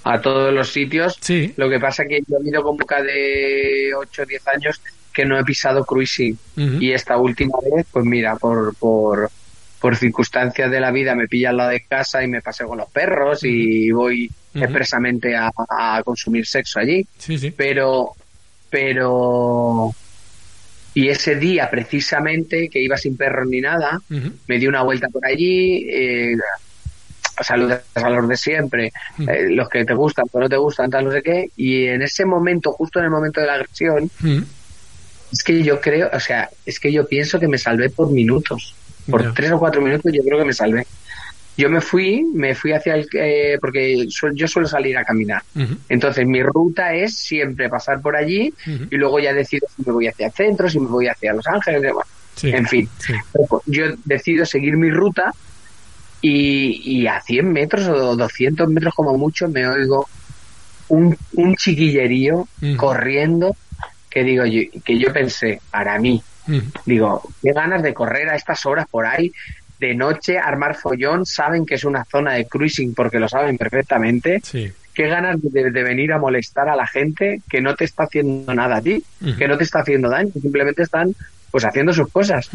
a 0.03 0.21
todos 0.21 0.53
los 0.53 0.69
sitios. 0.69 1.17
Sí. 1.21 1.53
Lo 1.57 1.69
que 1.69 1.79
pasa 1.79 2.05
que 2.05 2.21
yo 2.27 2.37
he 2.43 2.49
ido 2.49 2.63
con 2.63 2.77
boca 2.77 3.01
de 3.01 3.91
8 3.95 4.21
o 4.21 4.25
10 4.25 4.47
años 4.47 4.81
que 5.13 5.25
no 5.25 5.37
he 5.37 5.43
pisado 5.43 5.85
cruising. 5.85 6.37
Y 6.55 6.91
esta 6.91 7.17
última 7.17 7.57
vez, 7.75 7.85
pues 7.91 8.05
mira, 8.05 8.35
por, 8.37 8.75
por, 8.75 9.29
por 9.79 9.95
circunstancias 9.97 10.71
de 10.71 10.79
la 10.79 10.91
vida 10.91 11.15
me 11.15 11.27
pilla 11.27 11.49
al 11.49 11.57
lado 11.57 11.71
de 11.71 11.81
casa 11.81 12.23
y 12.23 12.27
me 12.27 12.41
paseo 12.41 12.67
con 12.67 12.77
los 12.77 12.89
perros 12.89 13.43
y 13.43 13.91
voy 13.91 14.29
expresamente 14.53 15.35
a, 15.35 15.51
consumir 16.03 16.45
sexo 16.45 16.79
allí. 16.79 17.05
Sí, 17.17 17.37
sí. 17.37 17.51
Pero, 17.51 18.11
pero, 18.69 19.93
y 20.93 21.09
ese 21.09 21.35
día 21.35 21.69
precisamente 21.69 22.69
que 22.69 22.81
iba 22.81 22.97
sin 22.97 23.17
perros 23.17 23.47
ni 23.47 23.61
nada, 23.61 23.99
me 24.09 24.59
di 24.59 24.67
una 24.67 24.83
vuelta 24.83 25.07
por 25.09 25.25
allí, 25.25 25.87
eh, 25.89 26.35
saludas 27.41 27.81
a 27.95 28.09
los 28.09 28.27
de 28.27 28.37
siempre, 28.37 28.91
mm. 29.17 29.29
eh, 29.29 29.49
los 29.49 29.69
que 29.69 29.85
te 29.85 29.93
gustan, 29.93 30.25
pero 30.31 30.43
no 30.43 30.49
te 30.49 30.57
gustan, 30.57 30.89
tal, 30.89 31.05
no 31.05 31.11
sé 31.11 31.21
qué, 31.21 31.49
y 31.55 31.85
en 31.85 32.01
ese 32.01 32.25
momento, 32.25 32.71
justo 32.71 32.99
en 32.99 33.05
el 33.05 33.11
momento 33.11 33.41
de 33.41 33.47
la 33.47 33.53
agresión, 33.55 34.09
mm. 34.19 34.41
es 35.31 35.43
que 35.43 35.63
yo 35.63 35.79
creo, 35.81 36.09
o 36.13 36.19
sea, 36.19 36.49
es 36.65 36.79
que 36.79 36.91
yo 36.91 37.07
pienso 37.07 37.39
que 37.39 37.47
me 37.47 37.57
salvé 37.57 37.89
por 37.89 38.11
minutos, 38.11 38.75
por 39.09 39.33
tres 39.33 39.51
o 39.51 39.59
cuatro 39.59 39.81
minutos 39.81 40.11
yo 40.13 40.23
creo 40.23 40.39
que 40.39 40.45
me 40.45 40.53
salvé. 40.53 40.85
Yo 41.57 41.69
me 41.69 41.81
fui, 41.81 42.23
me 42.33 42.55
fui 42.55 42.71
hacia 42.71 42.95
el, 42.95 43.07
eh, 43.13 43.57
porque 43.59 44.07
yo 44.33 44.47
suelo 44.47 44.67
salir 44.67 44.97
a 44.97 45.03
caminar. 45.03 45.43
Entonces 45.89 46.25
mi 46.25 46.41
ruta 46.41 46.93
es 46.93 47.17
siempre 47.17 47.67
pasar 47.67 48.01
por 48.01 48.15
allí 48.15 48.53
y 48.65 48.95
luego 48.95 49.19
ya 49.19 49.33
decido 49.33 49.67
si 49.75 49.83
me 49.85 49.91
voy 49.91 50.07
hacia 50.07 50.27
el 50.27 50.31
centro, 50.31 50.69
si 50.69 50.79
me 50.79 50.87
voy 50.87 51.07
hacia 51.07 51.33
Los 51.33 51.45
Ángeles, 51.47 51.91
en 52.43 52.67
fin. 52.67 52.89
Yo 53.65 53.85
decido 54.05 54.45
seguir 54.45 54.77
mi 54.77 54.89
ruta 54.91 55.33
y, 56.21 57.07
a 57.07 57.19
100 57.21 57.51
metros 57.51 57.87
o 57.87 58.15
200 58.15 58.69
metros 58.69 58.93
como 58.93 59.17
mucho 59.17 59.49
me 59.49 59.67
oigo 59.67 60.07
un, 60.89 61.17
un 61.33 61.55
chiquillerío 61.55 62.47
corriendo 62.77 63.55
que 64.09 64.23
digo 64.23 64.45
yo, 64.45 64.61
que 64.83 64.99
yo 64.99 65.11
pensé, 65.13 65.61
para 65.71 65.97
mí, 65.97 66.21
Digo, 66.85 67.21
qué 67.41 67.53
ganas 67.53 67.83
de 67.83 67.93
correr 67.93 68.29
a 68.29 68.35
estas 68.35 68.65
horas 68.65 68.87
por 68.89 69.05
ahí, 69.05 69.31
de 69.79 69.95
noche, 69.95 70.37
armar 70.37 70.75
follón, 70.75 71.25
saben 71.25 71.65
que 71.65 71.75
es 71.75 71.83
una 71.83 72.05
zona 72.05 72.33
de 72.33 72.45
cruising 72.45 72.93
porque 72.93 73.19
lo 73.19 73.27
saben 73.27 73.57
perfectamente. 73.57 74.41
Qué 74.93 75.07
ganas 75.07 75.37
de, 75.41 75.71
venir 75.71 76.11
a 76.11 76.19
molestar 76.19 76.67
a 76.69 76.75
la 76.75 76.85
gente 76.85 77.41
que 77.49 77.61
no 77.61 77.75
te 77.75 77.85
está 77.85 78.03
haciendo 78.03 78.53
nada 78.53 78.77
a 78.77 78.81
ti, 78.81 79.03
que 79.37 79.47
no 79.47 79.57
te 79.57 79.63
está 79.63 79.79
haciendo 79.79 80.09
daño, 80.09 80.31
simplemente 80.39 80.83
están 80.83 81.15
pues 81.49 81.65
haciendo 81.65 81.93
sus 81.93 82.09
cosas. 82.09 82.49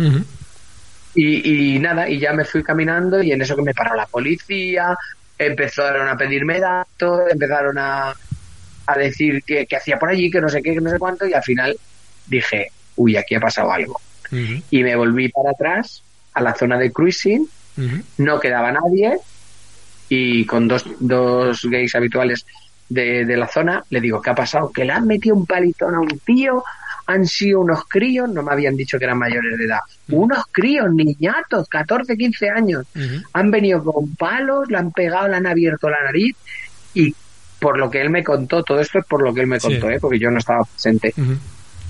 Y, 1.16 1.76
y, 1.76 1.78
nada, 1.78 2.08
y 2.08 2.18
ya 2.18 2.32
me 2.34 2.44
fui 2.44 2.62
caminando 2.62 3.22
y 3.22 3.32
en 3.32 3.40
eso 3.40 3.56
que 3.56 3.62
me 3.62 3.74
paró 3.74 3.96
la 3.96 4.06
policía, 4.06 4.96
empezaron 5.38 6.08
a 6.08 6.16
pedirme 6.16 6.60
datos, 6.60 7.22
empezaron 7.30 7.78
a, 7.78 8.14
a 8.86 8.98
decir 8.98 9.42
que, 9.42 9.66
hacía 9.76 9.98
por 9.98 10.10
allí, 10.10 10.30
que 10.30 10.40
no 10.40 10.48
sé 10.48 10.62
qué, 10.62 10.74
que 10.74 10.80
no 10.80 10.90
sé 10.90 10.98
cuánto, 10.98 11.26
y 11.26 11.32
al 11.32 11.42
final 11.42 11.76
dije, 12.26 12.70
uy, 12.96 13.16
aquí 13.16 13.34
ha 13.34 13.40
pasado 13.40 13.72
algo. 13.72 14.00
Y 14.70 14.82
me 14.82 14.96
volví 14.96 15.28
para 15.28 15.50
atrás 15.50 16.02
a 16.34 16.42
la 16.42 16.54
zona 16.54 16.78
de 16.78 16.92
cruising, 16.92 17.48
no 18.18 18.40
quedaba 18.40 18.72
nadie, 18.72 19.18
y 20.08 20.44
con 20.44 20.68
dos, 20.68 20.84
dos 21.00 21.62
gays 21.64 21.94
habituales 21.94 22.46
de, 22.88 23.24
de, 23.24 23.36
la 23.36 23.48
zona, 23.48 23.84
le 23.90 24.00
digo, 24.00 24.20
¿qué 24.20 24.30
ha 24.30 24.34
pasado? 24.34 24.70
Que 24.70 24.84
le 24.84 24.92
han 24.92 25.06
metido 25.06 25.34
un 25.34 25.46
palitón 25.46 25.94
a 25.94 26.00
un 26.00 26.18
tío, 26.20 26.62
han 27.06 27.26
sido 27.26 27.60
unos 27.60 27.84
críos, 27.88 28.28
no 28.28 28.42
me 28.42 28.52
habían 28.52 28.76
dicho 28.76 28.98
que 28.98 29.04
eran 29.04 29.18
mayores 29.18 29.56
de 29.58 29.64
edad, 29.64 29.80
unos 30.08 30.44
críos, 30.50 30.92
niñatos, 30.92 31.68
14, 31.68 32.16
15 32.16 32.50
años, 32.50 32.86
han 33.32 33.50
venido 33.50 33.84
con 33.84 34.14
palos, 34.16 34.68
le 34.68 34.78
han 34.78 34.92
pegado, 34.92 35.28
le 35.28 35.36
han 35.36 35.46
abierto 35.46 35.88
la 35.88 36.02
nariz 36.02 36.36
y 36.94 37.14
por 37.60 37.78
lo 37.78 37.90
que 37.90 38.00
él 38.00 38.10
me 38.10 38.24
contó, 38.24 38.62
todo 38.62 38.80
esto 38.80 38.98
es 38.98 39.06
por 39.06 39.22
lo 39.22 39.32
que 39.32 39.40
él 39.40 39.46
me 39.46 39.60
contó, 39.60 39.90
¿eh? 39.90 39.98
porque 40.00 40.18
yo 40.18 40.30
no 40.30 40.38
estaba 40.38 40.64
presente. 40.64 41.14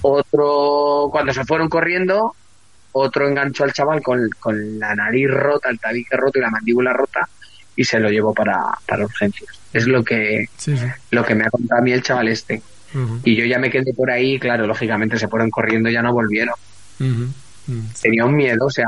Otro, 0.02 1.08
cuando 1.10 1.32
se 1.32 1.44
fueron 1.44 1.68
corriendo, 1.68 2.34
otro 2.92 3.28
enganchó 3.28 3.64
al 3.64 3.72
chaval 3.72 4.02
con, 4.02 4.28
con 4.38 4.78
la 4.78 4.94
nariz 4.94 5.28
rota, 5.30 5.68
el 5.68 5.78
tabique 5.78 6.16
roto 6.16 6.38
y 6.38 6.42
la 6.42 6.50
mandíbula 6.50 6.92
rota 6.92 7.28
y 7.76 7.84
se 7.84 8.00
lo 8.00 8.10
llevó 8.10 8.32
para, 8.32 8.58
para 8.86 9.04
urgencias. 9.04 9.50
Es 9.72 9.86
lo 9.86 10.02
que, 10.02 10.46
lo 11.10 11.24
que 11.24 11.34
me 11.34 11.44
ha 11.44 11.50
contado 11.50 11.80
a 11.80 11.84
mí 11.84 11.92
el 11.92 12.02
chaval 12.02 12.28
este. 12.28 12.62
Y 13.24 13.36
yo 13.36 13.44
ya 13.44 13.58
me 13.58 13.70
quedé 13.70 13.92
por 13.92 14.10
ahí, 14.10 14.38
claro, 14.38 14.66
lógicamente 14.66 15.18
se 15.18 15.28
fueron 15.28 15.50
corriendo, 15.50 15.90
ya 15.90 16.02
no 16.02 16.12
volvieron. 16.12 16.54
Tenía 18.00 18.24
un 18.24 18.36
miedo, 18.36 18.66
o 18.66 18.70
sea, 18.70 18.86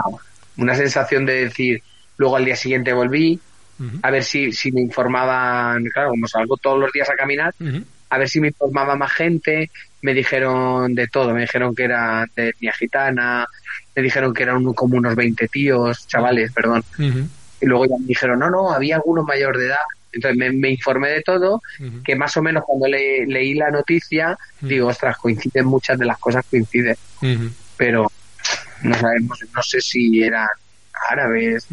una 0.57 0.75
sensación 0.75 1.27
de 1.27 1.45
decir, 1.45 1.83
luego 2.17 2.37
al 2.37 2.45
día 2.45 2.57
siguiente 2.57 2.93
volví, 2.93 3.39
a 4.03 4.11
ver 4.11 4.25
si, 4.25 4.53
si 4.53 4.73
me 4.73 4.81
informaban, 4.81 5.85
claro, 5.85 6.11
como 6.11 6.27
salgo 6.27 6.57
todos 6.57 6.81
los 6.81 6.93
días 6.93 7.09
a 7.11 7.15
caminar, 7.15 7.55
a 8.11 8.19
ver 8.19 8.29
si 8.29 8.41
me 8.41 8.49
informaba 8.49 8.97
más 8.97 9.13
gente, 9.13 9.71
me 10.03 10.15
dijeron 10.15 10.95
de 10.95 11.09
todo, 11.09 11.35
me 11.35 11.43
dijeron 11.43 11.75
que 11.75 11.85
era 11.85 12.27
de 12.35 12.49
etnia 12.49 12.73
gitana, 12.73 13.47
me 13.95 14.03
dijeron 14.03 14.33
que 14.33 14.45
eran 14.45 14.65
como 14.75 14.97
unos 14.97 15.15
20 15.15 15.49
tíos, 15.49 16.07
chavales, 16.07 16.53
perdón. 16.53 16.83
Y 17.61 17.67
luego 17.67 17.87
ya 17.87 17.97
me 17.99 18.07
dijeron, 18.07 18.39
no, 18.39 18.49
no, 18.49 18.73
había 18.73 18.97
algunos 18.97 19.25
mayor 19.25 19.59
de 19.59 19.67
edad. 19.67 19.77
Entonces 20.13 20.55
me, 20.55 20.71
informé 20.71 21.11
de 21.11 21.23
todo, 21.23 21.61
que 22.05 22.17
más 22.17 22.37
o 22.37 22.43
menos 22.43 22.65
cuando 22.67 22.87
leí 22.89 23.55
la 23.55 23.71
noticia, 23.71 24.37
digo, 24.61 24.89
ostras, 24.89 25.17
coinciden 25.19 25.67
muchas 25.67 25.99
de 25.99 26.07
las 26.07 26.19
cosas, 26.19 26.45
coinciden. 26.51 26.97
Pero 27.77 28.11
no 28.83 28.95
sabemos, 28.95 29.39
no 29.55 29.63
sé 29.63 29.81
si 29.81 30.23
eran 30.23 30.49
árabes, 31.11 31.67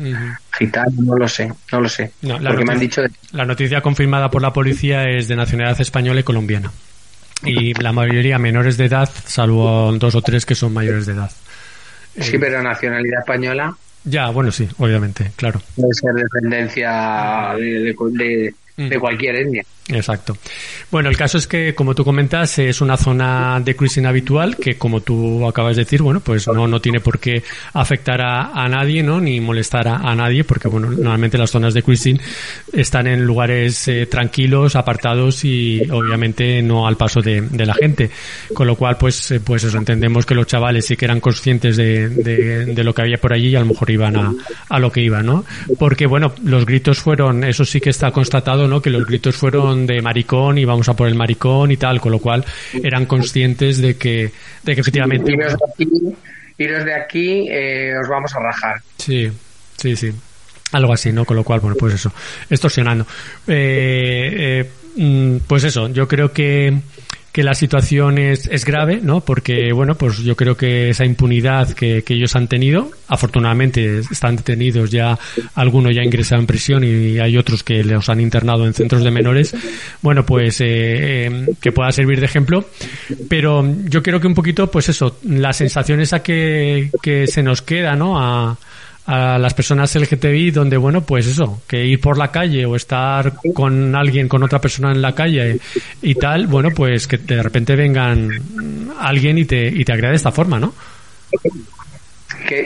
gitanos, 0.58 0.94
no 0.96 1.16
lo 1.16 1.28
sé, 1.28 1.52
no 1.72 1.82
lo 1.82 1.90
sé. 1.90 2.12
la 2.22 2.36
porque 2.36 2.44
noticia, 2.44 2.66
me 2.66 2.74
han 2.74 2.80
dicho 2.80 3.02
la 3.32 3.46
noticia 3.46 3.82
confirmada 3.82 4.30
por 4.30 4.42
la 4.42 4.54
policía 4.54 5.10
es 5.10 5.28
de 5.28 5.36
nacionalidad 5.36 5.82
española 5.82 6.20
y 6.20 6.24
colombiana. 6.24 6.72
Y 7.44 7.74
la 7.74 7.92
mayoría 7.92 8.38
menores 8.40 8.78
de 8.78 8.86
edad, 8.86 9.10
salvo 9.26 9.92
dos 9.94 10.16
o 10.16 10.22
tres 10.22 10.46
que 10.46 10.56
son 10.56 10.74
mayores 10.74 11.06
de 11.06 11.14
edad. 11.14 11.32
Sí, 12.20 12.38
pero 12.38 12.62
nacionalidad 12.62 13.20
española. 13.20 13.76
Ya, 14.06 14.30
bueno, 14.30 14.52
sí, 14.52 14.68
obviamente, 14.78 15.32
claro. 15.36 15.60
Puede 15.76 15.94
ser 15.94 16.14
dependencia 16.14 17.56
de, 17.58 18.54
de 18.78 19.00
cualquier 19.00 19.36
etnia. 19.36 19.64
Exacto. 19.88 20.36
Bueno, 20.90 21.10
el 21.10 21.18
caso 21.18 21.38
es 21.38 21.46
que, 21.46 21.76
como 21.76 21.94
tú 21.94 22.04
comentas, 22.04 22.58
es 22.58 22.82
una 22.82 22.98
zona 22.98 23.60
de 23.64 23.76
cruising 23.76 24.08
habitual 24.08 24.58
que, 24.58 24.80
como 24.80 25.02
tú 25.02 25.48
acabas 25.48 25.76
de 25.76 25.84
decir, 25.84 26.02
bueno, 26.02 26.22
pues 26.22 26.48
no, 26.48 26.68
no 26.68 26.82
tiene 26.82 27.00
por 27.00 27.20
qué 27.20 27.44
afectar 27.74 28.20
a, 28.20 28.52
a 28.52 28.68
nadie, 28.68 29.04
¿no? 29.04 29.22
Ni 29.22 29.40
molestar 29.40 29.88
a, 29.88 30.16
nadie, 30.16 30.44
porque, 30.44 30.70
bueno, 30.70 30.90
normalmente 30.90 31.38
las 31.38 31.52
zonas 31.52 31.76
de 31.76 31.84
cruising 31.84 32.20
están 32.74 33.06
en 33.06 33.26
lugares 33.26 33.88
eh, 33.88 34.08
tranquilos, 34.08 34.76
apartados 34.76 35.46
y, 35.46 35.82
obviamente, 35.92 36.64
no 36.64 36.88
al 36.88 36.98
paso 36.98 37.22
de, 37.22 37.42
de 37.42 37.66
la 37.68 37.76
gente. 37.76 38.10
Con 38.56 38.66
lo 38.66 38.76
cual, 38.76 38.98
pues, 38.98 39.30
eh, 39.32 39.40
pues 39.40 39.66
eso, 39.66 39.78
entendemos 39.78 40.26
que 40.26 40.34
los 40.34 40.48
chavales 40.48 40.88
sí 40.88 40.96
que 40.96 41.06
eran 41.06 41.20
conscientes 41.20 41.78
de, 41.78 42.10
de, 42.10 42.66
de, 42.66 42.84
lo 42.84 42.96
que 42.96 43.04
había 43.04 43.18
por 43.18 43.34
allí 43.34 43.50
y 43.50 43.56
a 43.56 43.60
lo 43.60 43.68
mejor 43.68 43.92
iban 43.92 44.18
a, 44.18 44.34
a 44.68 44.80
lo 44.80 44.92
que 44.92 45.02
iban, 45.02 45.28
¿no? 45.28 45.46
Porque, 45.78 46.08
bueno, 46.08 46.34
los 46.44 46.66
gritos 46.66 46.98
fueron, 46.98 47.44
eso 47.44 47.66
sí 47.66 47.80
que 47.80 47.92
está 47.92 48.10
constatado, 48.10 48.68
¿no? 48.68 48.82
Que 48.82 48.90
los 48.90 49.06
gritos 49.06 49.36
fueron 49.36 49.75
de 49.86 50.02
maricón 50.02 50.58
y 50.58 50.66
vamos 50.66 50.88
a 50.90 50.96
por 50.96 51.08
el 51.08 51.16
maricón 51.16 51.72
y 51.72 51.78
tal, 51.78 52.00
con 52.00 52.12
lo 52.12 52.20
cual 52.20 52.46
eran 52.82 53.06
conscientes 53.06 53.82
de 53.82 53.98
que, 53.98 54.32
de 54.64 54.76
que 54.76 54.82
efectivamente... 54.82 55.32
Iros 55.32 55.54
de 55.54 55.66
aquí, 55.72 56.16
iros 56.58 56.86
de 56.86 56.94
aquí 56.94 57.48
eh, 57.50 57.94
os 58.02 58.08
vamos 58.08 58.34
a 58.36 58.40
rajar. 58.40 58.76
Sí, 58.98 59.30
sí, 59.78 59.96
sí. 59.96 60.12
Algo 60.72 60.94
así, 60.94 61.12
¿no? 61.12 61.26
Con 61.26 61.38
lo 61.38 61.44
cual, 61.44 61.60
bueno, 61.60 61.76
pues 61.78 61.94
eso, 61.94 62.12
extorsionando. 62.50 63.06
Eh, 63.48 64.66
eh, 64.66 64.70
mm, 64.98 65.38
pues 65.48 65.64
eso, 65.64 65.90
yo 65.90 66.08
creo 66.08 66.32
que 66.32 66.74
que 67.36 67.44
la 67.44 67.54
situación 67.54 68.18
es, 68.18 68.48
es 68.48 68.64
grave, 68.64 69.02
¿no? 69.04 69.20
Porque, 69.20 69.74
bueno, 69.74 69.96
pues 69.96 70.20
yo 70.20 70.38
creo 70.38 70.56
que 70.56 70.92
esa 70.92 71.04
impunidad 71.04 71.74
que, 71.74 72.02
que 72.02 72.14
ellos 72.14 72.34
han 72.38 72.48
tenido, 72.48 72.90
afortunadamente 73.10 74.00
están 74.00 74.38
detenidos 74.38 74.90
ya, 74.90 75.20
algunos 75.54 75.94
ya 75.94 76.02
ingresados 76.02 76.44
en 76.44 76.48
prisión 76.48 76.86
y 76.86 77.20
hay 77.20 77.36
otros 77.36 77.62
que 77.62 77.84
los 77.84 78.08
han 78.08 78.22
internado 78.22 78.66
en 78.66 78.74
centros 78.74 79.04
de 79.04 79.12
menores, 79.12 79.54
bueno, 80.02 80.26
pues 80.26 80.62
eh, 80.62 80.66
eh, 81.28 81.46
que 81.60 81.74
pueda 81.74 81.92
servir 81.92 82.22
de 82.22 82.26
ejemplo. 82.26 82.70
Pero 83.28 83.66
yo 83.84 84.02
creo 84.02 84.22
que 84.22 84.28
un 84.28 84.34
poquito, 84.34 84.72
pues 84.72 84.88
eso, 84.88 85.18
la 85.24 85.52
sensación 85.52 86.00
esa 86.00 86.24
que, 86.24 86.90
que 87.02 87.28
se 87.28 87.44
nos 87.44 87.62
queda, 87.62 87.98
¿no? 87.98 88.18
A, 88.18 88.58
a 89.08 89.38
las 89.38 89.54
personas 89.54 89.96
LGTBI 89.96 90.52
donde, 90.52 90.78
bueno, 90.78 91.02
pues 91.02 91.28
eso, 91.28 91.62
que 91.68 91.86
ir 91.86 92.00
por 92.00 92.18
la 92.18 92.32
calle 92.32 92.66
o 92.66 92.76
estar 92.76 93.34
con 93.54 93.96
alguien, 93.96 94.28
con 94.28 94.42
otra 94.44 94.60
persona 94.60 94.92
en 94.92 95.02
la 95.02 95.14
calle 95.14 95.60
y 96.02 96.16
tal, 96.16 96.48
bueno, 96.48 96.72
pues 96.72 97.08
que 97.08 97.18
de 97.18 97.44
repente 97.44 97.76
vengan 97.76 98.30
alguien 99.00 99.38
y 99.38 99.46
te, 99.46 99.68
y 99.68 99.86
te 99.86 99.94
agrade 99.94 100.12
de 100.12 100.18
esta 100.18 100.32
forma, 100.32 100.60
¿no? 100.60 100.74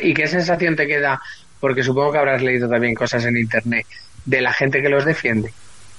¿Y 0.02 0.14
qué 0.14 0.28
sensación 0.28 0.76
te 0.76 0.88
queda? 0.88 1.22
Porque 1.60 1.84
supongo 1.84 2.14
que 2.14 2.18
habrás 2.20 2.42
leído 2.42 2.70
también 2.70 2.94
cosas 2.94 3.26
en 3.26 3.38
Internet 3.38 3.86
de 4.26 4.42
la 4.42 4.54
gente 4.54 4.82
que 4.82 4.90
los 4.90 5.06
defiende. 5.06 5.52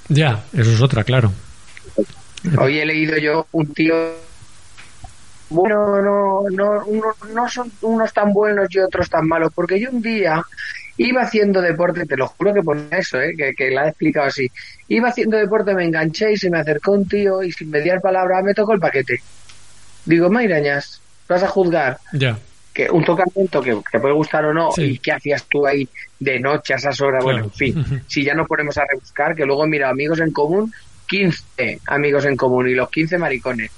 Ya, 0.09 0.45
eso 0.53 0.72
es 0.72 0.80
otra, 0.80 1.05
claro. 1.05 1.32
Hoy 2.59 2.78
he 2.78 2.86
leído 2.86 3.18
yo 3.18 3.47
un 3.53 3.72
tío 3.74 3.95
bueno, 5.51 6.01
no, 6.01 6.42
no, 6.51 6.84
uno, 6.86 7.09
no 7.34 7.48
son 7.48 7.70
unos 7.82 8.12
tan 8.12 8.32
buenos 8.32 8.68
y 8.70 8.78
otros 8.78 9.11
tan 9.11 9.26
malos, 9.26 9.53
porque 9.55 9.78
yo 9.78 9.90
un 9.90 10.01
día 10.01 10.42
iba 10.96 11.22
haciendo 11.22 11.61
deporte, 11.61 12.07
te 12.07 12.16
lo 12.16 12.28
juro 12.28 12.55
que 12.55 12.62
por 12.62 12.78
eso, 12.90 13.20
¿eh? 13.20 13.34
que, 13.36 13.55
que 13.55 13.70
la 13.70 13.86
he 13.86 13.88
explicado 13.88 14.26
así, 14.26 14.51
iba 14.88 15.09
haciendo 15.09 15.36
deporte, 15.36 15.74
me 15.74 15.84
enganché 15.84 16.32
y 16.32 16.36
se 16.36 16.51
me 16.51 16.59
acercó 16.59 16.92
un 16.92 17.09
tío 17.09 17.42
y 17.42 17.53
sin 17.53 17.70
mediar 17.70 18.01
palabra 18.01 18.42
me 18.42 18.55
tocó 18.55 18.74
el 18.74 18.80
paquete. 18.80 19.20
Digo, 20.05 20.30
Mairañas, 20.30 21.01
vas 21.28 21.42
a 21.42 21.48
juzgar. 21.48 21.98
Ya. 22.12 22.38
Que 22.72 22.88
un 22.90 23.05
tocamiento 23.05 23.61
que 23.61 23.76
te 23.90 23.98
puede 23.98 24.14
gustar 24.14 24.44
o 24.44 24.55
no, 24.55 24.70
y 24.76 24.98
qué 24.98 25.12
hacías 25.12 25.44
tú 25.44 25.66
ahí 25.66 25.88
de 26.20 26.38
noche 26.38 26.74
a 26.74 26.76
esas 26.76 27.01
horas, 27.01 27.24
bueno, 27.24 27.44
en 27.44 27.51
fin, 27.51 28.03
si 28.07 28.22
ya 28.22 28.34
no 28.34 28.46
ponemos 28.46 28.78
a 28.78 28.84
rebuscar, 28.84 29.34
que 29.34 29.44
luego 29.44 29.66
mira, 29.66 29.88
amigos 29.88 30.20
en 30.20 30.30
común, 30.30 30.72
15 31.11 31.80
amigos 31.86 32.24
en 32.24 32.36
común 32.36 32.68
y 32.68 32.74
los 32.74 32.88
15 32.88 33.18
maricones 33.18 33.72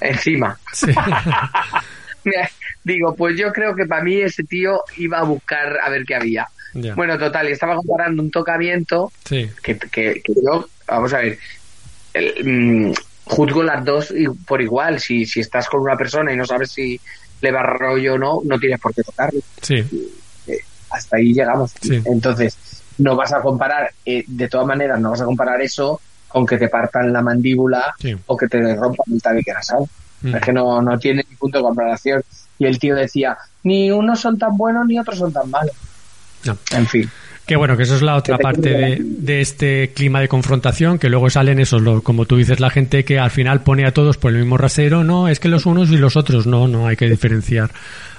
encima. 0.00 0.58
Digo, 2.84 3.14
pues 3.14 3.38
yo 3.38 3.52
creo 3.52 3.76
que 3.76 3.86
para 3.86 4.02
mí 4.02 4.20
ese 4.20 4.42
tío 4.42 4.80
iba 4.96 5.20
a 5.20 5.22
buscar 5.22 5.78
a 5.80 5.88
ver 5.88 6.04
qué 6.04 6.16
había. 6.16 6.48
Bueno, 6.96 7.16
total, 7.18 7.48
y 7.48 7.52
estaba 7.52 7.76
comparando 7.76 8.20
un 8.22 8.30
tocamiento 8.30 9.12
que, 9.28 9.78
que, 9.78 10.22
yo, 10.26 10.68
vamos 10.88 11.12
a 11.12 11.18
ver, 11.18 11.38
mm, 12.44 12.92
juzgo 13.24 13.62
las 13.62 13.84
dos 13.84 14.12
por 14.44 14.60
igual. 14.60 14.98
Si, 14.98 15.24
si 15.24 15.38
estás 15.38 15.68
con 15.68 15.82
una 15.82 15.96
persona 15.96 16.32
y 16.32 16.36
no 16.36 16.46
sabes 16.46 16.72
si 16.72 17.00
le 17.40 17.52
va 17.52 17.62
rollo 17.62 18.14
o 18.14 18.18
no, 18.18 18.40
no 18.44 18.58
tienes 18.58 18.80
por 18.80 18.92
qué 18.92 19.02
tocarle. 19.02 19.40
Sí. 19.60 19.84
Eh, 20.48 20.58
hasta 20.90 21.18
ahí 21.18 21.32
llegamos. 21.32 21.74
Entonces, 22.04 22.56
no 22.98 23.14
vas 23.14 23.32
a 23.32 23.40
comparar, 23.40 23.92
eh, 24.04 24.24
de 24.26 24.48
todas 24.48 24.66
maneras, 24.66 24.98
no 24.98 25.10
vas 25.10 25.20
a 25.20 25.26
comparar 25.26 25.60
eso 25.60 26.00
con 26.32 26.46
que 26.46 26.56
te 26.56 26.68
partan 26.68 27.12
la 27.12 27.22
mandíbula 27.22 27.94
o 28.26 28.36
que 28.36 28.48
te 28.48 28.74
rompan 28.74 29.06
el 29.12 29.22
tabique 29.22 29.52
nasal. 29.52 29.84
Mm. 30.22 30.34
Es 30.36 30.42
que 30.42 30.52
no, 30.52 30.80
no 30.80 30.98
tiene 30.98 31.24
ni 31.28 31.36
punto 31.36 31.58
de 31.58 31.64
comparación. 31.64 32.22
Y 32.58 32.66
el 32.66 32.78
tío 32.78 32.94
decía, 32.94 33.36
ni 33.64 33.90
unos 33.90 34.20
son 34.20 34.38
tan 34.38 34.56
buenos 34.56 34.86
ni 34.86 34.98
otros 34.98 35.18
son 35.18 35.32
tan 35.32 35.50
malos. 35.50 35.74
En 36.72 36.86
fin. 36.86 37.10
Que 37.46 37.56
bueno, 37.56 37.76
que 37.76 37.82
eso 37.82 37.96
es 37.96 38.02
la 38.02 38.14
otra 38.14 38.38
parte 38.38 38.70
de, 38.70 38.98
de, 39.02 39.40
este 39.40 39.92
clima 39.94 40.20
de 40.20 40.28
confrontación, 40.28 40.98
que 41.00 41.08
luego 41.08 41.28
salen 41.28 41.58
esos, 41.58 41.82
lo, 41.82 42.00
como 42.00 42.24
tú 42.24 42.36
dices, 42.36 42.60
la 42.60 42.70
gente 42.70 43.04
que 43.04 43.18
al 43.18 43.32
final 43.32 43.62
pone 43.62 43.84
a 43.84 43.92
todos 43.92 44.16
por 44.16 44.30
el 44.30 44.38
mismo 44.38 44.58
rasero, 44.58 45.02
no, 45.02 45.26
es 45.26 45.40
que 45.40 45.48
los 45.48 45.66
unos 45.66 45.90
y 45.90 45.96
los 45.96 46.16
otros, 46.16 46.46
no, 46.46 46.68
no 46.68 46.86
hay 46.86 46.96
que 46.96 47.10
diferenciar. 47.10 47.72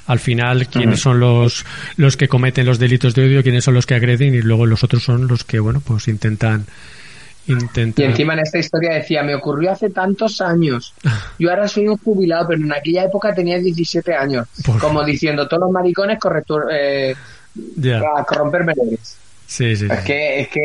Al 0.07 0.19
final, 0.19 0.67
quiénes 0.67 0.99
son 0.99 1.21
los, 1.21 1.65
los 1.95 2.17
que 2.17 2.27
cometen 2.27 2.65
los 2.65 2.79
delitos 2.79 3.15
de 3.15 3.25
odio, 3.25 3.43
quiénes 3.43 3.63
son 3.63 3.75
los 3.75 3.85
que 3.85 3.95
agreden 3.95 4.35
y 4.35 4.41
luego 4.41 4.65
los 4.65 4.83
otros 4.83 5.03
son 5.03 5.27
los 5.29 5.45
que, 5.45 5.61
bueno, 5.61 5.79
pues 5.79 6.09
intentan 6.09 6.65
Intentar. 7.47 8.05
Y 8.05 8.07
encima 8.07 8.33
en 8.33 8.39
esta 8.39 8.57
historia 8.57 8.93
decía, 8.93 9.23
me 9.23 9.35
ocurrió 9.35 9.71
hace 9.71 9.89
tantos 9.89 10.41
años. 10.41 10.93
Yo 11.39 11.49
ahora 11.49 11.67
soy 11.67 11.87
un 11.87 11.97
jubilado, 11.97 12.47
pero 12.47 12.61
en 12.61 12.71
aquella 12.71 13.03
época 13.03 13.33
tenía 13.33 13.57
17 13.59 14.13
años. 14.15 14.47
Como 14.79 15.03
diciendo, 15.03 15.47
todos 15.47 15.63
los 15.63 15.71
maricones 15.71 16.19
corrector, 16.19 16.69
eh, 16.71 17.15
a 18.17 18.23
corromper 18.23 18.63
menores. 18.63 19.17
Sí, 19.45 19.75
sí, 19.75 19.87
es 19.89 20.03
que, 20.03 20.41
es 20.41 20.47
que 20.47 20.61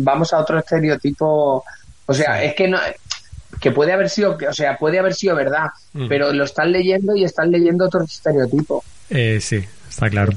vamos 0.00 0.32
a 0.32 0.38
otro 0.38 0.58
estereotipo. 0.58 1.62
O 2.06 2.14
sea, 2.14 2.42
es 2.42 2.54
que 2.54 2.66
no 2.66 2.78
que 3.60 3.72
puede 3.72 3.92
haber 3.92 4.08
sido, 4.08 4.38
o 4.48 4.52
sea, 4.52 4.76
puede 4.76 4.98
haber 4.98 5.14
sido 5.14 5.34
verdad, 5.34 5.66
pero 6.08 6.32
lo 6.32 6.44
están 6.44 6.70
leyendo 6.70 7.16
y 7.16 7.24
están 7.24 7.50
leyendo 7.50 7.86
otro 7.86 8.04
estereotipo. 8.04 8.84
Eh, 9.10 9.38
sí, 9.40 9.64
está 9.88 10.08
claro. 10.08 10.32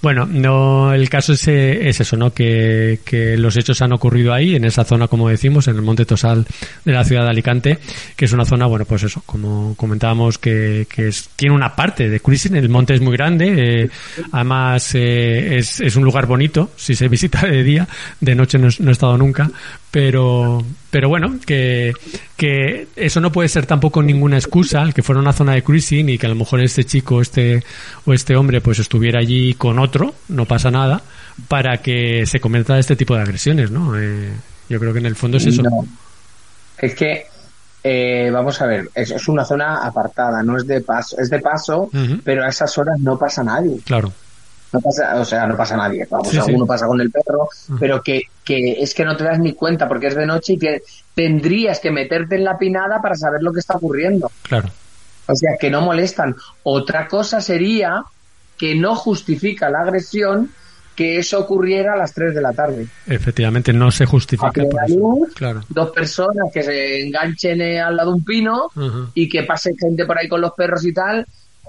Bueno, 0.00 0.26
no, 0.26 0.92
el 0.92 1.08
caso 1.08 1.34
es, 1.34 1.46
eh, 1.48 1.88
es 1.88 2.00
eso, 2.00 2.16
¿no? 2.16 2.32
Que, 2.32 2.98
los 3.38 3.56
hechos 3.56 3.80
han 3.82 3.92
ocurrido 3.92 4.32
ahí, 4.32 4.56
en 4.56 4.64
esa 4.64 4.84
zona, 4.84 5.08
como 5.08 5.28
decimos, 5.28 5.68
en 5.68 5.76
el 5.76 5.82
Monte 5.82 6.04
Tosal 6.04 6.46
de 6.84 6.92
la 6.92 7.04
ciudad 7.04 7.22
de 7.24 7.30
Alicante, 7.30 7.78
que 8.16 8.24
es 8.24 8.32
una 8.32 8.44
zona, 8.44 8.66
bueno, 8.66 8.84
pues 8.84 9.04
eso, 9.04 9.22
como 9.24 9.74
comentábamos, 9.76 10.38
que, 10.38 10.86
es, 10.96 11.30
tiene 11.36 11.54
una 11.54 11.76
parte 11.76 12.08
de 12.08 12.20
cruising, 12.20 12.56
el 12.56 12.68
monte 12.68 12.94
es 12.94 13.00
muy 13.00 13.16
grande, 13.16 13.82
eh, 13.84 13.90
además 14.32 14.94
eh, 14.94 15.58
es, 15.58 15.96
un 15.96 16.04
lugar 16.04 16.26
bonito, 16.26 16.70
si 16.76 16.94
se 16.94 17.08
visita 17.08 17.46
de 17.46 17.62
día, 17.62 17.86
de 18.20 18.34
noche 18.34 18.58
no, 18.58 18.68
no 18.78 18.88
he 18.90 18.92
estado 18.92 19.16
nunca, 19.16 19.50
pero 19.92 20.64
pero 20.92 21.08
bueno 21.08 21.38
que, 21.44 21.94
que 22.36 22.86
eso 22.96 23.20
no 23.20 23.32
puede 23.32 23.48
ser 23.48 23.64
tampoco 23.64 24.02
ninguna 24.02 24.36
excusa 24.36 24.82
el 24.82 24.92
que 24.92 25.02
fuera 25.02 25.22
una 25.22 25.32
zona 25.32 25.54
de 25.54 25.62
cruising 25.62 26.10
y 26.10 26.18
que 26.18 26.26
a 26.26 26.28
lo 26.28 26.34
mejor 26.34 26.60
este 26.60 26.84
chico 26.84 27.22
este 27.22 27.62
o 28.04 28.12
este 28.12 28.36
hombre 28.36 28.60
pues 28.60 28.78
estuviera 28.78 29.20
allí 29.20 29.41
con 29.54 29.78
otro 29.78 30.14
no 30.28 30.44
pasa 30.46 30.70
nada 30.70 31.02
para 31.48 31.78
que 31.78 32.24
se 32.26 32.40
cometa 32.40 32.78
este 32.78 32.96
tipo 32.96 33.14
de 33.14 33.22
agresiones 33.22 33.70
no 33.70 33.98
eh, 33.98 34.32
yo 34.68 34.78
creo 34.78 34.92
que 34.92 34.98
en 34.98 35.06
el 35.06 35.16
fondo 35.16 35.38
es 35.38 35.46
eso 35.46 35.62
es 36.78 36.94
que 36.94 37.26
eh, 37.84 38.30
vamos 38.32 38.60
a 38.60 38.66
ver 38.66 38.88
es, 38.94 39.10
es, 39.10 39.28
una 39.28 39.44
zona 39.44 39.84
apartada 39.84 40.42
no 40.42 40.56
es 40.56 40.66
de 40.66 40.80
paso 40.80 41.16
es 41.18 41.30
de 41.30 41.40
paso 41.40 41.82
uh 41.82 41.90
-huh. 41.92 42.20
pero 42.24 42.44
a 42.44 42.48
esas 42.48 42.76
horas 42.78 42.98
no 43.00 43.18
pasa 43.18 43.42
nadie 43.42 43.78
claro 43.84 44.12
no 44.72 44.80
pasa, 44.80 45.20
o 45.20 45.24
sea, 45.24 45.46
no 45.46 45.54
pasa 45.54 45.76
nadie, 45.76 46.06
vamos, 46.10 46.28
sí, 46.28 46.38
alguno 46.38 46.64
sí. 46.64 46.68
pasa 46.68 46.86
con 46.86 46.98
el 46.98 47.10
perro, 47.10 47.42
uh 47.42 47.72
-huh. 47.72 47.76
pero 47.78 48.02
que, 48.02 48.22
que 48.42 48.82
es 48.82 48.94
que 48.94 49.04
no 49.04 49.14
te 49.16 49.24
das 49.24 49.38
ni 49.38 49.52
cuenta 49.52 49.86
porque 49.86 50.06
es 50.06 50.14
de 50.14 50.24
noche 50.24 50.54
y 50.54 50.58
que 50.58 50.82
tendrías 51.14 51.78
que 51.78 51.90
meterte 51.90 52.36
en 52.36 52.44
la 52.44 52.56
pinada 52.56 53.02
para 53.02 53.14
saber 53.14 53.42
lo 53.42 53.52
que 53.52 53.60
está 53.60 53.76
ocurriendo. 53.76 54.30
Claro. 54.42 54.70
O 55.26 55.34
sea, 55.36 55.52
que 55.60 55.70
no 55.70 55.82
molestan. 55.82 56.34
Otra 56.62 57.06
cosa 57.06 57.40
sería 57.40 58.02
que 58.62 58.76
no 58.76 58.94
justifica 58.94 59.68
la 59.68 59.80
agresión 59.80 60.48
que 60.94 61.18
eso 61.18 61.40
ocurriera 61.40 61.94
a 61.94 61.96
las 61.96 62.14
3 62.14 62.32
de 62.32 62.40
la 62.40 62.52
tarde. 62.52 62.86
Efectivamente, 63.08 63.72
no 63.72 63.90
se 63.90 64.06
justifica. 64.06 64.52
Por 64.52 64.88
luz, 64.88 65.34
claro. 65.34 65.62
Dos 65.68 65.90
personas 65.90 66.46
que 66.54 66.62
se 66.62 67.04
enganchen 67.04 67.60
al 67.60 67.96
lado 67.96 68.10
de 68.10 68.16
un 68.18 68.24
pino 68.24 68.66
uh 68.76 68.80
-huh. 68.80 69.10
y 69.14 69.28
que 69.28 69.42
pase 69.42 69.72
gente 69.76 70.06
por 70.06 70.16
ahí 70.16 70.28
con 70.28 70.40
los 70.40 70.52
perros 70.52 70.84
y 70.84 70.94
tal, 70.94 71.26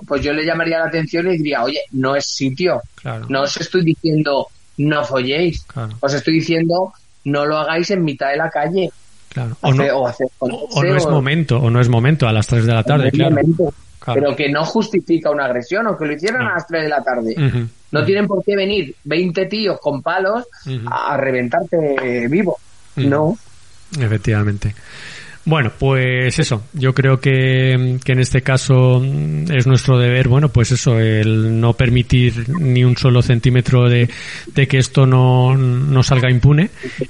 pues 0.08 0.22
yo 0.22 0.34
le 0.34 0.46
llamaría 0.46 0.78
la 0.78 0.86
atención 0.86 1.26
y 1.32 1.38
diría, 1.38 1.64
oye, 1.64 1.80
no 1.94 2.16
es 2.16 2.28
sitio. 2.28 2.80
Claro. 2.94 3.26
No 3.28 3.42
os 3.42 3.58
estoy 3.58 3.84
diciendo 3.84 4.46
no 4.78 5.04
folléis. 5.04 5.64
Claro. 5.64 5.98
Os 6.00 6.14
estoy 6.14 6.36
diciendo 6.36 6.94
no 7.24 7.44
lo 7.48 7.58
hagáis 7.58 7.90
en 7.90 8.04
mitad 8.04 8.30
de 8.30 8.38
la 8.38 8.52
calle. 8.52 8.92
Claro. 9.30 9.58
O, 9.62 9.74
no, 9.74 9.84
o, 9.98 10.08
hacer, 10.08 10.28
o, 10.38 10.46
o 10.46 10.84
no 10.84 10.96
es 10.96 11.08
momento, 11.08 11.58
o 11.58 11.72
no 11.72 11.82
es 11.82 11.90
momento 11.90 12.28
a 12.28 12.32
las 12.32 12.46
3 12.46 12.68
de 12.68 12.74
la 12.76 12.84
tarde, 12.84 13.10
claro. 13.10 13.38
Claro. 14.04 14.22
Pero 14.22 14.36
que 14.36 14.50
no 14.50 14.66
justifica 14.66 15.32
una 15.32 15.46
agresión, 15.46 15.88
o 15.88 15.98
que 15.98 16.06
lo 16.06 16.14
hicieran 16.14 16.44
no. 16.44 16.50
a 16.50 16.54
las 16.54 16.68
3 16.68 16.84
de 16.84 16.90
la 16.90 17.04
tarde. 17.04 17.36
Uh 17.38 17.42
-huh. 17.42 17.68
No 17.92 18.00
uh 18.00 18.04
-huh. 18.04 18.06
tienen 18.06 18.28
por 18.28 18.44
qué 18.44 18.56
venir 18.56 18.96
20 19.04 19.46
tíos 19.46 19.80
con 19.80 20.02
palos 20.02 20.46
uh 20.66 20.70
-huh. 20.70 20.90
a, 20.92 21.18
reventarte 21.18 22.28
vivo. 22.28 22.58
No. 22.96 23.38
Efectivamente. 24.00 24.74
Bueno, 25.46 25.74
pues 25.78 26.40
eso, 26.40 26.64
yo 26.72 26.94
creo 26.94 27.20
que, 27.20 28.00
que, 28.06 28.14
en 28.14 28.20
este 28.20 28.42
caso 28.42 29.04
es 29.04 29.68
nuestro 29.68 30.00
deber, 30.00 30.30
bueno, 30.30 30.48
pues 30.48 30.72
eso, 30.72 31.00
el 31.00 31.60
no 31.60 31.74
permitir 31.74 32.48
ni 32.48 32.86
un 32.86 32.96
solo 32.96 33.22
centímetro 33.22 33.90
de, 33.90 34.10
de 34.48 34.68
que 34.68 34.78
esto 34.78 35.06
no, 35.06 35.58
no, 35.58 36.02
salga 36.02 36.32
impune 36.32 36.70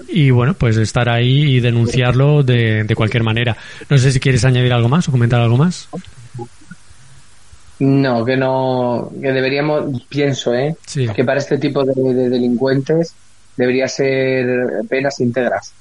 y 0.10 0.32
bueno, 0.32 0.56
pues 0.56 0.78
estar 0.78 1.10
ahí 1.10 1.58
y 1.58 1.60
denunciarlo 1.60 2.42
de, 2.42 2.86
de, 2.86 2.96
cualquier 2.96 3.22
manera. 3.22 3.56
No 3.88 4.00
sé 4.00 4.12
si 4.12 4.20
quieres 4.20 4.44
añadir 4.46 4.74
algo 4.74 4.90
más 4.90 5.08
o 5.08 5.12
comentar 5.12 5.40
algo 5.40 5.58
más. 5.58 5.88
No, 7.86 8.24
que 8.24 8.38
no, 8.38 9.12
que 9.22 9.32
deberíamos, 9.32 10.04
pienso, 10.10 10.54
¿eh? 10.54 10.76
Sí. 10.86 11.08
Que 11.08 11.24
para 11.24 11.40
este 11.40 11.58
tipo 11.58 11.84
de, 11.84 11.94
de 12.14 12.30
delincuentes 12.30 13.14
debería 13.58 13.88
ser 13.88 14.86
penas 14.90 15.20
íntegras 15.20 15.74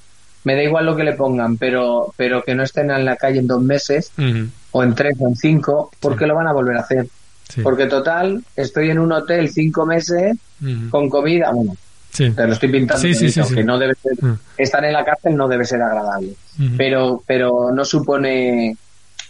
me 0.44 0.54
da 0.56 0.62
igual 0.62 0.86
lo 0.86 0.96
que 0.96 1.04
le 1.04 1.12
pongan, 1.12 1.56
pero, 1.56 2.12
pero 2.16 2.42
que 2.42 2.54
no 2.54 2.62
estén 2.62 2.90
en 2.90 3.04
la 3.04 3.16
calle 3.16 3.38
en 3.38 3.46
dos 3.46 3.62
meses, 3.62 4.10
uh 4.18 4.22
-huh. 4.22 4.48
o 4.72 4.82
en 4.82 4.94
tres 4.94 5.14
o 5.20 5.28
en 5.28 5.36
cinco, 5.36 5.90
porque 6.00 6.24
sí. 6.24 6.28
lo 6.28 6.34
van 6.34 6.48
a 6.48 6.52
volver 6.52 6.76
a 6.76 6.80
hacer. 6.80 7.06
Sí. 7.48 7.60
Porque 7.62 7.86
total, 7.86 8.42
estoy 8.56 8.90
en 8.90 8.98
un 8.98 9.12
hotel 9.12 9.50
cinco 9.50 9.86
meses 9.86 10.36
uh 10.60 10.64
-huh. 10.64 10.90
con 10.90 11.08
comida, 11.08 11.50
bueno, 11.52 11.76
sí. 12.10 12.30
te 12.30 12.46
lo 12.46 12.52
estoy 12.54 12.70
pintando, 12.70 13.02
sí, 13.02 13.64
no 13.64 13.78
debe 13.78 13.94
ser, 13.94 14.12
estar 14.56 14.84
en 14.84 14.92
la 14.92 15.04
cárcel 15.04 15.36
no 15.36 15.48
debe 15.48 15.64
ser 15.64 15.82
agradable, 15.82 16.34
pero, 16.76 17.22
pero 17.26 17.70
no 17.72 17.84
supone, 17.84 18.76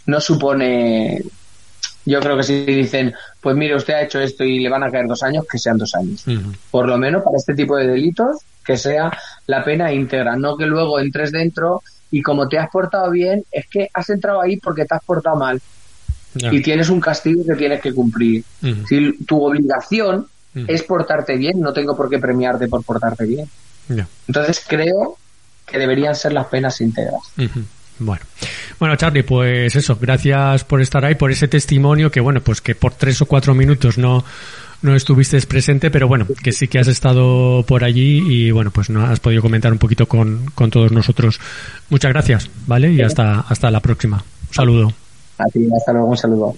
no 0.07 0.19
supone, 0.19 1.21
yo 2.05 2.19
creo 2.19 2.37
que 2.37 2.43
si 2.43 2.65
dicen, 2.65 3.13
pues 3.41 3.55
mire, 3.55 3.75
usted 3.75 3.93
ha 3.93 4.01
hecho 4.01 4.19
esto 4.19 4.43
y 4.43 4.59
le 4.59 4.69
van 4.69 4.83
a 4.83 4.91
caer 4.91 5.07
dos 5.07 5.23
años, 5.23 5.45
que 5.49 5.57
sean 5.57 5.77
dos 5.77 5.95
años. 5.95 6.25
Por 6.69 6.87
lo 6.87 6.97
menos 6.97 7.23
para 7.23 7.37
este 7.37 7.53
tipo 7.53 7.77
de 7.77 7.87
delitos, 7.87 8.37
que 8.65 8.77
sea 8.77 9.11
la 9.47 9.63
pena 9.63 9.91
íntegra, 9.91 10.35
no 10.35 10.57
que 10.57 10.65
luego 10.65 10.99
entres 10.99 11.31
dentro 11.31 11.81
y 12.11 12.21
como 12.21 12.47
te 12.47 12.59
has 12.59 12.69
portado 12.69 13.09
bien, 13.09 13.43
es 13.51 13.67
que 13.67 13.89
has 13.93 14.09
entrado 14.09 14.41
ahí 14.41 14.57
porque 14.57 14.85
te 14.85 14.95
has 14.95 15.03
portado 15.03 15.35
mal. 15.35 15.61
Y 16.35 16.61
tienes 16.61 16.89
un 16.89 16.99
castigo 16.99 17.43
que 17.45 17.55
tienes 17.55 17.79
que 17.79 17.93
cumplir. 17.93 18.43
Uh 18.61 18.67
-huh. 18.67 18.87
Si 18.87 19.25
tu 19.25 19.43
obligación 19.43 20.27
uh 20.55 20.59
-huh. 20.59 20.65
es 20.67 20.83
portarte 20.83 21.37
bien, 21.37 21.59
no 21.59 21.73
tengo 21.73 21.95
por 21.95 22.09
qué 22.09 22.19
premiarte 22.19 22.67
por 22.67 22.83
portarte 22.83 23.25
bien. 23.25 23.47
Entonces 24.27 24.63
creo 24.67 25.17
que 25.65 25.77
deberían 25.77 26.15
ser 26.15 26.33
las 26.33 26.47
penas 26.47 26.81
íntegras. 26.81 27.21
Bueno, 27.99 28.23
bueno 28.79 28.95
Charlie, 28.95 29.23
pues 29.23 29.75
eso, 29.75 29.97
gracias 29.99 30.63
por 30.63 30.81
estar 30.81 31.05
ahí, 31.05 31.15
por 31.15 31.31
ese 31.31 31.47
testimonio 31.47 32.11
que 32.11 32.19
bueno, 32.19 32.41
pues 32.41 32.61
que 32.61 32.75
por 32.75 32.93
tres 32.93 33.21
o 33.21 33.25
cuatro 33.25 33.53
minutos 33.53 33.97
no 33.97 34.23
no 34.83 34.95
estuviste 34.95 35.41
presente, 35.41 35.89
pero 35.89 36.07
bueno, 36.07 36.27
que 36.43 36.51
sí 36.51 36.67
que 36.67 36.77
has 36.77 36.89
estado 36.89 37.63
por 37.65 37.83
allí 37.83 38.21
y 38.27 38.51
bueno, 38.51 38.69
pues 38.69 38.89
no 38.89 39.05
has 39.05 39.19
podido 39.19 39.41
comentar 39.41 39.71
un 39.71 39.77
poquito 39.77 40.07
con, 40.07 40.45
con 40.53 40.69
todos 40.69 40.91
nosotros. 40.91 41.39
Muchas 41.89 42.11
gracias, 42.11 42.49
¿vale? 42.67 42.91
Y 42.91 43.01
hasta, 43.01 43.39
hasta 43.39 43.71
la 43.71 43.79
próxima. 43.79 44.17
Un 44.49 44.53
saludo. 44.53 44.93
A 45.37 45.45
ti, 45.45 45.67
hasta 45.75 45.93
luego, 45.93 46.07
un 46.07 46.17
saludo. 46.17 46.55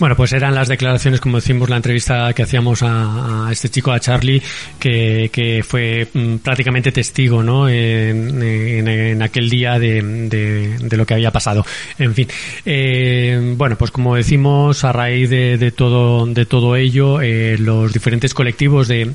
Bueno, 0.00 0.16
pues 0.16 0.32
eran 0.32 0.54
las 0.54 0.68
declaraciones, 0.68 1.20
como 1.20 1.36
decimos, 1.36 1.70
la 1.70 1.76
entrevista 1.76 2.32
que 2.32 2.42
hacíamos 2.42 2.82
a, 2.82 3.48
este 3.50 3.68
chico, 3.68 3.92
a 3.92 4.00
Charlie, 4.00 4.42
que, 4.78 5.64
fue 5.66 6.08
mm, 6.12 6.36
prácticamente 6.36 6.92
testigo, 6.92 7.42
¿no? 7.42 7.68
En, 7.68 9.22
aquel 9.22 9.48
día 9.48 9.78
de, 9.78 10.76
lo 10.90 11.06
que 11.06 11.14
había 11.14 11.30
pasado. 11.30 11.64
En 11.98 12.14
fin, 12.14 12.28
eh, 12.64 13.54
bueno, 13.56 13.76
pues 13.76 13.90
como 13.90 14.16
decimos, 14.16 14.84
a 14.84 14.92
raíz 14.92 15.30
de, 15.30 15.58
de 15.58 15.70
todo, 15.70 16.26
de 16.26 16.46
todo 16.46 16.76
ello, 16.76 17.20
eh, 17.20 17.56
los 17.58 17.92
diferentes 17.92 18.34
colectivos 18.34 18.88
de 18.88 19.12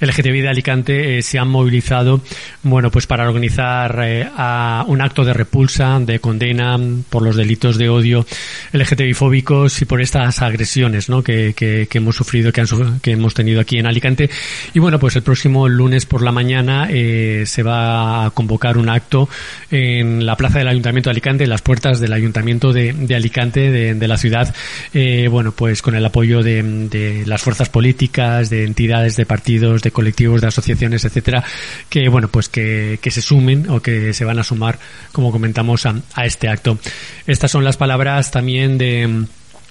LGTBI 0.00 0.40
de 0.40 0.48
Alicante 0.48 1.18
eh, 1.18 1.22
se 1.22 1.38
han 1.38 1.48
movilizado, 1.48 2.20
bueno, 2.62 2.90
pues 2.90 3.06
para 3.06 3.26
organizar 3.26 4.00
eh, 4.04 4.28
a 4.36 4.84
un 4.86 5.00
acto 5.00 5.24
de 5.24 5.34
repulsa, 5.34 5.98
de 6.00 6.18
condena 6.20 6.78
por 7.08 7.22
los 7.22 7.36
delitos 7.36 7.78
de 7.78 7.88
odio 7.88 8.26
LGTBI 8.72 9.14
fóbicos 9.14 9.82
y 9.82 9.84
por 9.84 10.00
esta 10.00 10.29
agresiones 10.42 11.08
¿no? 11.08 11.22
que, 11.22 11.54
hemos 11.92 12.16
sufrido, 12.16 12.52
que, 12.52 12.60
han, 12.60 13.00
que 13.00 13.12
hemos 13.12 13.34
tenido 13.34 13.60
aquí 13.60 13.78
en 13.78 13.86
Alicante. 13.86 14.30
Y 14.72 14.78
bueno, 14.78 14.98
pues 14.98 15.16
el 15.16 15.22
próximo 15.22 15.68
lunes 15.68 16.06
por 16.06 16.22
la 16.22 16.32
mañana 16.32 16.88
eh, 16.90 17.44
se 17.46 17.62
va 17.62 18.26
a 18.26 18.30
convocar 18.30 18.78
un 18.78 18.88
acto 18.88 19.28
en 19.70 20.24
la 20.24 20.36
plaza 20.36 20.58
del 20.58 20.68
Ayuntamiento 20.68 21.10
de 21.10 21.12
Alicante, 21.12 21.44
en 21.44 21.50
las 21.50 21.62
puertas 21.62 22.00
del 22.00 22.12
Ayuntamiento 22.12 22.72
de, 22.72 22.90
Alicante, 23.14 23.70
de, 23.70 24.08
la 24.08 24.16
ciudad, 24.16 24.54
eh, 24.94 25.28
bueno, 25.28 25.52
pues 25.52 25.82
con 25.82 25.94
el 25.94 26.04
apoyo 26.04 26.42
de, 26.42 26.62
de, 26.62 27.24
las 27.26 27.42
fuerzas 27.42 27.68
políticas, 27.68 28.50
de 28.50 28.64
entidades, 28.64 29.16
de 29.16 29.26
partidos, 29.26 29.82
de 29.82 29.90
colectivos, 29.90 30.40
de 30.40 30.48
asociaciones, 30.48 31.04
etcétera, 31.04 31.44
que 31.88 32.08
bueno, 32.08 32.28
pues 32.28 32.48
que, 32.48 32.98
que 33.00 33.10
se 33.10 33.22
sumen 33.22 33.68
o 33.70 33.80
que 33.80 34.12
se 34.12 34.24
van 34.24 34.38
a 34.38 34.44
sumar, 34.44 34.78
como 35.12 35.30
comentamos, 35.30 35.86
a, 35.86 35.94
a 36.14 36.24
este 36.24 36.48
acto. 36.48 36.78
Estas 37.26 37.50
son 37.50 37.64
las 37.64 37.76
palabras 37.76 38.30
también 38.30 38.78
de 38.78 39.26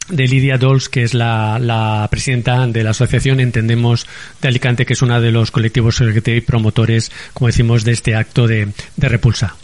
de 0.10 0.28
Lidia 0.28 0.58
Dols, 0.58 0.90
que 0.90 1.04
es 1.04 1.14
la, 1.14 1.60
la, 1.60 2.08
presidenta 2.10 2.68
de 2.68 2.84
la 2.84 2.92
asociación 2.92 3.40
Entendemos 3.40 4.08
de 4.42 4.48
Alicante, 4.48 4.86
que 4.86 4.94
es 4.94 5.02
uno 5.02 5.20
de 5.22 5.32
los 5.32 5.52
colectivos 5.52 6.00
LGTBI 6.00 6.42
promotores, 6.42 7.12
como 7.34 7.48
decimos, 7.48 7.84
de 7.84 7.92
este 7.92 8.16
acto 8.16 8.48
de, 8.48 8.70
de 8.98 9.10
repulsa. 9.10 9.56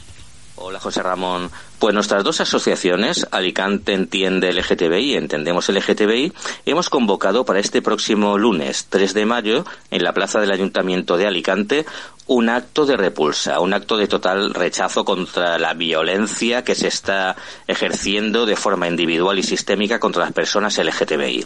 Hola 0.57 0.79
José 0.79 1.03
Ramón. 1.03 1.51
Pues 1.79 1.93
nuestras 1.93 2.23
dos 2.23 2.39
asociaciones, 2.39 3.27
Alicante 3.31 3.93
Entiende 3.93 4.53
LGTBI 4.53 5.11
y 5.11 5.15
Entendemos 5.15 5.67
LGTBI, 5.67 6.31
hemos 6.65 6.89
convocado 6.89 7.43
para 7.43 7.59
este 7.59 7.81
próximo 7.81 8.37
lunes 8.37 8.87
3 8.89 9.13
de 9.13 9.25
mayo 9.25 9.65
en 9.91 10.03
la 10.03 10.13
plaza 10.13 10.39
del 10.39 10.51
Ayuntamiento 10.51 11.17
de 11.17 11.27
Alicante 11.27 11.85
un 12.27 12.49
acto 12.49 12.85
de 12.85 12.95
repulsa, 12.95 13.59
un 13.59 13.73
acto 13.73 13.97
de 13.97 14.07
total 14.07 14.53
rechazo 14.53 15.03
contra 15.03 15.59
la 15.59 15.73
violencia 15.73 16.63
que 16.63 16.73
se 16.73 16.87
está 16.87 17.35
ejerciendo 17.67 18.45
de 18.45 18.55
forma 18.55 18.87
individual 18.87 19.37
y 19.37 19.43
sistémica 19.43 19.99
contra 19.99 20.23
las 20.23 20.31
personas 20.31 20.77
LGTBI. 20.77 21.45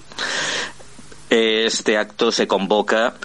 Este 1.32 1.98
acto 1.98 2.32
se 2.32 2.48
convoca 2.48 3.16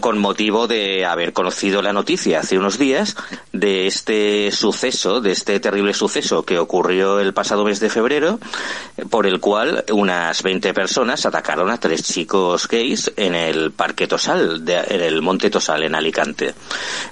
con 0.00 0.18
motivo 0.18 0.66
de 0.66 1.04
haber 1.04 1.32
conocido 1.32 1.82
la 1.82 1.92
noticia 1.92 2.40
hace 2.40 2.58
unos 2.58 2.78
días 2.78 3.16
de 3.52 3.86
este 3.86 4.50
suceso, 4.52 5.20
de 5.20 5.32
este 5.32 5.58
terrible 5.60 5.94
suceso 5.94 6.44
que 6.44 6.58
ocurrió 6.58 7.20
el 7.20 7.34
pasado 7.34 7.64
mes 7.64 7.80
de 7.80 7.90
febrero, 7.90 8.38
por 9.10 9.26
el 9.26 9.40
cual 9.40 9.84
unas 9.92 10.42
20 10.42 10.72
personas 10.72 11.26
atacaron 11.26 11.70
a 11.70 11.78
tres 11.78 12.02
chicos 12.02 12.68
gays 12.68 13.12
en 13.16 13.34
el 13.34 13.72
Parque 13.72 14.06
Tosal, 14.06 14.62
en 14.66 15.00
el 15.00 15.22
Monte 15.22 15.50
Tosal, 15.50 15.82
en 15.82 15.94
Alicante. 15.94 16.54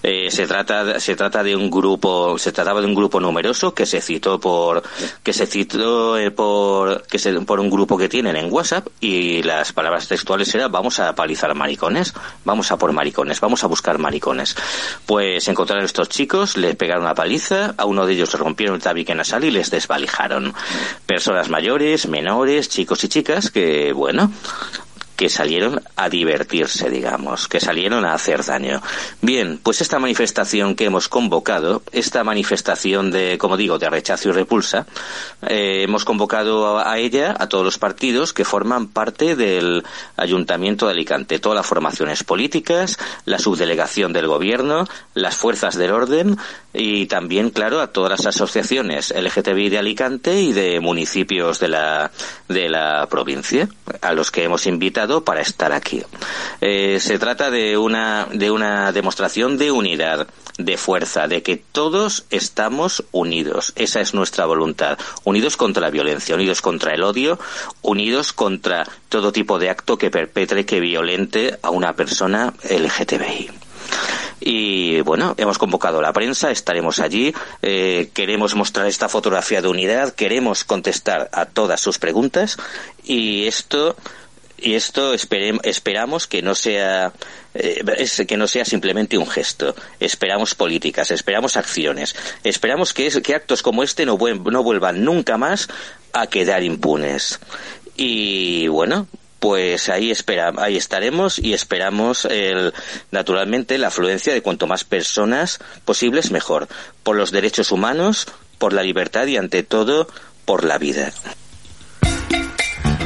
Eh, 0.03 0.31
se 0.31 0.47
trata, 0.47 1.01
se 1.01 1.17
trata 1.17 1.43
de 1.43 1.57
un 1.57 1.71
grupo, 1.71 2.39
se 2.39 2.53
trataba 2.53 2.81
de 2.81 2.87
un 2.87 2.95
grupo 2.95 3.21
numeroso 3.21 3.75
que 3.75 3.87
se 3.87 4.01
citó 4.01 4.39
por, 4.39 4.83
que 5.23 5.33
se 5.33 5.47
citó 5.47 6.17
eh, 6.19 6.31
por, 6.31 7.03
que 7.07 7.19
se, 7.19 7.33
por 7.41 7.61
un 7.61 7.71
grupo 7.71 7.99
que 7.99 8.09
tienen 8.09 8.37
en 8.37 8.53
WhatsApp 8.53 8.87
y 9.01 9.43
las 9.43 9.73
palabras 9.73 10.09
textuales 10.09 10.55
eran 10.55 10.71
vamos 10.71 11.01
a 11.01 11.15
palizar 11.15 11.55
maricones, 11.55 12.15
vamos 12.45 12.60
vamos 12.61 12.73
a 12.73 12.77
por 12.77 12.93
maricones, 12.93 13.41
vamos 13.41 13.65
a 13.65 13.69
buscar 13.69 13.97
maricones. 13.97 14.55
Pues 15.07 15.49
encontraron 15.49 15.83
a 15.83 15.87
estos 15.87 16.11
chicos, 16.11 16.59
le 16.59 16.75
pegaron 16.75 17.05
una 17.05 17.15
paliza, 17.15 17.75
a 17.79 17.87
uno 17.87 18.05
de 18.05 18.13
ellos 18.13 18.31
le 18.35 18.39
rompieron 18.39 18.77
el 18.77 18.83
tabique 18.83 19.15
nasal 19.15 19.45
y 19.45 19.51
les 19.51 19.71
desvalijaron. 19.71 20.53
Personas 21.07 21.49
mayores, 21.49 22.07
menores, 22.07 22.69
chicos 22.69 23.03
y 23.05 23.09
chicas 23.09 23.51
que, 23.51 23.95
bueno, 23.95 24.31
que 25.21 25.29
salieron 25.29 25.83
a 25.97 26.09
divertirse, 26.09 26.89
digamos, 26.89 27.47
que 27.47 27.61
salieron 27.61 28.07
a 28.07 28.15
hacer 28.15 28.43
daño. 28.43 28.81
Bien, 29.21 29.61
pues 29.63 29.83
esta 29.83 29.99
manifestación 29.99 30.75
que 30.75 30.87
hemos 30.87 31.09
convocado, 31.09 31.83
esta 31.93 32.25
manifestación 32.25 33.11
de, 33.11 33.37
como 33.37 33.59
digo, 33.59 33.79
de 33.79 33.91
rechazo 33.91 34.31
y 34.31 34.33
repulsa, 34.33 34.87
eh, 35.47 35.83
hemos 35.83 36.07
convocado 36.07 36.79
a, 36.79 36.97
ella 36.97 37.37
a 37.39 37.51
todos 37.51 37.67
los 37.67 37.77
partidos 37.77 38.33
que 38.33 38.47
forman 38.47 38.89
parte 38.89 39.37
del 39.37 39.85
Ayuntamiento 40.17 40.87
de 40.87 40.93
Alicante, 40.93 41.39
todas 41.39 41.57
las 41.57 41.67
formaciones 41.67 42.25
políticas, 42.25 42.99
la 43.27 43.39
subdelegación 43.39 44.15
del 44.15 44.27
gobierno, 44.27 44.89
las 45.13 45.37
fuerzas 45.37 45.77
del 45.77 45.91
orden 45.91 46.39
y 46.73 47.07
también, 47.07 47.51
claro, 47.51 47.83
a 47.83 47.89
todas 47.89 48.11
las 48.11 48.27
asociaciones 48.27 49.13
LGTBI 49.15 49.69
de 49.69 49.79
Alicante 49.79 50.41
y 50.41 50.55
de 50.55 50.81
municipios 50.81 51.61
de 51.61 51.69
la, 51.69 52.11
de 52.49 52.71
la 52.71 53.07
provincia, 53.11 53.69
a 54.01 54.15
los 54.15 54.31
que 54.31 54.45
hemos 54.45 54.67
invitado 54.67 55.10
para 55.25 55.41
estar 55.41 55.73
aquí. 55.73 56.03
Eh, 56.61 56.99
se 57.01 57.19
trata 57.19 57.51
de 57.51 57.77
una, 57.77 58.29
de 58.33 58.51
una 58.51 58.93
demostración 58.93 59.59
de 59.59 59.73
unidad, 59.73 60.29
de 60.59 60.77
fuerza, 60.77 61.27
de 61.27 61.43
que 61.43 61.57
todos 61.57 62.25
estamos 62.31 63.05
unidos. 63.11 63.73
Esa 63.77 64.01
es 64.01 64.15
nuestra 64.15 64.47
voluntad. 64.47 64.99
Unidos 65.25 65.57
contra 65.57 65.83
la 65.83 65.91
violencia, 65.91 66.35
unidos 66.35 66.61
contra 66.63 66.95
el 66.95 67.03
odio, 67.03 67.39
unidos 67.83 68.33
contra 68.33 68.87
todo 69.09 69.33
tipo 69.33 69.59
de 69.59 69.71
acto 69.71 69.99
que 69.99 70.11
perpetre, 70.11 70.65
que 70.65 70.81
violente 70.81 71.59
a 71.63 71.71
una 71.71 71.95
persona 71.95 72.55
LGTBI. 72.63 73.51
Y 74.41 75.03
bueno, 75.03 75.35
hemos 75.37 75.59
convocado 75.59 75.99
a 75.99 76.03
la 76.03 76.15
prensa, 76.15 76.51
estaremos 76.51 76.99
allí, 76.99 77.35
eh, 77.61 78.11
queremos 78.15 78.55
mostrar 78.55 78.87
esta 78.87 79.09
fotografía 79.09 79.61
de 79.61 79.69
unidad, 79.69 80.15
queremos 80.15 80.65
contestar 80.65 81.29
a 81.33 81.45
todas 81.45 81.81
sus 81.81 81.99
preguntas 81.99 82.57
y 83.05 83.47
esto 83.47 83.97
y 84.63 84.75
esto 84.75 85.15
esperamos 85.15 86.27
que 86.27 86.43
no 86.43 86.55
sea 86.55 87.13
eh, 87.55 87.83
que 88.29 88.37
no 88.37 88.47
sea 88.47 88.65
simplemente 88.65 89.19
un 89.19 89.27
gesto. 89.27 89.75
Esperamos 89.99 90.55
políticas, 90.55 91.11
esperamos 91.11 91.57
acciones, 91.57 92.15
esperamos 92.45 92.95
que, 92.95 93.11
actos 93.35 93.63
como 93.63 93.83
este 93.83 94.07
no, 94.07 94.17
no 94.17 94.63
vuelvan 94.63 95.05
nunca 95.05 95.37
más 95.37 95.69
a 96.13 96.27
quedar 96.29 96.63
impunes. 96.63 97.41
Y 97.97 98.69
bueno, 98.69 99.09
pues 99.41 99.89
ahí 99.89 100.11
espera, 100.11 100.53
ahí 100.59 100.77
estaremos 100.77 101.39
y 101.39 101.55
esperamos 101.55 102.25
el, 102.27 102.73
naturalmente 103.11 103.79
la 103.79 103.89
afluencia 103.89 104.33
de 104.33 104.43
cuanto 104.43 104.67
más 104.67 104.85
personas 104.85 105.59
posibles 105.85 106.31
mejor, 106.31 106.69
por 107.03 107.17
los 107.17 107.33
derechos 107.33 107.73
humanos, 107.73 108.27
por 108.59 108.73
la 108.73 108.83
libertad 108.83 109.27
y 109.27 109.39
ante 109.39 109.63
todo 109.63 110.09
por 110.45 110.65
la 110.65 110.79
vida. 110.79 111.13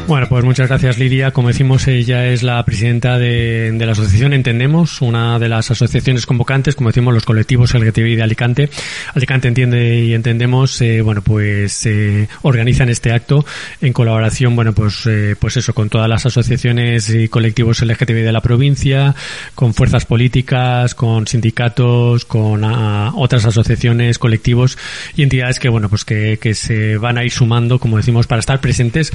Bueno, 0.06 0.28
pues 0.28 0.44
muchas 0.44 0.68
gracias 0.68 0.98
Lidia. 0.98 1.30
Como 1.30 1.48
decimos, 1.48 1.88
ella 1.88 2.26
es 2.26 2.42
la 2.42 2.62
presidenta 2.62 3.18
de, 3.18 3.74
la 3.78 3.92
asociación 3.92 4.34
Entendemos, 4.34 5.00
una 5.00 5.38
de 5.38 5.48
las 5.48 5.70
asociaciones 5.70 6.26
convocantes, 6.26 6.74
como 6.74 6.90
decimos, 6.90 7.14
los 7.14 7.24
colectivos 7.24 7.72
LGTBI 7.72 8.16
de 8.16 8.22
Alicante. 8.22 8.68
Alicante 9.14 9.48
Entiende 9.48 10.00
y 10.00 10.12
Entendemos, 10.12 10.78
eh, 10.82 11.00
bueno, 11.00 11.22
pues 11.22 11.86
eh, 11.86 12.28
organizan 12.42 12.90
este 12.90 13.12
acto 13.12 13.46
en 13.80 13.94
colaboración, 13.94 14.54
bueno, 14.54 14.74
pues, 14.74 15.06
eh, 15.06 15.36
pues 15.38 15.56
eso, 15.56 15.72
con 15.72 15.88
todas 15.88 16.08
las 16.08 16.26
asociaciones 16.26 17.08
y 17.08 17.28
colectivos 17.28 17.80
LGTBI 17.80 18.22
de 18.22 18.32
la 18.32 18.42
provincia, 18.42 19.14
con 19.54 19.72
fuerzas 19.72 20.04
políticas, 20.04 20.94
con 20.94 21.26
sindicatos, 21.26 22.26
con 22.26 22.62
ah, 22.62 23.12
otras 23.14 23.46
asociaciones, 23.46 24.18
colectivos 24.18 24.76
y 25.16 25.22
entidades 25.22 25.58
que, 25.58 25.70
bueno, 25.70 25.88
pues 25.88 26.04
que, 26.04 26.38
que 26.38 26.52
se 26.54 26.98
van 26.98 27.16
a 27.16 27.24
ir 27.24 27.30
sumando, 27.30 27.78
como 27.78 27.96
decimos, 27.96 28.26
para 28.26 28.40
estar 28.40 28.60
presentes 28.60 29.10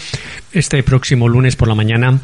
este 0.51 0.78
próximo 0.83 1.27
lunes 1.27 1.55
por 1.55 1.67
la 1.67 1.75
mañana 1.75 2.19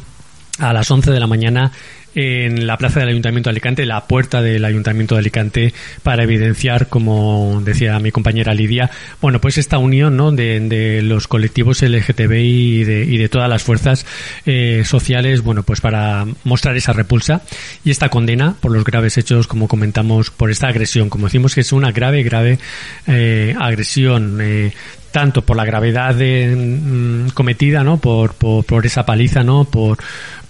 a 0.58 0.72
las 0.72 0.90
11 0.90 1.10
de 1.10 1.20
la 1.20 1.26
mañana 1.26 1.72
en 2.16 2.66
la 2.66 2.78
plaza 2.78 3.00
del 3.00 3.10
Ayuntamiento 3.10 3.50
de 3.50 3.52
Alicante, 3.52 3.84
la 3.84 4.06
puerta 4.06 4.40
del 4.40 4.64
Ayuntamiento 4.64 5.14
de 5.14 5.18
Alicante, 5.18 5.74
para 6.02 6.24
evidenciar, 6.24 6.88
como 6.88 7.60
decía 7.62 7.98
mi 7.98 8.10
compañera 8.10 8.54
Lidia, 8.54 8.90
bueno, 9.20 9.38
pues 9.38 9.58
esta 9.58 9.76
unión 9.76 10.16
¿no? 10.16 10.32
de, 10.32 11.02
los 11.02 11.28
colectivos 11.28 11.82
LGTBI 11.82 12.80
y 12.80 12.84
de, 12.84 13.04
y 13.04 13.18
de 13.18 13.28
todas 13.28 13.50
las 13.50 13.62
fuerzas 13.62 14.06
eh, 14.46 14.82
sociales, 14.86 15.42
bueno, 15.42 15.62
pues 15.62 15.82
para 15.82 16.26
mostrar 16.44 16.74
esa 16.76 16.94
repulsa 16.94 17.42
y 17.84 17.90
esta 17.90 18.08
condena 18.08 18.56
por 18.60 18.72
los 18.72 18.82
graves 18.82 19.18
hechos, 19.18 19.46
como 19.46 19.68
comentamos, 19.68 20.30
por 20.30 20.50
esta 20.50 20.68
agresión. 20.68 21.10
Como 21.10 21.26
decimos 21.26 21.54
que 21.54 21.60
es 21.60 21.72
una 21.72 21.92
grave, 21.92 22.22
grave 22.22 22.58
eh, 23.06 23.54
agresión. 23.60 24.38
Eh, 24.40 24.72
tanto 25.16 25.40
por 25.40 25.56
la 25.56 25.64
gravedad 25.64 26.14
mm, 26.14 27.28
cometida, 27.32 27.82
¿no? 27.82 27.96
Por, 27.96 28.34
por, 28.34 28.84
esa 28.84 29.06
paliza, 29.06 29.42
¿no? 29.42 29.64
Por, 29.64 29.96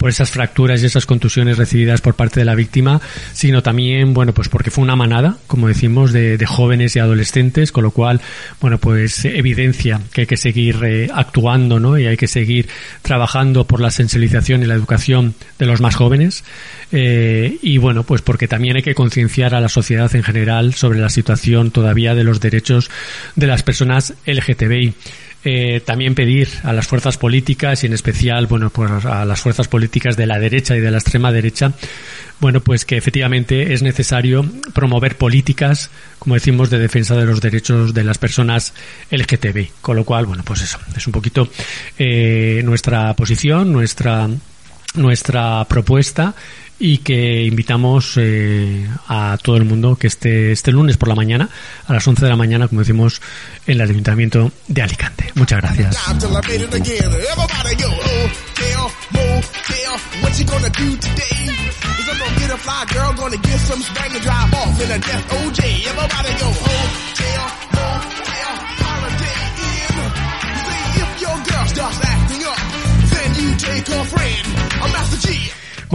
esas 0.09 0.31
fracturas 0.31 0.83
y 0.83 0.87
esas 0.87 1.07
contusiones 1.07 1.57
recibidas 1.57 2.01
por 2.01 2.15
parte 2.15 2.41
de 2.41 2.45
la 2.45 2.55
víctima, 2.55 3.01
sino 3.33 3.63
también, 3.63 4.13
bueno, 4.13 4.35
pues 4.35 4.49
porque 4.49 4.71
fue 4.71 4.85
una 4.85 4.95
manada, 4.95 5.37
como 5.47 5.69
decimos, 5.69 6.13
de, 6.13 6.37
de 6.37 6.47
jóvenes 6.47 6.95
y 6.95 6.99
adolescentes, 6.99 7.73
con 7.73 7.85
lo 7.85 7.93
cual, 7.93 8.21
bueno, 8.61 8.79
pues 8.79 9.25
evidencia 9.25 10.01
que 10.13 10.23
hay 10.23 10.27
que 10.27 10.37
seguir 10.37 10.79
eh, 10.85 11.09
actuando, 11.13 11.81
¿no? 11.81 11.97
Y 11.99 12.07
hay 12.07 12.17
que 12.17 12.27
seguir 12.27 12.69
trabajando 13.03 13.67
por 13.67 13.81
la 13.81 13.91
sensibilización 13.91 14.63
y 14.63 14.67
la 14.67 14.75
educación 14.75 15.35
de 15.59 15.67
los 15.67 15.81
más 15.81 15.95
jóvenes. 15.95 16.45
Eh, 16.93 17.59
y 17.63 17.79
bueno, 17.79 18.05
pues 18.05 18.23
porque 18.23 18.49
también 18.49 18.77
hay 18.77 18.83
que 18.83 18.95
concienciar 18.95 19.55
a 19.55 19.61
la 19.61 19.69
sociedad 19.69 20.15
en 20.15 20.23
general 20.23 20.75
sobre 20.75 21.01
la 21.01 21.09
situación 21.09 21.71
todavía 21.71 22.15
de 22.15 22.25
los 22.25 22.41
derechos 22.41 22.91
de 23.35 23.47
las 23.47 23.63
personas 23.63 24.15
LGTBI. 24.27 24.95
Eh, 25.49 25.81
también 25.85 26.17
pedir 26.17 26.49
a 26.65 26.73
las 26.73 26.89
fuerzas 26.89 27.19
políticas 27.19 27.85
y 27.85 27.87
en 27.87 27.93
especial, 27.93 28.49
bueno, 28.49 28.71
pues 28.71 29.05
a 29.05 29.25
las 29.25 29.41
fuerzas 29.41 29.69
políticas 29.69 30.17
de 30.17 30.27
la 30.27 30.41
derecha 30.41 30.77
y 30.77 30.81
de 30.81 30.91
la 30.91 30.99
extrema 30.99 31.31
derecha, 31.31 31.73
bueno, 32.41 32.61
pues 32.61 32.85
que 32.85 32.97
efectivamente 32.97 33.73
es 33.73 33.81
necesario 33.81 34.45
promover 34.75 35.17
políticas, 35.17 35.89
como 36.19 36.35
decimos, 36.35 36.69
de 36.69 36.81
defensa 36.81 37.15
de 37.15 37.27
los 37.27 37.41
derechos 37.41 37.95
de 37.95 38.03
las 38.03 38.19
personas 38.19 38.75
LGTBI. 39.13 39.71
Con 39.81 39.95
lo 39.95 40.05
cual, 40.05 40.27
bueno, 40.27 40.43
pues 40.45 40.63
eso, 40.63 40.81
es 40.97 41.07
un 41.07 41.13
poquito 41.13 41.49
eh, 41.97 42.61
nuestra 42.65 43.15
posición, 43.15 43.73
nuestra, 43.73 44.29
nuestra 44.95 45.65
propuesta 45.69 46.35
y 46.79 46.99
que 46.99 47.43
invitamos 47.45 48.15
eh, 48.17 48.87
a 49.09 49.39
todo 49.43 49.57
el 49.57 49.65
mundo 49.65 49.97
que 49.97 50.07
esté 50.07 50.53
este 50.53 50.73
lunes 50.73 50.97
por 50.97 51.09
la 51.09 51.15
mañana 51.15 51.49
a 51.87 51.93
las 51.93 52.07
11 52.07 52.25
de 52.25 52.29
la 52.29 52.37
mañana, 52.37 52.69
como 52.69 52.81
decimos, 52.81 53.21
en 53.67 53.75
el 53.75 53.81
Ayuntamiento 53.81 54.53
de 54.69 54.83
Alicante. 54.83 55.33
Muchas 55.35 55.61
gracias. 55.61 55.97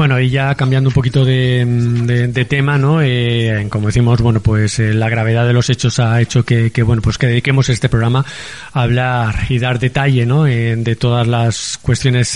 Bueno, 0.01 0.19
y 0.19 0.31
ya 0.31 0.55
cambiando 0.55 0.89
un 0.89 0.95
poquito 0.95 1.23
de, 1.23 2.43
tema, 2.49 2.79
¿no? 2.79 3.03
Eh, 3.03 3.67
como 3.69 3.85
decimos, 3.85 4.19
bueno, 4.19 4.39
pues 4.39 4.79
eh, 4.79 4.95
la 4.95 5.09
gravedad 5.09 5.45
de 5.45 5.53
los 5.53 5.69
hechos 5.69 5.99
ha 5.99 6.19
hecho 6.19 6.43
que, 6.43 6.71
bueno, 6.81 7.03
pues 7.03 7.19
que 7.19 7.27
dediquemos 7.27 7.69
este 7.69 7.87
programa 7.87 8.25
a 8.73 8.81
hablar 8.81 9.35
y 9.49 9.59
dar 9.59 9.77
detalle, 9.77 10.25
¿no? 10.25 10.47
Eh, 10.47 10.75
de 10.75 10.95
todas 10.95 11.27
las 11.27 11.77
cuestiones 11.83 12.29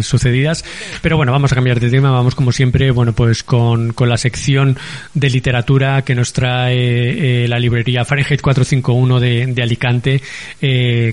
sucedidas. 0.00 0.64
Pero 1.02 1.18
bueno, 1.18 1.30
vamos 1.30 1.52
a 1.52 1.56
cambiar 1.56 1.78
de 1.78 1.90
tema, 1.90 2.10
vamos 2.10 2.34
como 2.34 2.52
siempre, 2.52 2.90
bueno, 2.90 3.12
pues 3.12 3.42
con, 3.42 3.92
con 3.92 4.08
la 4.08 4.16
sección 4.16 4.78
de 5.12 5.28
literatura 5.28 6.00
que 6.00 6.14
nos 6.14 6.32
trae 6.32 7.46
la 7.46 7.58
librería 7.58 8.06
Fahrenheit 8.06 8.40
451 8.40 9.20
de, 9.20 9.46
de 9.48 9.62
Alicante, 9.62 10.22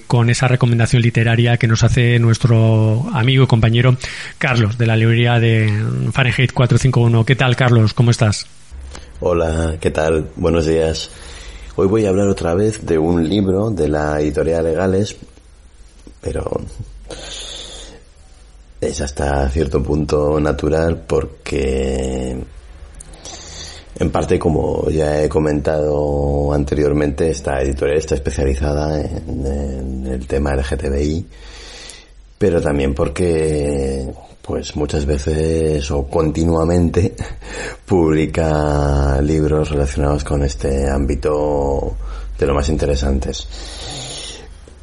con 0.07 0.29
esa 0.29 0.47
recomendación 0.47 1.01
literaria 1.01 1.57
que 1.57 1.67
nos 1.67 1.83
hace 1.83 2.17
nuestro 2.17 3.09
amigo 3.11 3.43
y 3.43 3.47
compañero 3.47 3.97
Carlos 4.37 4.77
de 4.77 4.85
la 4.85 4.95
librería 4.95 5.37
de 5.41 5.96
Fahrenheit 6.11 6.51
451. 6.53 7.25
¿Qué 7.25 7.35
tal, 7.35 7.55
Carlos? 7.55 7.93
¿Cómo 7.93 8.11
estás? 8.11 8.45
Hola, 9.19 9.77
¿qué 9.79 9.91
tal? 9.91 10.29
Buenos 10.35 10.65
días. 10.65 11.09
Hoy 11.75 11.87
voy 11.87 12.05
a 12.05 12.09
hablar 12.09 12.27
otra 12.27 12.53
vez 12.53 12.85
de 12.85 12.97
un 12.97 13.27
libro 13.27 13.69
de 13.69 13.87
la 13.87 14.19
editorial 14.19 14.63
Legales, 14.63 15.15
pero 16.21 16.61
es 18.79 19.01
hasta 19.01 19.49
cierto 19.49 19.81
punto 19.81 20.39
natural 20.39 21.03
porque 21.07 22.37
en 23.99 24.11
parte 24.11 24.37
como 24.37 24.89
ya 24.89 25.23
he 25.23 25.29
comentado 25.29 26.53
anteriormente 26.53 27.29
esta 27.29 27.59
editorial 27.61 27.97
está 27.97 28.15
especializada 28.15 29.01
en, 29.01 29.45
en 29.45 30.07
el 30.07 30.27
tema 30.27 30.55
LGTBI 30.55 31.25
pero 32.37 32.61
también 32.61 32.93
porque 32.93 34.13
pues 34.47 34.77
muchas 34.77 35.05
veces 35.05 35.91
o 35.91 36.07
continuamente 36.07 37.13
publica 37.85 39.21
libros 39.21 39.69
relacionados 39.71 40.23
con 40.23 40.41
este 40.43 40.89
ámbito 40.89 41.97
de 42.39 42.47
lo 42.47 42.53
más 42.53 42.69
interesantes. 42.69 43.45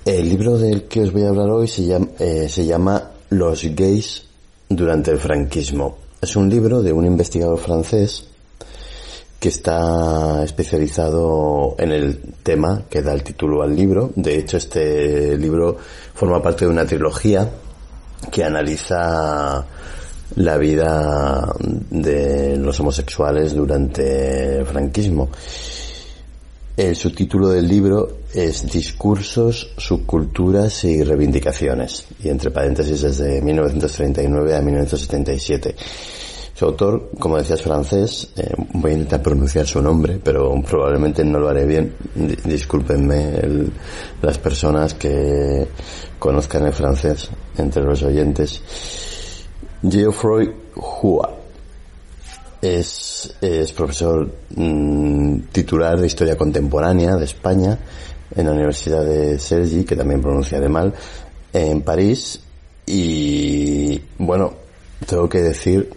El 0.04 0.28
libro 0.28 0.58
del 0.58 0.82
que 0.84 1.00
os 1.00 1.12
voy 1.12 1.22
a 1.22 1.30
hablar 1.30 1.48
hoy 1.48 1.66
se 1.66 1.86
llama, 1.86 2.08
eh, 2.18 2.46
se 2.46 2.66
llama 2.66 3.12
Los 3.30 3.64
gays 3.74 4.24
durante 4.68 5.10
el 5.12 5.18
franquismo. 5.18 5.96
Es 6.20 6.36
un 6.36 6.50
libro 6.50 6.82
de 6.82 6.92
un 6.92 7.06
investigador 7.06 7.58
francés 7.58 8.26
que 9.40 9.48
está 9.48 10.44
especializado 10.44 11.74
en 11.78 11.90
el 11.90 12.20
tema 12.42 12.82
que 12.90 13.00
da 13.00 13.14
el 13.14 13.22
título 13.22 13.62
al 13.62 13.74
libro. 13.74 14.10
De 14.14 14.36
hecho, 14.38 14.58
este 14.58 15.38
libro 15.38 15.78
forma 16.14 16.42
parte 16.42 16.66
de 16.66 16.70
una 16.70 16.84
trilogía 16.84 17.50
que 18.30 18.44
analiza 18.44 19.64
la 20.36 20.56
vida 20.56 21.52
de 21.90 22.56
los 22.56 22.78
homosexuales 22.80 23.54
durante 23.54 24.58
el 24.58 24.66
franquismo. 24.66 25.30
El 26.76 26.96
subtítulo 26.96 27.50
del 27.50 27.68
libro 27.68 28.18
es 28.32 28.68
Discursos, 28.70 29.74
subculturas 29.76 30.82
y 30.84 31.04
reivindicaciones, 31.04 32.04
y 32.20 32.28
entre 32.28 32.50
paréntesis 32.50 33.00
desde 33.00 33.40
1939 33.40 34.56
a 34.56 34.60
1977. 34.60 35.76
Su 36.52 36.64
autor, 36.66 37.10
como 37.18 37.36
decías, 37.36 37.62
francés, 37.62 38.28
eh, 38.36 38.54
voy 38.74 38.92
a 38.92 38.94
intentar 38.94 39.22
pronunciar 39.22 39.66
su 39.66 39.82
nombre, 39.82 40.20
pero 40.22 40.54
probablemente 40.62 41.24
no 41.24 41.38
lo 41.38 41.48
haré 41.48 41.64
bien. 41.64 41.94
discúlpenme 42.44 43.40
las 44.22 44.38
personas 44.38 44.94
que 44.94 45.66
conozcan 46.24 46.64
el 46.64 46.72
francés 46.72 47.28
entre 47.58 47.82
los 47.82 48.02
oyentes. 48.02 48.62
Geoffroy 49.86 50.50
Hua 50.74 51.34
es, 52.62 53.34
es 53.42 53.72
profesor 53.72 54.32
mm, 54.56 55.40
titular 55.52 56.00
de 56.00 56.06
Historia 56.06 56.38
Contemporánea 56.38 57.16
de 57.16 57.26
España 57.26 57.78
en 58.34 58.46
la 58.46 58.52
Universidad 58.52 59.04
de 59.04 59.38
Sergi, 59.38 59.84
que 59.84 59.96
también 59.96 60.22
pronunciaré 60.22 60.66
mal, 60.70 60.94
en 61.52 61.82
París. 61.82 62.40
Y 62.86 64.00
bueno, 64.16 64.54
tengo 65.06 65.28
que 65.28 65.42
decir 65.42 65.90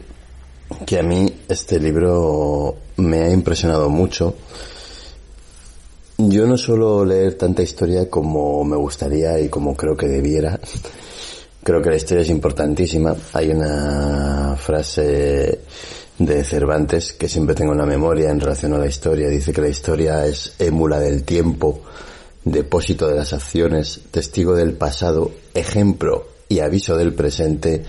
que 0.86 1.00
a 1.00 1.04
mí 1.04 1.34
este 1.48 1.80
libro 1.80 2.76
me 2.98 3.24
ha 3.24 3.32
impresionado 3.32 3.90
mucho. 3.90 4.36
Yo 6.20 6.48
no 6.48 6.58
suelo 6.58 7.06
leer 7.06 7.36
tanta 7.36 7.62
historia 7.62 8.10
como 8.10 8.64
me 8.64 8.76
gustaría 8.76 9.40
y 9.40 9.50
como 9.50 9.76
creo 9.76 9.96
que 9.96 10.08
debiera. 10.08 10.60
Creo 11.64 11.80
que 11.80 11.92
la 11.92 11.96
historia 11.96 12.24
es 12.24 12.30
importantísima. 12.30 13.16
Hay 13.34 13.52
una 13.52 14.56
frase 14.58 15.60
de 16.18 16.44
Cervantes 16.44 17.14
que 17.14 17.30
siempre 17.30 17.54
tengo 17.54 17.74
en 17.74 17.78
la 17.78 17.86
memoria 17.86 18.32
en 18.32 18.40
relación 18.40 18.74
a 18.74 18.80
la 18.80 18.88
historia. 18.88 19.30
Dice 19.30 19.54
que 19.54 19.62
la 19.62 19.70
historia 19.70 20.26
es 20.26 20.56
émula 20.58 21.00
del 21.00 21.24
tiempo, 21.24 21.82
depósito 22.44 23.08
de 23.08 23.16
las 23.16 23.34
acciones, 23.34 24.02
testigo 24.10 24.56
del 24.56 24.74
pasado, 24.74 25.32
ejemplo 25.54 26.26
y 26.50 26.62
aviso 26.62 26.98
del 26.98 27.14
presente 27.14 27.84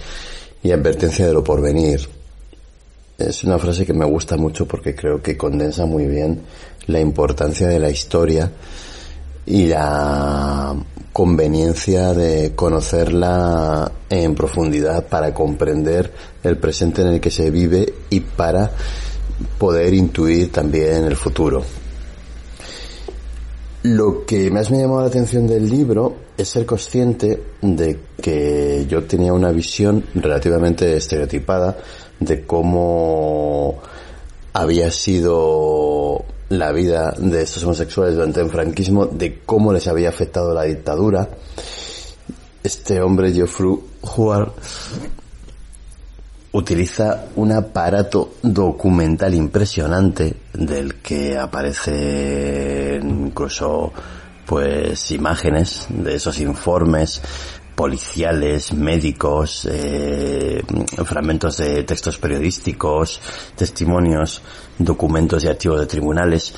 y 0.62 0.70
advertencia 0.70 1.26
de 1.26 1.32
lo 1.32 1.42
porvenir. 1.42 2.17
Es 3.18 3.42
una 3.42 3.58
frase 3.58 3.84
que 3.84 3.92
me 3.92 4.04
gusta 4.04 4.36
mucho 4.36 4.64
porque 4.64 4.94
creo 4.94 5.20
que 5.20 5.36
condensa 5.36 5.84
muy 5.86 6.06
bien 6.06 6.42
la 6.86 7.00
importancia 7.00 7.66
de 7.66 7.80
la 7.80 7.90
historia 7.90 8.48
y 9.44 9.66
la 9.66 10.76
conveniencia 11.12 12.14
de 12.14 12.52
conocerla 12.54 13.90
en 14.08 14.36
profundidad 14.36 15.08
para 15.08 15.34
comprender 15.34 16.12
el 16.44 16.58
presente 16.58 17.02
en 17.02 17.08
el 17.08 17.20
que 17.20 17.32
se 17.32 17.50
vive 17.50 17.92
y 18.08 18.20
para 18.20 18.70
poder 19.58 19.94
intuir 19.94 20.52
también 20.52 21.02
el 21.02 21.16
futuro. 21.16 21.64
Lo 23.82 24.24
que 24.26 24.48
más 24.52 24.70
me 24.70 24.78
llamado 24.78 25.00
la 25.00 25.08
atención 25.08 25.48
del 25.48 25.68
libro 25.68 26.14
es 26.36 26.50
ser 26.50 26.64
consciente 26.64 27.42
de 27.62 27.98
que 28.22 28.86
yo 28.88 29.02
tenía 29.02 29.32
una 29.32 29.50
visión 29.50 30.04
relativamente 30.14 30.96
estereotipada 30.96 31.78
de 32.20 32.46
cómo 32.46 33.80
había 34.52 34.90
sido 34.90 36.24
la 36.48 36.72
vida 36.72 37.14
de 37.18 37.42
estos 37.42 37.64
homosexuales 37.64 38.14
durante 38.14 38.40
el 38.40 38.50
franquismo, 38.50 39.06
de 39.06 39.40
cómo 39.44 39.72
les 39.72 39.86
había 39.86 40.08
afectado 40.08 40.54
la 40.54 40.64
dictadura. 40.64 41.28
Este 42.62 43.00
hombre, 43.00 43.32
Geoffrey 43.32 43.78
Huar, 44.02 44.52
utiliza 46.52 47.26
un 47.36 47.52
aparato 47.52 48.34
documental 48.42 49.34
impresionante 49.34 50.34
del 50.54 50.96
que 50.96 51.36
aparecen 51.36 53.26
incluso 53.26 53.92
pues 54.46 55.10
imágenes 55.10 55.86
de 55.90 56.14
esos 56.14 56.40
informes 56.40 57.20
policiales, 57.78 58.72
médicos, 58.72 59.64
eh, 59.70 60.60
fragmentos 61.04 61.58
de 61.58 61.84
textos 61.84 62.18
periodísticos, 62.18 63.20
testimonios, 63.54 64.42
documentos 64.80 65.44
y 65.44 65.46
archivos 65.46 65.78
de 65.78 65.86
tribunales 65.86 66.52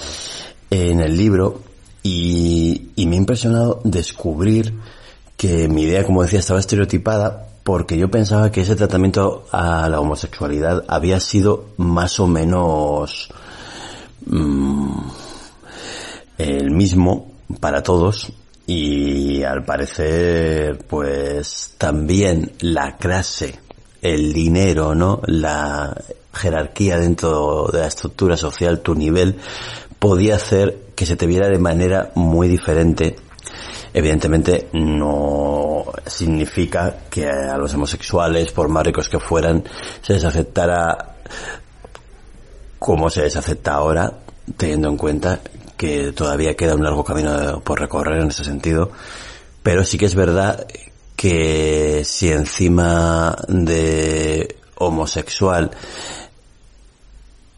en 0.70 0.98
el 1.00 1.14
libro. 1.14 1.60
Y, 2.02 2.92
y 2.96 3.06
me 3.06 3.16
ha 3.16 3.18
impresionado 3.18 3.82
descubrir 3.84 4.72
que 5.36 5.68
mi 5.68 5.82
idea, 5.82 6.06
como 6.06 6.22
decía, 6.22 6.38
estaba 6.38 6.58
estereotipada 6.58 7.48
porque 7.64 7.98
yo 7.98 8.10
pensaba 8.10 8.50
que 8.50 8.62
ese 8.62 8.74
tratamiento 8.74 9.44
a 9.52 9.90
la 9.90 10.00
homosexualidad 10.00 10.86
había 10.88 11.20
sido 11.20 11.66
más 11.76 12.18
o 12.18 12.28
menos 12.28 13.28
mm, 14.24 15.00
el 16.38 16.70
mismo 16.70 17.30
para 17.60 17.82
todos 17.82 18.32
y 18.72 19.42
al 19.42 19.64
parecer 19.64 20.78
pues 20.86 21.74
también 21.76 22.52
la 22.60 22.96
clase, 22.96 23.58
el 24.00 24.32
dinero, 24.32 24.94
¿no? 24.94 25.20
La 25.26 26.00
jerarquía 26.32 26.96
dentro 26.96 27.68
de 27.72 27.80
la 27.80 27.88
estructura 27.88 28.36
social, 28.36 28.78
tu 28.78 28.94
nivel, 28.94 29.34
podía 29.98 30.36
hacer 30.36 30.82
que 30.94 31.04
se 31.04 31.16
te 31.16 31.26
viera 31.26 31.48
de 31.48 31.58
manera 31.58 32.12
muy 32.14 32.46
diferente. 32.46 33.16
Evidentemente 33.92 34.68
no 34.72 35.86
significa 36.06 36.94
que 37.10 37.28
a 37.28 37.58
los 37.58 37.74
homosexuales, 37.74 38.52
por 38.52 38.68
más 38.68 38.86
ricos 38.86 39.08
que 39.08 39.18
fueran, 39.18 39.64
se 40.00 40.12
les 40.12 40.24
aceptara 40.24 41.16
como 42.78 43.10
se 43.10 43.22
les 43.22 43.36
acepta 43.36 43.74
ahora, 43.74 44.12
teniendo 44.56 44.88
en 44.90 44.96
cuenta 44.96 45.40
que 45.80 46.12
todavía 46.12 46.54
queda 46.54 46.74
un 46.74 46.84
largo 46.84 47.02
camino 47.02 47.62
por 47.64 47.80
recorrer 47.80 48.20
en 48.20 48.28
ese 48.28 48.44
sentido, 48.44 48.90
pero 49.62 49.82
sí 49.82 49.96
que 49.96 50.04
es 50.04 50.14
verdad 50.14 50.66
que 51.16 52.02
si 52.04 52.30
encima 52.30 53.34
de 53.48 54.58
homosexual 54.74 55.70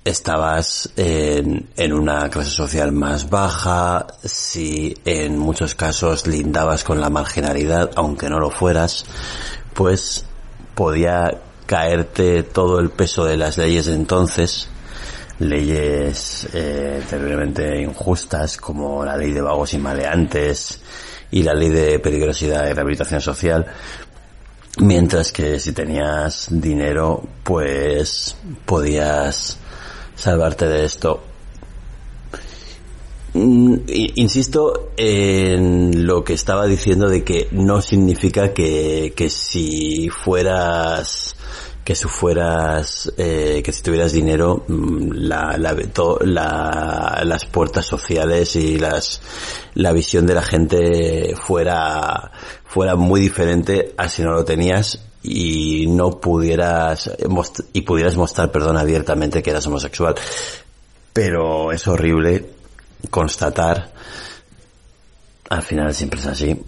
estabas 0.05 0.91
en, 0.97 1.69
en, 1.77 1.93
una 1.93 2.31
clase 2.31 2.53
social 2.53 2.93
más 2.93 3.29
baja, 3.29 4.07
si 4.23 4.95
en 5.05 5.37
muchos 5.37 5.75
casos 5.75 6.25
lindabas 6.29 6.85
con 6.85 7.01
la 7.01 7.11
marginalidad, 7.11 7.91
aunque 7.97 8.31
no 8.31 8.39
lo 8.39 8.51
fueras, 8.51 9.05
pues 9.75 10.27
podía 10.77 11.41
caerte 11.67 12.45
todo 12.45 12.79
el 12.79 12.91
peso 12.91 13.25
de 13.25 13.37
las 13.37 13.59
leyes 13.59 13.87
de 13.87 13.95
entonces, 13.95 14.69
leyes 15.49 16.49
eh, 16.53 17.03
terriblemente 17.09 17.81
injustas 17.81 18.57
como 18.57 19.05
la 19.05 19.17
ley 19.17 19.33
de 19.33 19.41
vagos 19.41 19.75
y 19.75 19.79
maleantes 19.79 20.81
y 21.31 21.43
la 21.43 21.55
ley 21.55 21.71
de 21.71 21.99
peligrosidad 21.99 22.69
y 22.69 22.73
rehabilitación 22.73 23.21
social, 23.21 23.67
mientras 24.79 25.33
que 25.33 25.59
si 25.59 25.73
tenías 25.73 26.49
dinero 26.51 27.23
pues 27.43 28.37
podías 28.65 29.59
salvarte 30.15 30.69
de 30.69 30.85
esto. 30.85 31.23
Mm, 33.35 33.77
insisto 34.17 34.91
en 34.97 36.07
lo 36.07 36.23
que 36.23 36.35
estaba 36.35 36.67
diciendo 36.67 37.09
de 37.09 37.25
que 37.25 37.49
no 37.51 37.81
significa 37.81 38.53
que, 38.53 39.15
que 39.17 39.31
si 39.31 40.11
fueras 40.11 41.35
que 41.85 41.95
si 41.95 42.05
fueras 42.07 43.13
eh, 43.17 43.63
que 43.65 43.73
si 43.73 43.83
tuvieras 43.83 44.13
dinero 44.13 44.65
mm, 44.69 45.13
la, 45.13 45.57
la, 45.59 45.77
la, 46.21 47.23
las 47.25 47.47
puertas 47.47 47.85
sociales 47.85 48.55
y 48.57 48.79
las 48.79 49.21
la 49.75 49.93
visión 49.93 50.27
de 50.27 50.35
la 50.35 50.43
gente 50.43 51.35
fuera 51.37 52.31
fuera 52.65 52.95
muy 52.97 53.21
diferente 53.21 53.95
a 53.97 54.09
si 54.09 54.23
no 54.23 54.33
lo 54.33 54.45
tenías 54.45 54.99
y 55.23 55.87
no 55.89 56.21
pudieras 56.21 57.11
y 57.73 57.83
pudieras 57.83 58.17
mostrar 58.17 58.51
perdón 58.51 58.77
abiertamente 58.77 59.43
que 59.43 59.51
eras 59.51 59.67
homosexual. 59.67 60.15
Pero 61.13 61.73
es 61.73 61.87
horrible 61.87 62.51
constatar 63.11 63.93
al 65.51 65.63
final 65.63 65.93
siempre 65.95 66.21
es 66.21 66.27
así 66.27 66.63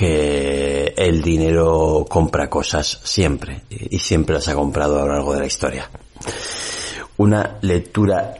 que 0.00 0.94
el 0.96 1.20
dinero 1.20 2.06
compra 2.08 2.48
cosas 2.48 3.02
siempre 3.04 3.64
y 3.68 3.98
siempre 3.98 4.36
las 4.36 4.48
ha 4.48 4.54
comprado 4.54 4.98
a 4.98 5.04
lo 5.04 5.12
largo 5.12 5.34
de 5.34 5.40
la 5.40 5.46
historia. 5.46 5.90
Una 7.18 7.58
lectura 7.60 8.34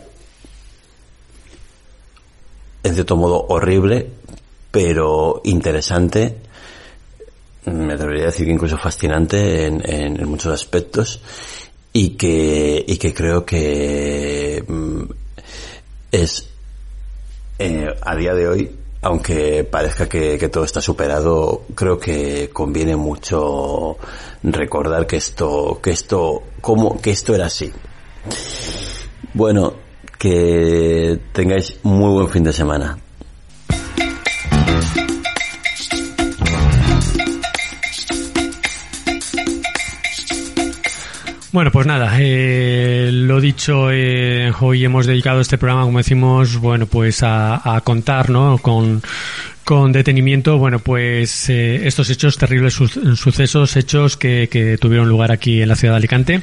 en 2.82 2.94
cierto 2.94 3.14
modo 3.14 3.44
horrible, 3.50 4.08
pero 4.70 5.42
interesante, 5.44 6.36
me 7.66 7.94
debería 7.94 8.24
decir 8.24 8.46
que 8.46 8.52
incluso 8.52 8.78
fascinante 8.78 9.66
en, 9.66 10.26
muchos 10.26 10.54
aspectos 10.54 11.20
y 11.92 12.16
que, 12.16 12.82
y 12.88 12.96
que 12.96 13.12
creo 13.12 13.44
que 13.44 14.64
mm, 14.66 15.02
es 16.10 16.48
eh, 17.58 17.94
a 18.00 18.16
día 18.16 18.32
de 18.32 18.48
hoy 18.48 18.80
aunque 19.02 19.64
parezca 19.64 20.08
que, 20.08 20.48
todo 20.48 20.64
está 20.64 20.80
superado, 20.80 21.62
creo 21.74 21.98
que 21.98 22.50
conviene 22.52 22.96
mucho 22.96 23.96
recordar 24.42 25.06
que 25.06 25.16
esto, 25.16 25.80
que 25.82 25.90
esto, 25.90 26.42
como, 26.60 27.00
que 27.00 27.10
esto 27.10 27.34
era 27.34 27.46
así. 27.46 27.72
Bueno, 29.32 29.74
que 30.18 31.18
tengáis 31.32 31.78
muy 31.82 32.12
buen 32.12 32.28
fin 32.28 32.44
de 32.44 32.52
semana. 32.52 32.98
Bueno, 41.52 41.72
pues 41.72 41.84
nada, 41.84 42.16
eh, 42.20 43.10
lo 43.12 43.40
dicho, 43.40 43.90
eh, 43.90 44.52
hoy 44.60 44.84
hemos 44.84 45.06
dedicado 45.06 45.40
este 45.40 45.58
programa, 45.58 45.82
como 45.82 45.98
decimos, 45.98 46.58
bueno, 46.58 46.86
pues 46.86 47.24
a, 47.24 47.80
contar, 47.82 48.30
¿no? 48.30 48.58
Con, 48.58 49.02
con 49.64 49.90
detenimiento, 49.90 50.58
bueno, 50.58 50.78
pues 50.78 51.50
eh, 51.50 51.88
estos 51.88 52.08
hechos, 52.08 52.38
terribles 52.38 52.74
sucesos, 52.74 53.76
hechos 53.76 54.16
que, 54.16 54.48
que 54.48 54.78
tuvieron 54.78 55.08
lugar 55.08 55.32
aquí 55.32 55.60
en 55.60 55.68
la 55.68 55.74
ciudad 55.74 55.94
de 55.94 55.98
Alicante. 55.98 56.42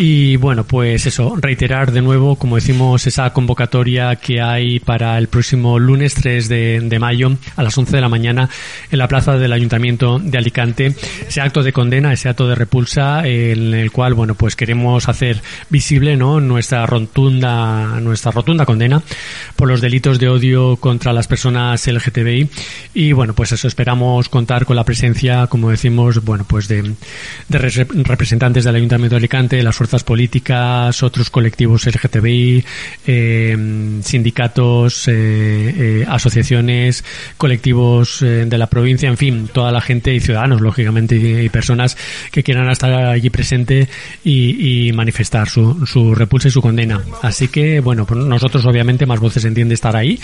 Y 0.00 0.36
bueno, 0.36 0.62
pues 0.62 1.06
eso, 1.06 1.34
reiterar 1.40 1.90
de 1.90 2.02
nuevo, 2.02 2.36
como 2.36 2.54
decimos, 2.54 3.04
esa 3.08 3.32
convocatoria 3.32 4.14
que 4.14 4.40
hay 4.40 4.78
para 4.78 5.18
el 5.18 5.26
próximo 5.26 5.76
lunes 5.80 6.14
3 6.14 6.48
de, 6.48 6.98
mayo 7.00 7.36
a 7.56 7.64
las 7.64 7.76
11 7.76 7.96
de 7.96 8.00
la 8.00 8.08
mañana 8.08 8.48
en 8.92 8.98
la 9.00 9.08
plaza 9.08 9.36
del 9.36 9.52
Ayuntamiento 9.52 10.20
de 10.20 10.38
Alicante. 10.38 10.94
Ese 11.26 11.40
acto 11.40 11.64
de 11.64 11.72
condena, 11.72 12.12
ese 12.12 12.28
acto 12.28 12.46
de 12.46 12.54
repulsa 12.54 13.26
en 13.26 13.74
el 13.74 13.90
cual, 13.90 14.14
bueno, 14.14 14.36
pues 14.36 14.54
queremos 14.54 15.08
hacer 15.08 15.42
visible, 15.68 16.16
¿no? 16.16 16.38
Nuestra 16.38 16.86
rotunda, 16.86 17.98
nuestra 18.00 18.30
rotunda 18.30 18.64
condena 18.64 19.02
por 19.56 19.66
los 19.66 19.80
delitos 19.80 20.20
de 20.20 20.28
odio 20.28 20.76
contra 20.76 21.12
las 21.12 21.26
personas 21.26 21.84
LGTBI. 21.84 22.48
Y 22.94 23.12
bueno, 23.14 23.34
pues 23.34 23.50
eso 23.50 23.66
esperamos 23.66 24.28
contar 24.28 24.64
con 24.64 24.76
la 24.76 24.84
presencia, 24.84 25.48
como 25.48 25.70
decimos, 25.70 26.22
bueno, 26.22 26.46
pues 26.48 26.68
de, 26.68 26.94
representantes 27.48 28.62
del 28.62 28.76
Ayuntamiento 28.76 29.16
de 29.16 29.18
Alicante, 29.18 29.60
las 29.60 29.74
políticas, 30.04 31.02
otros 31.02 31.30
colectivos 31.30 31.86
LGTBI, 31.86 32.64
eh, 33.06 34.00
sindicatos, 34.02 35.08
eh, 35.08 35.12
eh, 35.14 36.04
asociaciones, 36.06 37.04
colectivos 37.36 38.20
de 38.20 38.58
la 38.58 38.66
provincia, 38.66 39.08
en 39.08 39.16
fin, 39.16 39.48
toda 39.52 39.72
la 39.72 39.80
gente 39.80 40.14
y 40.14 40.20
ciudadanos, 40.20 40.60
lógicamente, 40.60 41.16
y, 41.16 41.48
personas 41.48 41.96
que 42.30 42.42
quieran 42.42 42.68
estar 42.70 42.92
allí 42.92 43.30
presente 43.30 43.88
y, 44.24 44.90
manifestar 44.92 45.48
su, 45.48 45.86
su, 45.86 46.14
repulsa 46.14 46.48
y 46.48 46.50
su 46.50 46.60
condena. 46.60 47.02
Así 47.22 47.48
que, 47.48 47.80
bueno, 47.80 48.04
pues 48.06 48.24
nosotros 48.24 48.64
obviamente 48.66 49.06
más 49.06 49.20
voces 49.20 49.44
entiende 49.44 49.74
estar 49.74 49.96
ahí 49.96 50.18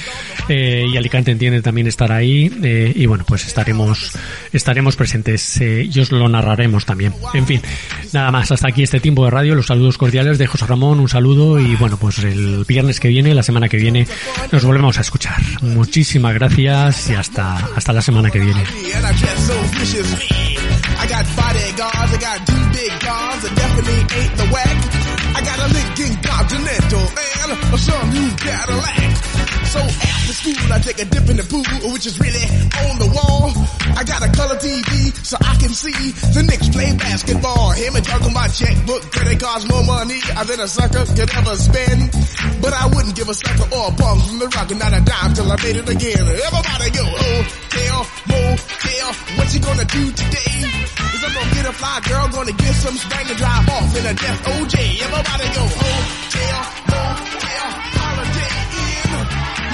y 0.48 0.96
Alicante 0.96 1.30
entiende 1.30 1.62
también 1.62 1.86
estar 1.86 2.10
ahí 2.12 2.50
y 2.94 3.06
bueno, 3.06 3.24
pues 3.26 3.46
estaremos 3.46 4.12
estaremos 4.52 4.96
presentes 4.96 5.60
y 5.60 6.00
os 6.00 6.12
lo 6.12 6.28
narraremos 6.28 6.84
también. 6.84 7.14
En 7.34 7.46
fin, 7.46 7.60
nada 8.12 8.30
más, 8.30 8.50
hasta 8.50 8.68
aquí 8.68 8.82
este 8.82 9.00
tiempo 9.00 9.24
de 9.24 9.30
radio 9.30 9.53
los 9.54 9.66
saludos 9.66 9.98
cordiales 9.98 10.38
de 10.38 10.46
José 10.46 10.66
Ramón, 10.66 11.00
un 11.00 11.08
saludo 11.08 11.58
y 11.58 11.76
bueno, 11.76 11.96
pues 11.96 12.18
el 12.18 12.64
viernes 12.66 13.00
que 13.00 13.08
viene, 13.08 13.34
la 13.34 13.42
semana 13.42 13.68
que 13.68 13.76
viene, 13.76 14.06
nos 14.52 14.64
volvemos 14.64 14.98
a 14.98 15.00
escuchar. 15.00 15.40
Muchísimas 15.62 16.34
gracias 16.34 17.10
y 17.10 17.14
hasta, 17.14 17.56
hasta 17.76 17.92
la 17.92 18.02
semana 18.02 18.30
que 18.30 18.40
viene. 18.40 18.64
So 29.74 29.80
after 29.80 30.32
school, 30.32 30.72
I 30.72 30.78
take 30.78 31.00
a 31.02 31.04
dip 31.04 31.26
in 31.28 31.36
the 31.36 31.46
pool, 31.50 31.66
which 31.90 32.06
is 32.06 32.20
really 32.20 32.46
on 32.86 32.94
the 33.02 33.10
wall. 33.10 33.50
I 33.98 34.04
got 34.06 34.22
a 34.22 34.30
color 34.30 34.54
TV 34.54 35.10
so 35.26 35.36
I 35.42 35.56
can 35.58 35.74
see 35.74 36.14
the 36.30 36.42
Knicks 36.46 36.68
play 36.70 36.94
basketball. 36.94 37.72
Him 37.72 37.96
and 37.96 38.04
juggle 38.04 38.30
my 38.30 38.46
checkbook, 38.48 39.02
credit 39.10 39.40
cards 39.42 39.66
more 39.68 39.82
money 39.82 40.20
than 40.46 40.60
a 40.60 40.68
sucker 40.68 41.04
could 41.10 41.26
ever 41.26 41.56
spend. 41.56 42.14
But 42.62 42.72
I 42.72 42.86
wouldn't 42.86 43.16
give 43.16 43.28
a 43.28 43.34
sucker 43.34 43.66
or 43.74 43.88
a 43.88 43.92
bum 43.98 44.20
from 44.20 44.38
the 44.38 44.48
rock 44.54 44.70
and 44.70 44.78
not 44.78 44.94
a 44.94 45.02
dime 45.02 45.34
till 45.34 45.50
I 45.50 45.56
made 45.58 45.76
it 45.76 45.88
again. 45.88 46.22
Everybody 46.22 46.90
go, 46.94 47.02
oh, 47.02 47.63
hotel, 47.74 48.06
motel, 48.30 49.08
what 49.36 49.54
you 49.54 49.60
gonna 49.60 49.84
do 49.84 50.04
today? 50.12 50.54
Is 51.14 51.24
I'm 51.24 51.34
gonna 51.34 51.54
get 51.54 51.66
a 51.66 51.72
fly 51.72 52.00
girl, 52.06 52.28
gonna 52.28 52.52
get 52.52 52.74
some 52.74 52.96
spring 52.96 53.26
and 53.28 53.38
drive 53.38 53.68
off 53.68 53.96
in 53.98 54.06
a 54.06 54.14
death 54.14 54.40
OJ. 54.46 54.74
Everybody 55.02 55.46
go, 55.54 55.64
oh, 55.64 55.74
hotel, 55.74 56.60
motel, 56.90 57.68
holiday 57.98 58.54
in. 58.78 59.10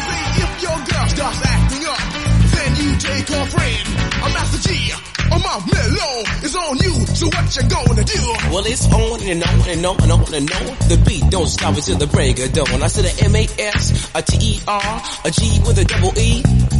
See 0.08 0.26
if 0.40 0.52
your 0.64 0.78
girl 0.88 1.06
starts 1.08 1.40
acting 1.44 1.84
up, 1.84 2.02
then 2.56 2.70
you 2.80 2.90
take 2.96 3.28
her 3.28 3.44
friend. 3.46 3.86
I'm 4.24 4.32
Master 4.32 4.68
G. 4.68 4.92
I'm 5.32 5.42
out 5.46 5.62
mellow. 5.70 6.14
It's 6.42 6.56
on 6.56 6.76
you. 6.78 7.06
So 7.14 7.26
what 7.26 7.46
you 7.54 7.62
gonna 7.68 8.04
do? 8.04 8.22
Well, 8.50 8.66
it's 8.66 8.86
on 8.92 9.22
and 9.22 9.44
on 9.44 9.68
and 9.68 9.86
on 9.86 10.02
and 10.02 10.12
on 10.12 10.34
and 10.34 10.50
on. 10.50 10.66
The 10.88 11.02
beat 11.06 11.30
don't 11.30 11.46
stop 11.46 11.76
until 11.76 11.98
the 11.98 12.08
break 12.08 12.40
of 12.40 12.52
dawn. 12.52 12.82
I 12.82 12.88
said 12.88 13.04
a 13.04 13.24
M-A-S, 13.26 14.10
a 14.14 14.22
T-E-R, 14.22 15.02
a 15.24 15.30
G 15.30 15.60
with 15.64 15.78
a 15.78 15.84
double 15.84 16.18
E. 16.18 16.79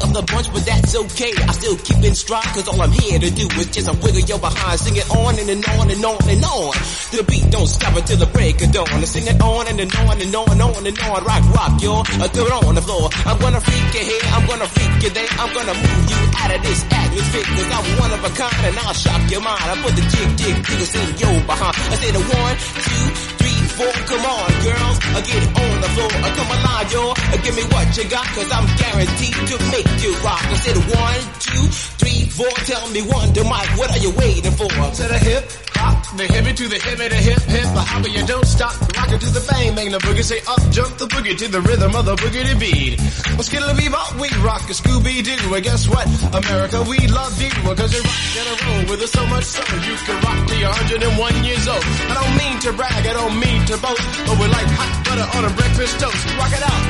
of 0.03 0.13
the 0.13 0.23
bunch, 0.25 0.47
but 0.51 0.65
that's 0.65 0.95
okay. 0.95 1.31
I 1.47 1.51
still 1.53 1.77
keep 1.77 2.01
in 2.03 2.15
stride, 2.15 2.49
cause 2.53 2.67
all 2.67 2.81
I'm 2.81 2.91
here 2.91 3.19
to 3.19 3.29
do 3.29 3.45
is 3.59 3.67
just 3.69 3.87
a 3.87 3.95
wiggle 4.01 4.25
your 4.25 4.39
behind. 4.39 4.79
Sing 4.79 4.95
it 4.95 5.07
on 5.09 5.37
and, 5.37 5.49
and 5.49 5.63
on 5.77 5.89
and 5.89 6.03
on 6.03 6.21
and 6.27 6.43
on. 6.43 6.71
The 7.13 7.23
beat 7.27 7.47
don't 7.51 7.67
stop 7.67 7.95
until 7.95 8.17
the 8.17 8.29
break 8.29 8.61
of 8.61 8.71
dawn. 8.71 8.89
I 8.89 9.05
sing 9.05 9.27
it 9.27 9.39
on 9.41 9.67
and, 9.67 9.79
and 9.79 9.93
on 9.95 10.17
and 10.21 10.33
on 10.35 10.49
and 10.51 10.61
on 10.61 10.83
and 10.85 10.97
on. 10.99 11.19
Rock, 11.23 11.43
rock, 11.53 11.73
y'all. 11.81 12.03
Uh, 12.21 12.27
throw 12.29 12.45
it 12.45 12.53
on 12.65 12.75
the 12.75 12.81
floor. 12.81 13.09
I'm 13.25 13.37
gonna 13.39 13.61
freak 13.61 13.89
you 13.93 14.03
here, 14.05 14.25
I'm 14.33 14.45
gonna 14.47 14.67
freak 14.67 14.95
you 15.03 15.11
there. 15.11 15.31
I'm 15.37 15.51
gonna 15.53 15.75
move 15.75 16.03
you 16.09 16.21
out 16.41 16.51
of 16.55 16.61
this 16.63 16.81
atmosphere, 16.91 17.45
cause 17.45 17.69
I'm 17.71 17.85
one 18.01 18.11
of 18.11 18.21
a 18.25 18.31
kind 18.33 18.63
and 18.65 18.75
I'll 18.79 18.97
shock 18.97 19.21
your 19.31 19.41
mind. 19.41 19.61
I 19.61 19.75
put 19.81 19.93
the 19.95 20.05
jig, 20.07 20.29
jig, 20.37 20.55
jiggles 20.65 20.93
in 20.95 21.07
your 21.21 21.37
behind. 21.45 21.75
I 21.77 21.95
say 22.01 22.11
the 22.11 22.23
one, 22.23 22.55
two, 22.57 23.05
three, 23.39 23.61
four. 23.77 23.93
Come 24.09 24.23
on, 24.25 24.49
girls, 24.65 24.97
I 25.15 25.19
get 25.21 25.43
on 25.61 25.70
the 25.95 26.01
floor. 26.01 26.09
Come 26.35 26.51
alive, 26.51 26.91
y'all. 26.91 27.15
Give 27.43 27.55
me 27.55 27.63
what 27.63 27.97
you 27.97 28.09
got, 28.09 28.25
cause 28.27 28.51
I'm 28.51 28.67
guaranteed 28.77 29.35
to 29.47 29.55
make 29.71 29.89
you 30.03 30.13
rock. 30.23 30.43
I 30.43 30.55
said 30.55 30.77
one, 30.77 31.21
two, 31.39 31.63
three, 31.97 32.25
four. 32.29 32.51
Tell 32.65 32.89
me 32.89 33.01
Wonder 33.01 33.43
Mike, 33.43 33.77
what 33.77 33.91
are 33.91 33.99
you 33.99 34.11
waiting 34.11 34.51
for? 34.51 34.67
To 34.67 35.03
the 35.07 35.19
hip, 35.19 35.43
hop, 35.75 36.17
the 36.17 36.23
hippie 36.23 36.55
to 36.55 36.67
the 36.67 36.75
hippie, 36.75 37.09
the 37.09 37.15
hip, 37.15 37.41
hip, 37.47 37.67
the 37.73 37.83
hopper, 37.83 38.09
you 38.09 38.25
don't 38.25 38.45
stop. 38.45 38.75
Rock 38.97 39.11
it 39.11 39.21
to 39.21 39.29
the 39.31 39.43
bang, 39.49 39.75
bang, 39.75 39.91
the 39.91 39.99
boogie, 39.99 40.23
say 40.23 40.39
up, 40.47 40.61
jump 40.71 40.97
the 40.97 41.07
boogie 41.07 41.37
to 41.37 41.47
the 41.47 41.61
rhythm 41.61 41.95
of 41.95 42.05
the 42.05 42.15
boogie 42.15 42.43
beat. 42.59 42.99
Well, 43.35 43.43
skittle 43.43 43.73
bebop, 43.75 44.19
we 44.19 44.27
rock 44.43 44.63
a 44.69 44.73
Scooby-Doo, 44.73 45.53
and 45.53 45.63
guess 45.63 45.87
what? 45.87 46.07
America, 46.33 46.83
we 46.87 46.99
love 47.07 47.35
you, 47.41 47.49
cause 47.75 47.93
you 47.93 48.01
rock 48.03 48.23
and 48.39 48.47
a 48.47 48.55
roll 48.65 48.83
with 48.91 49.01
us 49.01 49.11
so 49.11 49.23
much 49.27 49.45
so 49.45 49.61
you 49.81 49.95
can 50.03 50.17
rock 50.21 50.39
till 50.47 50.61
101 50.61 51.43
years 51.43 51.67
old. 51.67 51.83
I 51.83 52.13
don't 52.19 52.35
mean 52.37 52.55
to 52.65 52.71
brag, 52.73 53.03
I 53.07 53.13
don't 53.13 53.37
mean 53.39 53.61
to 53.71 53.75
boast, 53.77 54.03
but 54.27 54.35
we're 54.39 54.51
like 54.51 54.69
hot 54.75 54.91
butter 55.07 55.27
on 55.37 55.43
a 55.47 55.51
breakfast 55.55 55.99
toast. 55.99 56.21
Rock 56.37 56.51
it 56.51 56.63
out. 56.63 56.83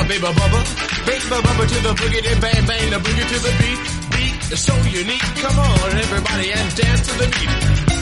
A 0.00 0.04
baby 0.08 0.24
bubba, 0.24 0.60
baby 1.04 1.24
bubba 1.28 1.62
to 1.68 1.78
the 1.84 1.92
boogie, 1.94 2.22
then 2.24 2.40
bang 2.40 2.66
bang, 2.66 2.90
the 2.90 2.96
boogie 2.96 3.26
to 3.28 3.38
the 3.44 3.52
beat. 3.60 3.78
Beat 4.16 4.52
is 4.52 4.64
so 4.64 4.74
unique. 4.88 5.20
Come 5.36 5.58
on, 5.58 5.90
everybody, 5.92 6.52
and 6.52 6.76
dance 6.76 7.06
to 7.06 7.18
the 7.18 7.28
beat. 7.28 8.01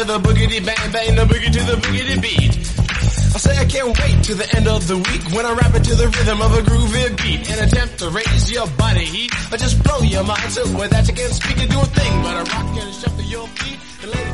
To 0.00 0.06
the 0.06 0.18
boogity 0.18 0.64
bang 0.64 0.92
bang, 0.92 1.14
the 1.14 1.24
boogie 1.26 1.52
to 1.52 1.62
the 1.64 1.76
boogity 1.76 2.22
beat. 2.22 2.89
I 3.32 3.38
say 3.38 3.56
I 3.56 3.64
can't 3.64 3.96
wait 3.98 4.24
to 4.24 4.34
the 4.34 4.56
end 4.56 4.66
of 4.66 4.88
the 4.88 4.96
week 4.96 5.22
when 5.36 5.46
I 5.46 5.52
rap 5.52 5.74
it 5.74 5.84
to 5.84 5.94
the 5.94 6.08
rhythm 6.08 6.42
of 6.42 6.52
a 6.52 6.62
groovy 6.62 7.16
beat. 7.22 7.50
An 7.50 7.62
attempt 7.64 7.98
to 8.00 8.10
raise 8.10 8.50
your 8.50 8.66
body 8.76 9.04
heat 9.04 9.30
I 9.52 9.56
just 9.56 9.82
blow 9.82 10.00
your 10.00 10.24
mind 10.24 10.50
so 10.50 10.64
that 10.64 11.08
you 11.08 11.14
can't 11.14 11.32
speak 11.32 11.58
and 11.58 11.70
do 11.70 11.80
a 11.80 11.84
thing, 11.84 12.12
but 12.22 12.34
I 12.34 12.42
rock 12.42 12.76
and 12.82 12.94
shuffle 12.94 13.24
your 13.24 13.46
feet 13.48 13.78
and 14.02 14.10
it 14.14 14.30